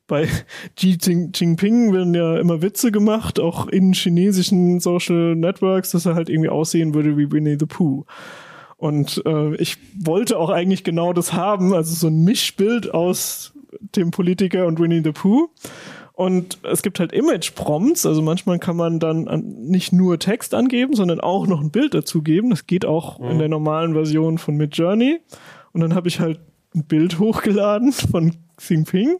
[0.07, 0.27] bei
[0.77, 0.97] Xi
[1.35, 6.49] Jinping werden ja immer Witze gemacht, auch in chinesischen Social Networks, dass er halt irgendwie
[6.51, 8.05] aussehen würde wie Winnie the Pooh.
[8.81, 13.53] Und äh, ich wollte auch eigentlich genau das haben, also so ein Mischbild aus
[13.95, 15.51] dem Politiker und Winnie the Pooh.
[16.15, 20.95] Und es gibt halt Image-Prompts, also manchmal kann man dann an, nicht nur Text angeben,
[20.95, 22.49] sondern auch noch ein Bild dazugeben.
[22.49, 25.21] Das geht auch in der normalen Version von Midjourney.
[25.73, 26.41] Und dann habe ich halt
[26.75, 29.19] ein Bild hochgeladen von Xi Jinping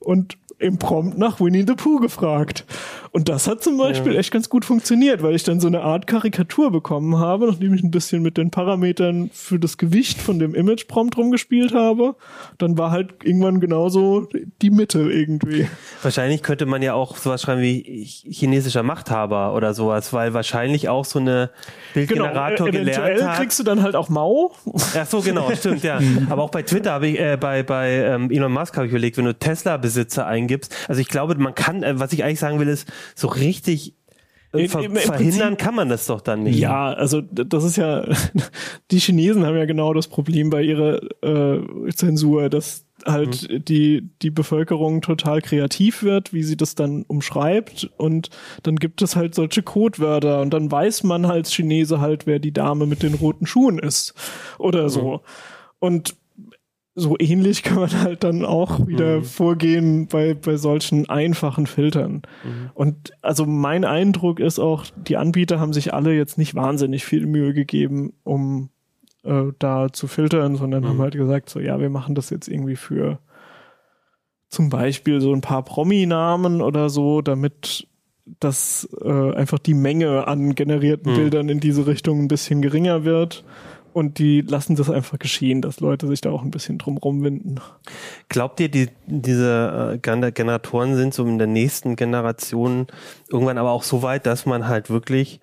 [0.00, 2.64] und im Prompt nach Winnie the Pooh gefragt.
[3.12, 6.06] Und das hat zum Beispiel echt ganz gut funktioniert, weil ich dann so eine Art
[6.06, 10.54] Karikatur bekommen habe, nachdem ich ein bisschen mit den Parametern für das Gewicht von dem
[10.54, 12.14] Image-Prompt rumgespielt habe.
[12.58, 14.28] Dann war halt irgendwann genauso
[14.60, 15.66] die Mitte irgendwie.
[16.02, 21.04] Wahrscheinlich könnte man ja auch sowas schreiben wie chinesischer Machthaber oder sowas, weil wahrscheinlich auch
[21.06, 21.50] so eine
[21.94, 23.36] Bildgenerator Genau, gelernt eventuell hat.
[23.38, 24.52] kriegst du dann halt auch Mau.
[24.94, 25.98] Ach so, genau, stimmt, ja.
[26.30, 29.16] Aber auch bei Twitter habe ich, äh, bei, bei ähm, Elon Musk habe ich überlegt,
[29.16, 32.68] wenn du Tesla-Besitzer eingibst, also ich glaube, man kann, äh, was ich eigentlich sagen will,
[32.68, 33.94] ist, so richtig
[34.52, 36.58] ver im- im verhindern Prinzip- kann man das doch dann nicht.
[36.58, 38.06] Ja, also das ist ja,
[38.90, 41.60] die Chinesen haben ja genau das Problem bei ihrer äh,
[41.94, 47.90] Zensur, dass halt die, die Bevölkerung total kreativ wird, wie sie das dann umschreibt.
[47.98, 48.30] Und
[48.62, 50.40] dann gibt es halt solche Codewörter.
[50.40, 54.14] Und dann weiß man als Chinese halt, wer die Dame mit den roten Schuhen ist
[54.58, 55.20] oder so.
[55.78, 56.14] Und
[56.98, 62.22] so ähnlich kann man halt dann auch wieder vorgehen bei, bei solchen einfachen Filtern.
[62.72, 67.26] Und also mein Eindruck ist auch, die Anbieter haben sich alle jetzt nicht wahnsinnig viel
[67.26, 68.70] Mühe gegeben, um
[69.24, 72.76] äh, da zu filtern, sondern haben halt gesagt, so ja, wir machen das jetzt irgendwie
[72.76, 73.18] für
[74.48, 77.86] zum Beispiel so ein paar Promi-Namen oder so, damit
[78.40, 83.44] das äh, einfach die Menge an generierten Bildern in diese Richtung ein bisschen geringer wird.
[83.96, 87.60] Und die lassen das einfach geschehen, dass Leute sich da auch ein bisschen drum rumwinden.
[88.28, 92.88] Glaubt ihr, die, diese äh, Gener- Generatoren sind so in der nächsten Generation
[93.30, 95.40] irgendwann aber auch so weit, dass man halt wirklich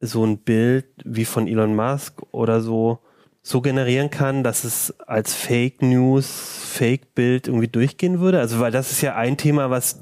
[0.00, 2.98] so ein Bild wie von Elon Musk oder so
[3.46, 6.26] so generieren kann, dass es als Fake News
[6.72, 8.40] Fake-Bild irgendwie durchgehen würde?
[8.40, 10.00] Also, weil das ist ja ein Thema, was,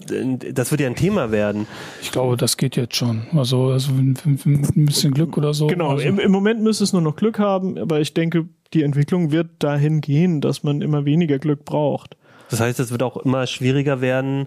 [0.52, 1.66] das wird ja ein Thema werden.
[2.00, 3.26] Ich glaube, das geht jetzt schon.
[3.34, 5.66] Also, also mit ein bisschen Glück oder so.
[5.66, 6.04] Genau, also.
[6.06, 9.48] im, im Moment müsste es nur noch Glück haben, aber ich denke, die Entwicklung wird
[9.58, 12.16] dahin gehen, dass man immer weniger Glück braucht.
[12.48, 14.46] Das heißt, es wird auch immer schwieriger werden,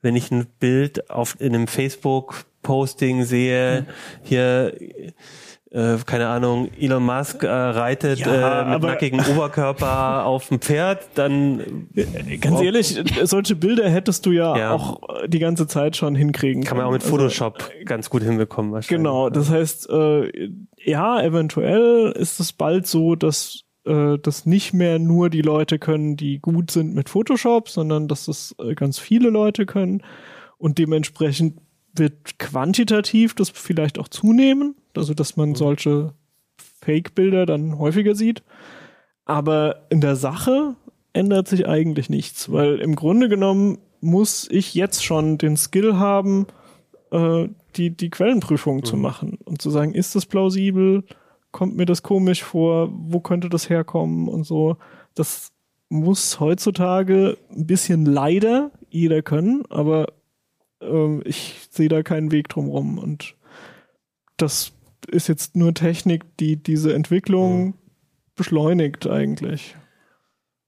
[0.00, 3.84] wenn ich ein Bild auf in einem Facebook-Posting sehe,
[4.22, 4.74] hier
[5.70, 11.08] äh, keine Ahnung, Elon Musk äh, reitet Ja, äh, mit nackigem Oberkörper auf dem Pferd,
[11.14, 11.88] dann
[12.40, 14.72] Ganz ehrlich, solche Bilder hättest du ja, Ja.
[14.72, 17.14] auch die ganze Zeit schon hinkriegen kann man auch mit können.
[17.14, 18.98] Also, Photoshop ganz gut hinbekommen wahrscheinlich.
[18.98, 20.50] Genau, das heißt, äh,
[20.84, 26.16] ja, eventuell ist es bald so, dass äh, das nicht mehr nur die Leute können,
[26.16, 30.02] die gut sind mit Photoshop, sondern dass das äh, ganz viele Leute können
[30.56, 31.58] und dementsprechend
[31.94, 36.12] wird quantitativ das vielleicht auch zunehmen, also dass man solche
[36.80, 38.42] Fake-Bilder dann häufiger sieht.
[39.24, 40.74] Aber in der Sache
[41.12, 46.46] ändert sich eigentlich nichts, weil im Grunde genommen muss ich jetzt schon den Skill haben,
[47.10, 51.04] äh, die, die Quellenprüfung zu machen und zu sagen, ist das plausibel?
[51.50, 52.90] Kommt mir das komisch vor?
[52.92, 54.28] Wo könnte das herkommen?
[54.28, 54.76] Und so.
[55.14, 55.52] Das
[55.88, 60.12] muss heutzutage ein bisschen leider jeder können, aber
[60.80, 62.98] ähm, ich sehe da keinen Weg drum rum.
[62.98, 63.34] Und
[64.36, 64.72] das
[65.10, 67.74] ist jetzt nur Technik, die diese Entwicklung
[68.36, 69.74] beschleunigt eigentlich.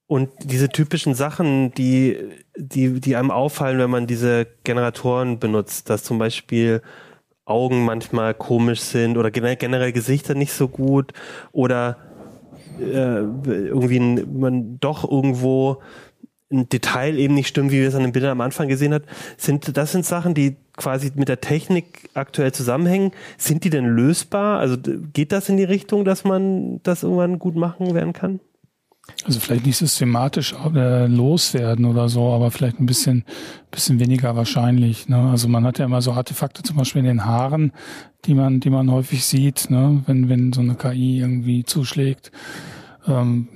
[0.07, 2.17] Und diese typischen Sachen, die,
[2.57, 6.81] die, die einem auffallen, wenn man diese Generatoren benutzt, dass zum Beispiel
[7.45, 11.13] Augen manchmal komisch sind oder generell, generell Gesichter nicht so gut
[11.53, 11.97] oder
[12.79, 15.81] äh, irgendwie ein, man doch irgendwo
[16.51, 19.03] ein Detail eben nicht stimmt, wie wir es an den Bildern am Anfang gesehen hat,
[19.37, 23.11] sind das sind Sachen, die quasi mit der Technik aktuell zusammenhängen.
[23.37, 24.59] Sind die denn lösbar?
[24.59, 24.77] Also
[25.13, 28.39] geht das in die Richtung, dass man das irgendwann gut machen werden kann?
[29.25, 33.25] Also vielleicht nicht systematisch äh, loswerden oder so, aber vielleicht ein bisschen,
[33.69, 35.07] bisschen weniger wahrscheinlich.
[35.07, 35.17] Ne?
[35.17, 37.73] Also man hat ja immer so Artefakte zum Beispiel in den Haaren,
[38.25, 40.01] die man, die man häufig sieht, ne?
[40.07, 42.31] wenn, wenn so eine KI irgendwie zuschlägt.
[43.07, 43.47] Ähm,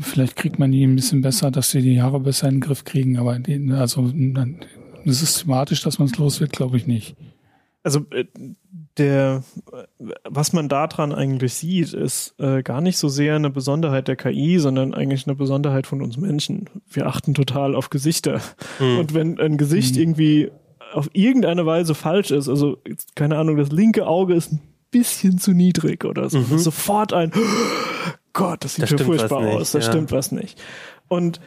[0.00, 2.84] vielleicht kriegt man die ein bisschen besser, dass sie die Haare besser in den Griff
[2.84, 4.10] kriegen, aber die, also
[5.04, 7.16] systematisch, dass man es los wird, glaube ich nicht.
[7.82, 8.24] Also äh,
[8.98, 9.42] der,
[10.24, 14.58] was man daran eigentlich sieht, ist äh, gar nicht so sehr eine Besonderheit der KI,
[14.58, 16.68] sondern eigentlich eine Besonderheit von uns Menschen.
[16.90, 18.40] Wir achten total auf Gesichter.
[18.78, 20.50] Und wenn ein Gesicht irgendwie
[20.92, 22.78] auf irgendeine Weise falsch ist, also
[23.14, 24.60] keine Ahnung, das linke Auge ist ein
[24.90, 27.32] bisschen zu niedrig oder so, ist sofort ein
[28.32, 29.84] Gott, das sieht Da ja stimmt furchtbar aus, da ja.
[29.84, 30.60] stimmt was nicht.
[31.08, 31.40] Und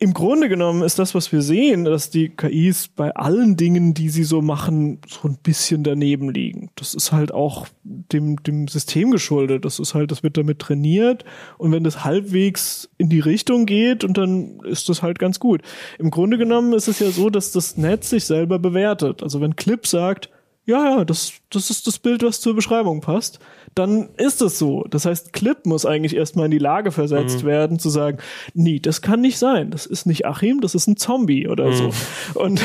[0.00, 4.10] im Grunde genommen ist das, was wir sehen, dass die KIs bei allen Dingen, die
[4.10, 6.70] sie so machen, so ein bisschen daneben liegen.
[6.76, 9.64] Das ist halt auch dem, dem System geschuldet.
[9.64, 11.24] Das ist halt, das wird damit trainiert.
[11.58, 15.62] Und wenn das halbwegs in die Richtung geht, und dann ist das halt ganz gut.
[15.98, 19.24] Im Grunde genommen ist es ja so, dass das Netz sich selber bewertet.
[19.24, 20.30] Also wenn Clip sagt,
[20.68, 23.38] ja, ja, das, das ist das Bild, was zur Beschreibung passt,
[23.74, 24.84] dann ist es so.
[24.90, 28.18] Das heißt, Clip muss eigentlich erstmal in die Lage versetzt werden, zu sagen,
[28.52, 29.70] nee, das kann nicht sein.
[29.70, 31.90] Das ist nicht Achim, das ist ein Zombie oder so.
[32.34, 32.60] Und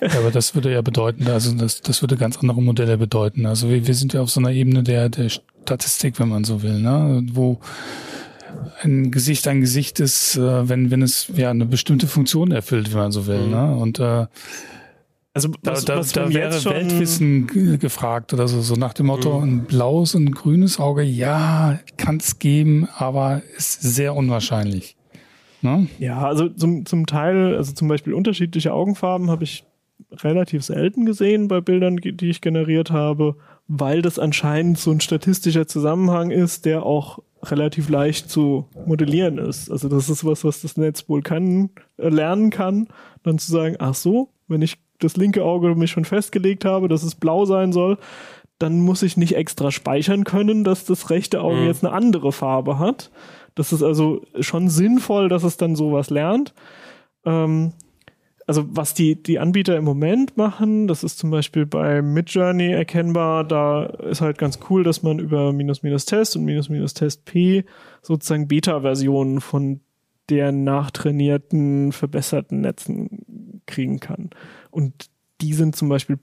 [0.00, 3.46] Ja, aber das würde ja bedeuten, also das, das würde ganz andere Modelle bedeuten.
[3.46, 6.62] Also wir, wir sind ja auf so einer Ebene der, der Statistik, wenn man so
[6.62, 7.26] will, ne?
[7.32, 7.58] wo
[8.82, 13.00] ein Gesicht ein Gesicht ist, äh, wenn, wenn es ja eine bestimmte Funktion erfüllt, wenn
[13.00, 13.48] man so will.
[13.48, 13.74] Ne?
[13.74, 14.26] Und äh,
[15.34, 18.94] also da, was, da, was da wäre schon, Weltwissen ge- gefragt oder so, so nach
[18.94, 24.14] dem Motto, ein blaues und ein grünes Auge, ja, kann es geben, aber ist sehr
[24.14, 24.96] unwahrscheinlich.
[25.60, 25.88] Ne?
[25.98, 29.64] Ja, also zum, zum Teil, also zum Beispiel unterschiedliche Augenfarben habe ich
[30.12, 33.36] relativ selten gesehen bei Bildern, die ich generiert habe,
[33.66, 39.70] weil das anscheinend so ein statistischer Zusammenhang ist, der auch relativ leicht zu modellieren ist.
[39.70, 42.88] Also das ist was, was das Netz wohl kann, äh, lernen kann,
[43.22, 47.02] dann zu sagen, ach so, wenn ich das linke Auge mich schon festgelegt habe, dass
[47.02, 47.98] es blau sein soll,
[48.58, 52.78] dann muss ich nicht extra speichern können, dass das rechte Auge jetzt eine andere Farbe
[52.78, 53.10] hat.
[53.54, 56.54] Das ist also schon sinnvoll, dass es dann sowas lernt.
[57.24, 57.72] Ähm,
[58.46, 63.44] also was die, die Anbieter im Moment machen, das ist zum Beispiel bei Midjourney erkennbar,
[63.44, 67.24] da ist halt ganz cool, dass man über minus minus Test und minus minus Test
[67.24, 67.64] P
[68.02, 69.80] sozusagen Beta-Versionen von
[70.28, 74.30] der nachtrainierten, verbesserten Netzen kriegen kann.
[74.74, 75.08] Und
[75.40, 76.18] die sind zum Beispiel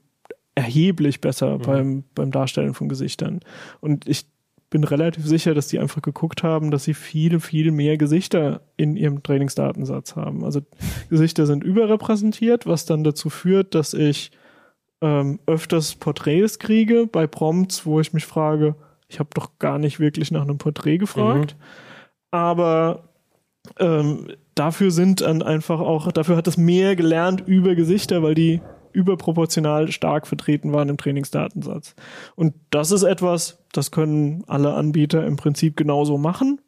[0.54, 3.40] erheblich besser beim, beim Darstellen von Gesichtern.
[3.80, 4.26] Und ich
[4.68, 8.96] bin relativ sicher, dass die einfach geguckt haben, dass sie viele, viel mehr Gesichter in
[8.96, 10.44] ihrem Trainingsdatensatz haben.
[10.44, 10.60] Also
[11.08, 14.30] Gesichter sind überrepräsentiert, was dann dazu führt, dass ich
[15.00, 18.74] ähm, öfters Porträts kriege bei Prompts, wo ich mich frage,
[19.08, 21.56] ich habe doch gar nicht wirklich nach einem Porträt gefragt.
[22.30, 23.11] Aber
[23.78, 28.60] ähm, dafür sind dann einfach auch, dafür hat es mehr gelernt über Gesichter, weil die
[28.92, 31.94] überproportional stark vertreten waren im Trainingsdatensatz.
[32.36, 36.60] Und das ist etwas, das können alle Anbieter im Prinzip genauso machen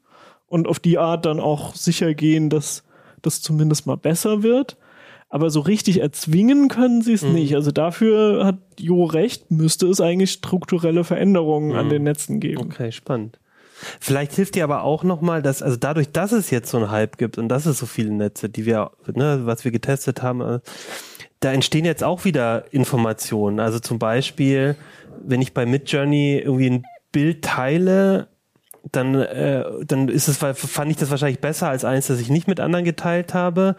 [0.47, 2.85] und auf die Art dann auch sicher gehen, dass
[3.23, 4.77] das zumindest mal besser wird.
[5.29, 7.33] Aber so richtig erzwingen können sie es mhm.
[7.33, 7.55] nicht.
[7.57, 11.77] Also dafür hat Jo recht, müsste es eigentlich strukturelle Veränderungen mhm.
[11.77, 12.61] an den Netzen geben.
[12.61, 13.39] Okay, spannend.
[14.01, 17.19] Vielleicht hilft dir aber auch nochmal, dass, also dadurch, dass es jetzt so einen Hype
[17.19, 20.61] gibt und dass es so viele Netze, die wir, ne, was wir getestet haben, äh,
[21.41, 23.61] da entstehen jetzt auch wieder Informationen.
[23.61, 24.77] Also zum Beispiel,
[25.23, 28.29] wenn ich bei Midjourney irgendwie ein Bild teile,
[28.93, 32.49] dann, äh, dann ist es, fand ich das wahrscheinlich besser als eins, das ich nicht
[32.49, 33.77] mit anderen geteilt habe.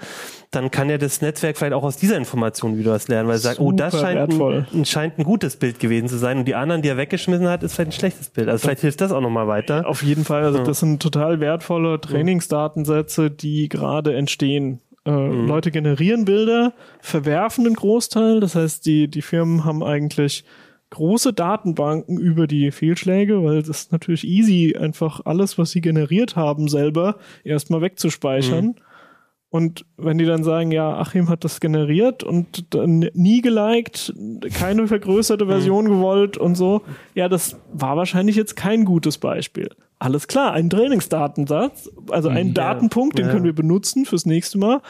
[0.51, 3.43] Dann kann ja das Netzwerk vielleicht auch aus dieser Information wieder was lernen, weil es
[3.43, 6.81] sagt, oh, das scheint ein, scheint ein gutes Bild gewesen zu sein und die anderen,
[6.81, 8.49] die er weggeschmissen hat, ist vielleicht ein schlechtes Bild.
[8.49, 9.87] Also vielleicht hilft das auch nochmal weiter.
[9.87, 10.43] Auf jeden Fall.
[10.43, 14.81] Also das sind total wertvolle Trainingsdatensätze, die gerade entstehen.
[15.05, 15.47] Äh, mhm.
[15.47, 18.39] Leute generieren Bilder, verwerfen den Großteil.
[18.39, 20.45] Das heißt, die, die Firmen haben eigentlich
[20.95, 26.35] große Datenbanken über die Fehlschläge, weil das ist natürlich easy, einfach alles, was sie generiert
[26.35, 28.65] haben, selber erstmal wegzuspeichern.
[28.65, 28.75] Mhm.
[29.49, 34.13] Und wenn die dann sagen, ja, Achim hat das generiert und dann nie geliked,
[34.53, 35.89] keine vergrößerte Version mhm.
[35.89, 36.81] gewollt und so,
[37.13, 39.69] ja, das war wahrscheinlich jetzt kein gutes Beispiel.
[39.97, 43.31] Alles klar, ein Trainingsdatensatz, also ein mhm, Datenpunkt, den ja.
[43.31, 44.81] können wir benutzen fürs nächste Mal.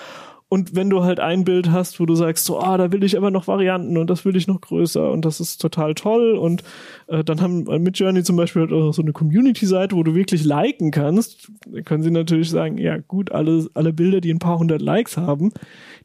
[0.48, 3.18] Und wenn du halt ein Bild hast, wo du sagst, so, ah, da will ich
[3.18, 6.64] aber noch Varianten und das will ich noch größer und das ist total toll und
[7.08, 10.44] äh, dann haben äh, mit Journey zum Beispiel auch so eine Community-Seite, wo du wirklich
[10.44, 14.60] liken kannst, dann können sie natürlich sagen, ja gut, alle, alle Bilder, die ein paar
[14.60, 15.52] hundert Likes haben,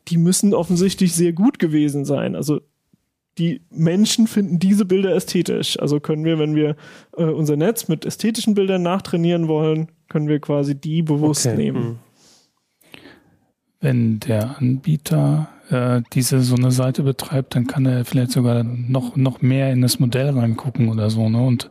[0.09, 2.35] die müssen offensichtlich sehr gut gewesen sein.
[2.35, 2.61] Also
[3.37, 5.79] die Menschen finden diese Bilder ästhetisch.
[5.79, 6.77] Also können wir, wenn wir
[7.17, 11.57] äh, unser Netz mit ästhetischen Bildern nachtrainieren wollen, können wir quasi die bewusst okay.
[11.57, 11.99] nehmen.
[13.81, 19.17] Wenn der Anbieter äh, diese so eine Seite betreibt, dann kann er vielleicht sogar noch
[19.17, 21.41] noch mehr in das Modell reingucken oder so, ne?
[21.41, 21.71] Und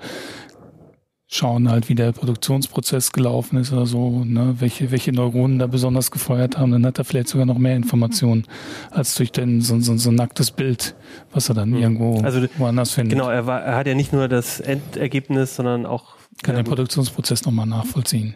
[1.31, 4.55] schauen halt, wie der Produktionsprozess gelaufen ist oder so, ne?
[4.57, 8.45] welche welche Neuronen da besonders gefeuert haben, dann hat er vielleicht sogar noch mehr Informationen
[8.89, 10.95] als durch den so, so, so ein nacktes Bild,
[11.31, 11.77] was er dann mhm.
[11.77, 13.15] irgendwo also, woanders findet.
[13.15, 17.45] Genau, er, war, er hat ja nicht nur das Endergebnis, sondern auch kann den Produktionsprozess
[17.45, 18.35] nochmal nachvollziehen.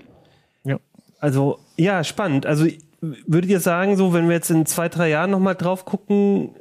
[0.64, 0.78] Ja.
[1.20, 2.45] Also ja, spannend.
[2.45, 2.68] Also
[3.28, 6.52] würdet ihr sagen, so, wenn wir jetzt in zwei, drei Jahren nochmal drauf gucken,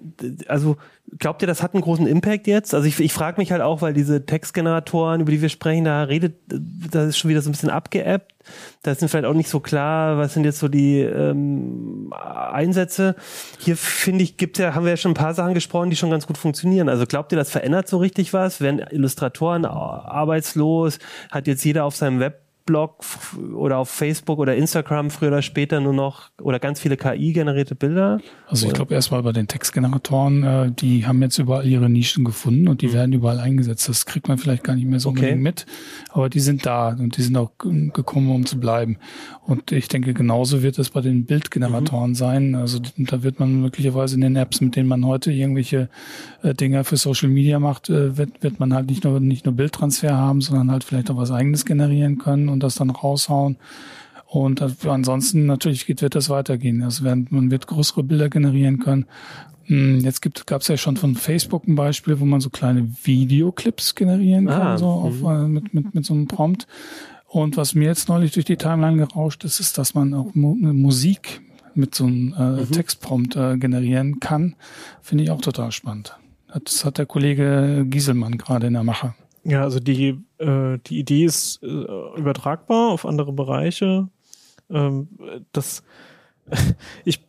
[0.48, 0.76] also
[1.18, 2.74] glaubt ihr, das hat einen großen Impact jetzt?
[2.74, 6.02] Also ich, ich frage mich halt auch, weil diese Textgeneratoren, über die wir sprechen, da
[6.02, 8.34] redet, das ist schon wieder so ein bisschen abgeappt.
[8.82, 13.14] Da sind vielleicht auch nicht so klar, was sind jetzt so die ähm, Einsätze.
[13.60, 16.10] Hier finde ich, gibt ja, haben wir ja schon ein paar Sachen gesprochen, die schon
[16.10, 16.88] ganz gut funktionieren.
[16.88, 18.60] Also glaubt ihr, das verändert so richtig was?
[18.60, 20.98] Werden Illustratoren arbeitslos?
[21.30, 23.04] Hat jetzt jeder auf seinem Web Blog
[23.54, 28.20] oder auf Facebook oder Instagram früher oder später nur noch oder ganz viele KI-generierte Bilder?
[28.46, 32.68] Also ich glaube erstmal bei den Textgeneratoren, äh, die haben jetzt überall ihre Nischen gefunden
[32.68, 32.92] und die mhm.
[32.92, 33.88] werden überall eingesetzt.
[33.88, 35.34] Das kriegt man vielleicht gar nicht mehr so okay.
[35.34, 35.66] mit,
[36.10, 38.98] aber die sind da und die sind auch gekommen, um zu bleiben.
[39.44, 42.14] Und ich denke, genauso wird es bei den Bildgeneratoren mhm.
[42.14, 42.54] sein.
[42.54, 45.88] Also da wird man möglicherweise in den Apps, mit denen man heute irgendwelche
[46.42, 49.54] äh, Dinge für Social Media macht, äh, wird, wird man halt nicht nur nicht nur
[49.54, 53.56] Bildtransfer haben, sondern halt vielleicht auch was eigenes generieren können und das dann raushauen.
[54.26, 56.82] Und ansonsten natürlich wird das weitergehen.
[56.82, 59.06] Also man wird größere Bilder generieren können.
[59.64, 63.94] Hm, jetzt gab es ja schon von Facebook ein Beispiel, wo man so kleine Videoclips
[63.94, 65.26] generieren kann, ah, so auf, mhm.
[65.26, 66.66] äh, mit, mit, mit so einem Prompt.
[67.28, 71.40] Und was mir jetzt neulich durch die Timeline gerauscht ist, ist, dass man auch Musik
[71.74, 72.70] mit so einem äh, mhm.
[72.70, 74.56] Textprompt äh, generieren kann.
[75.00, 76.16] Finde ich auch total spannend.
[76.64, 79.14] Das hat der Kollege Gieselmann gerade in der Mache.
[79.44, 84.08] Ja, also die, äh, die Idee ist äh, übertragbar auf andere Bereiche.
[84.70, 85.08] Ähm,
[85.52, 85.82] das,
[87.04, 87.20] ich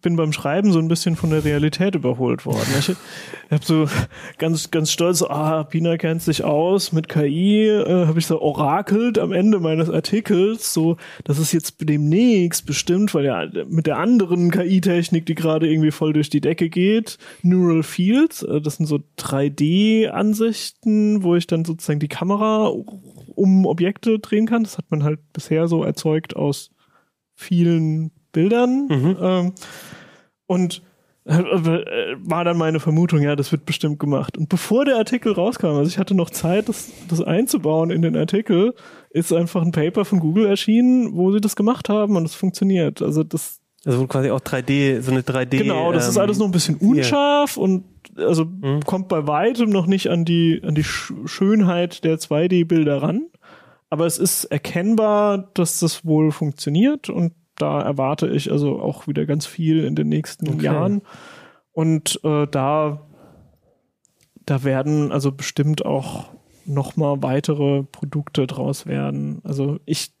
[0.00, 2.68] bin beim Schreiben so ein bisschen von der Realität überholt worden.
[2.78, 2.88] Ich
[3.50, 3.86] habe so
[4.38, 9.18] ganz, ganz stolz, ah, Pina kennt sich aus mit KI, äh, habe ich so orakelt
[9.18, 14.50] am Ende meines Artikels, so, das ist jetzt demnächst bestimmt, weil ja mit der anderen
[14.50, 19.00] KI-Technik, die gerade irgendwie voll durch die Decke geht, Neural Fields, äh, das sind so
[19.18, 22.72] 3D-Ansichten, wo ich dann sozusagen die Kamera
[23.34, 24.64] um Objekte drehen kann.
[24.64, 26.70] Das hat man halt bisher so erzeugt aus
[27.34, 28.88] vielen Bildern.
[28.88, 29.16] Mhm.
[29.18, 29.52] Ähm,
[30.46, 30.82] und
[31.26, 31.42] äh,
[32.18, 34.36] war dann meine Vermutung, ja, das wird bestimmt gemacht.
[34.36, 38.14] Und bevor der Artikel rauskam, also ich hatte noch Zeit, das, das einzubauen in den
[38.14, 38.74] Artikel,
[39.08, 43.00] ist einfach ein Paper von Google erschienen, wo sie das gemacht haben und es funktioniert.
[43.00, 43.60] Also das.
[43.86, 45.58] Also quasi auch 3D, so eine 3D.
[45.58, 47.64] Genau, das ähm, ist alles noch ein bisschen unscharf yeah.
[47.64, 47.84] und
[48.16, 48.80] also mhm.
[48.84, 53.26] kommt bei weitem noch nicht an die, an die Schönheit der 2D-Bilder ran.
[53.90, 59.26] Aber es ist erkennbar, dass das wohl funktioniert und da erwarte ich also auch wieder
[59.26, 60.64] ganz viel in den nächsten Okay.
[60.64, 61.02] Jahren.
[61.72, 63.06] Und äh, da,
[64.46, 66.26] da werden also bestimmt auch
[66.66, 69.40] nochmal weitere Produkte draus werden.
[69.44, 70.12] Also ich,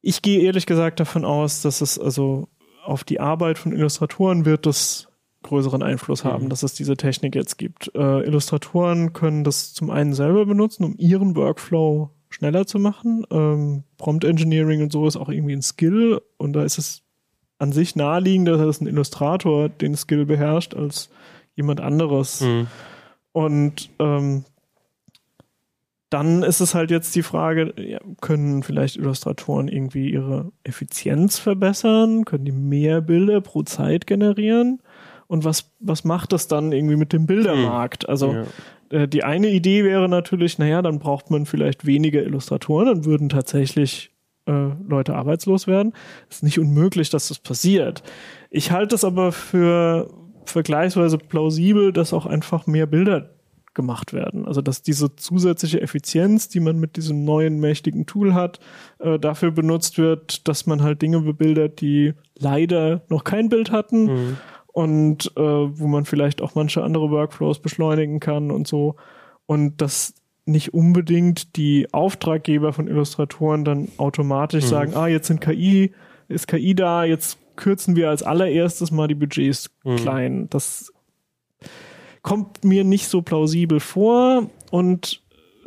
[0.00, 2.48] ich gehe ehrlich gesagt davon aus, dass es also
[2.84, 5.08] auf die Arbeit von Illustratoren wird das
[5.42, 6.48] größeren Einfluss haben, Mhm.
[6.48, 7.92] dass es diese Technik jetzt gibt.
[7.94, 13.26] Äh, Illustratoren können das zum einen selber benutzen, um ihren Workflow schneller zu machen.
[13.30, 17.02] Ähm, Prompt Engineering und so ist auch irgendwie ein Skill und da ist es
[17.58, 21.10] an sich naheliegender, dass ein Illustrator den Skill beherrscht als
[21.54, 22.40] jemand anderes.
[22.40, 22.68] Mhm.
[23.32, 24.44] Und ähm,
[26.10, 32.24] dann ist es halt jetzt die Frage, ja, können vielleicht Illustratoren irgendwie ihre Effizienz verbessern?
[32.24, 34.80] Können die mehr Bilder pro Zeit generieren?
[35.26, 38.08] Und was, was macht das dann irgendwie mit dem Bildermarkt?
[38.08, 38.44] Also Ja.
[38.90, 43.28] Äh, die eine Idee wäre natürlich, naja, dann braucht man vielleicht weniger Illustratoren, dann würden
[43.28, 44.10] tatsächlich
[44.46, 45.92] äh, Leute arbeitslos werden.
[46.30, 48.02] ist nicht unmöglich, dass das passiert.
[48.50, 50.10] Ich halte es aber für
[50.44, 53.30] vergleichsweise plausibel, dass auch einfach mehr Bilder
[53.74, 54.46] gemacht werden.
[54.46, 58.58] Also dass diese zusätzliche Effizienz, die man mit diesem neuen mächtigen Tool hat,
[58.98, 64.04] äh, dafür benutzt wird, dass man halt Dinge bebildert, die leider noch kein Bild hatten
[64.06, 64.36] Mhm.
[64.72, 68.96] Und äh, wo man vielleicht auch manche andere Workflows beschleunigen kann und so.
[69.46, 70.14] Und dass
[70.44, 74.68] nicht unbedingt die Auftraggeber von Illustratoren dann automatisch Mhm.
[74.68, 75.92] sagen, ah, jetzt sind KI,
[76.28, 79.96] ist KI da, jetzt kürzen wir als allererstes mal die Budgets Mhm.
[79.96, 80.46] klein.
[80.50, 80.92] Das
[82.22, 85.22] kommt mir nicht so plausibel vor und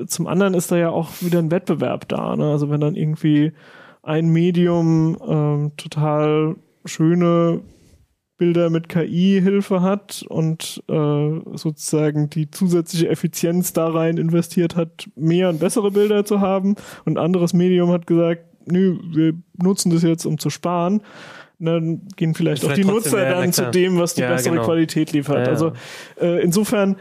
[0.07, 2.36] zum anderen ist da ja auch wieder ein Wettbewerb da.
[2.36, 2.49] Ne?
[2.52, 3.52] Also wenn dann irgendwie
[4.03, 6.56] ein Medium ähm, total
[6.86, 7.61] schöne
[8.41, 15.49] Bilder mit KI-Hilfe hat und äh, sozusagen die zusätzliche Effizienz da rein investiert hat, mehr
[15.49, 20.01] und bessere Bilder zu haben und ein anderes Medium hat gesagt, nö, wir nutzen das
[20.01, 21.01] jetzt, um zu sparen.
[21.59, 24.55] Und Dann gehen vielleicht, Vielleicht auch die Nutzer dann zu dem, was die Ja, bessere
[24.55, 24.65] genau.
[24.65, 25.45] Qualität liefert.
[25.45, 25.51] Ja.
[25.53, 25.73] Also
[26.19, 26.95] äh, insofern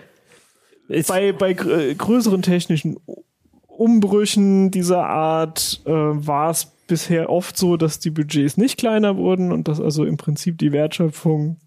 [0.88, 2.98] Ist, bei, bei gr- größeren technischen
[3.66, 9.52] Umbrüchen dieser Art äh, war es bisher oft so, dass die Budgets nicht kleiner wurden
[9.52, 11.58] und dass also im Prinzip die Wertschöpfung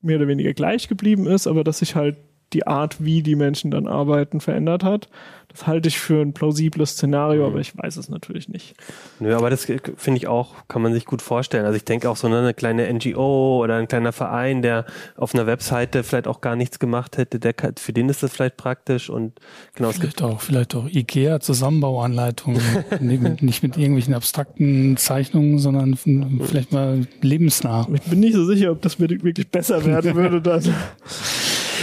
[0.00, 2.18] mehr oder weniger gleich geblieben ist, aber dass sich halt
[2.54, 5.08] die Art, wie die Menschen dann arbeiten, verändert hat.
[5.54, 8.74] Das halte ich für ein plausibles Szenario, aber ich weiß es natürlich nicht.
[9.20, 11.64] Nö, aber das finde ich auch, kann man sich gut vorstellen.
[11.64, 14.84] Also ich denke auch so ne, eine kleine NGO oder ein kleiner Verein, der
[15.16, 18.32] auf einer Webseite vielleicht auch gar nichts gemacht hätte, der kann, für den ist das
[18.32, 19.38] vielleicht praktisch und
[19.76, 22.60] genau, es gibt Vielleicht auch, vielleicht auch IKEA Zusammenbauanleitungen,
[23.00, 27.86] nicht, mit, nicht mit irgendwelchen abstrakten Zeichnungen, sondern vielleicht mal lebensnah.
[27.94, 30.64] Ich bin nicht so sicher, ob das wirklich besser werden würde dann.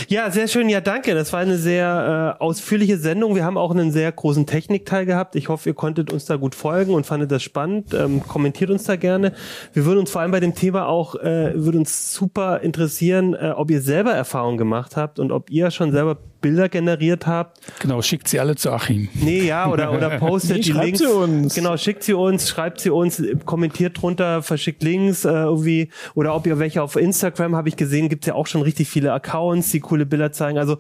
[0.08, 0.70] Ja, sehr schön.
[0.70, 1.14] Ja, danke.
[1.14, 3.36] Das war eine sehr äh, ausführliche Sendung.
[3.36, 5.36] Wir haben auch einen sehr großen Technikteil gehabt.
[5.36, 7.94] Ich hoffe, ihr konntet uns da gut folgen und fandet das spannend.
[7.94, 9.34] Ähm, kommentiert uns da gerne.
[9.74, 13.54] Wir würden uns vor allem bei dem Thema auch, äh, würde uns super interessieren, äh,
[13.56, 17.60] ob ihr selber Erfahrungen gemacht habt und ob ihr schon selber Bilder generiert habt.
[17.80, 19.10] Genau, schickt sie alle zu Achim.
[19.14, 21.00] Nee, ja, oder, oder postet Nee, die schreibt Links.
[21.00, 21.56] sie uns.
[21.56, 25.90] Genau, schickt sie uns, schreibt sie uns, kommentiert drunter, verschickt Links äh, irgendwie.
[26.16, 29.14] Oder ob ihr welche auf Instagram, habe ich gesehen, gibt's ja auch schon richtig viele
[29.14, 30.58] Accounts, die coole Bilder zeigen.
[30.58, 30.78] Also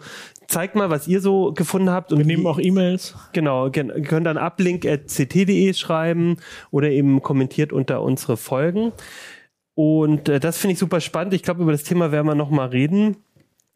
[0.47, 2.11] zeigt mal, was ihr so gefunden habt.
[2.11, 3.15] Und Wir nehmen wie- auch E-Mails.
[3.33, 6.37] Genau, gen- ihr könnt dann uplink.ct.de schreiben
[6.71, 8.91] oder eben kommentiert unter unsere Folgen.
[9.73, 11.33] Und äh, das finde ich super spannend.
[11.33, 13.17] Ich glaube, über das Thema werden wir nochmal reden.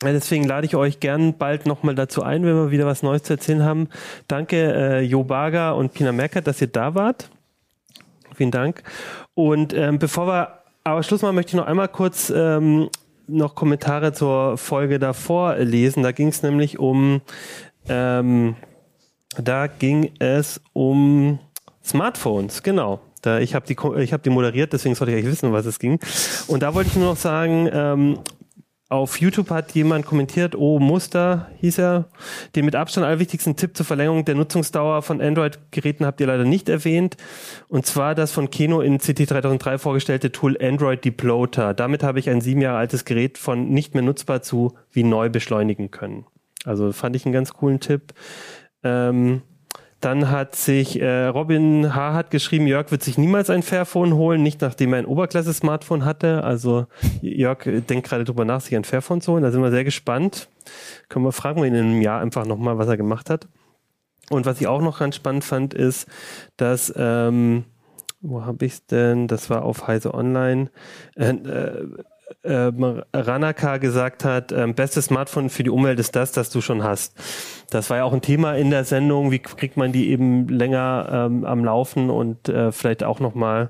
[0.03, 3.34] Deswegen lade ich euch gern bald nochmal dazu ein, wenn wir wieder was Neues zu
[3.34, 3.88] erzählen haben.
[4.27, 7.30] Danke, äh, Jo Barger und Pina Merkert, dass ihr da wart.
[8.35, 8.84] Vielen Dank.
[9.34, 12.89] Und ähm, bevor wir aber Schluss machen, möchte ich noch einmal kurz ähm,
[13.27, 16.03] noch Kommentare zur Folge davor lesen.
[16.03, 17.22] Da ging es nämlich um
[17.88, 18.55] ähm,
[19.38, 21.39] da ging es um
[21.84, 23.01] Smartphones, genau.
[23.39, 25.99] Ich habe die, hab die moderiert, deswegen sollte ich eigentlich wissen, um was es ging.
[26.47, 28.19] Und da wollte ich nur noch sagen, ähm,
[28.87, 32.09] auf YouTube hat jemand kommentiert, oh, Muster hieß er,
[32.55, 36.69] den mit Abstand allerwichtigsten Tipp zur Verlängerung der Nutzungsdauer von Android-Geräten habt ihr leider nicht
[36.69, 37.17] erwähnt.
[37.67, 41.73] Und zwar das von Keno in CT 3003 vorgestellte Tool Android Deploter.
[41.73, 45.29] Damit habe ich ein sieben Jahre altes Gerät von nicht mehr nutzbar zu wie neu
[45.29, 46.25] beschleunigen können.
[46.63, 48.13] Also fand ich einen ganz coolen Tipp.
[48.83, 49.41] Ähm,
[50.06, 52.14] dann hat sich äh, Robin H.
[52.14, 56.44] hat geschrieben, Jörg wird sich niemals ein Fairphone holen, nicht nachdem er ein Oberklasse-Smartphone hatte.
[56.44, 56.86] Also
[57.22, 59.41] Jörg äh, denkt gerade drüber nach, sich ein Fairphone zu holen.
[59.41, 60.48] Da sind wir sehr gespannt.
[61.10, 63.48] Können wir fragen wir ihn in einem Jahr einfach nochmal, was er gemacht hat.
[64.30, 66.07] Und was ich auch noch ganz spannend fand, ist,
[66.56, 67.65] dass ähm,
[68.22, 69.27] wo habe ich's denn?
[69.27, 70.69] Das war auf Heise Online.
[71.15, 71.88] Äh, äh,
[72.44, 76.84] ähm, Ranaka gesagt hat, ähm, bestes Smartphone für die Umwelt ist das, das du schon
[76.84, 77.15] hast.
[77.69, 79.31] Das war ja auch ein Thema in der Sendung.
[79.31, 83.69] Wie kriegt man die eben länger ähm, am Laufen und äh, vielleicht auch nochmal,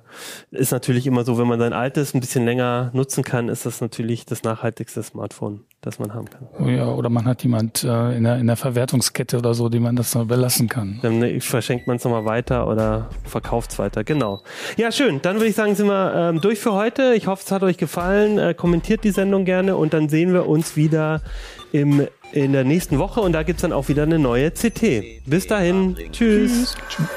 [0.52, 3.82] ist natürlich immer so, wenn man sein altes ein bisschen länger nutzen kann, ist das
[3.82, 6.48] natürlich das nachhaltigste Smartphone, das man haben kann.
[6.60, 9.80] Oh ja, oder man hat jemand äh, in, der, in der Verwertungskette oder so, die
[9.80, 11.00] man das noch überlassen kann.
[11.02, 14.04] Dann äh, verschenkt man es nochmal weiter oder verkauft es weiter.
[14.04, 14.42] Genau.
[14.78, 15.22] Ja, schön.
[15.22, 17.14] Dann würde ich sagen, sind wir ähm, durch für heute.
[17.16, 18.38] Ich hoffe, es hat euch gefallen.
[18.38, 21.22] Äh, kommentiert die Sendung gerne und dann sehen wir uns wieder
[21.76, 25.26] im, in der nächsten Woche und da gibt es dann auch wieder eine neue CT.
[25.26, 25.96] Bis dahin.
[26.12, 26.76] Tschüss.
[26.90, 27.08] Tschüss.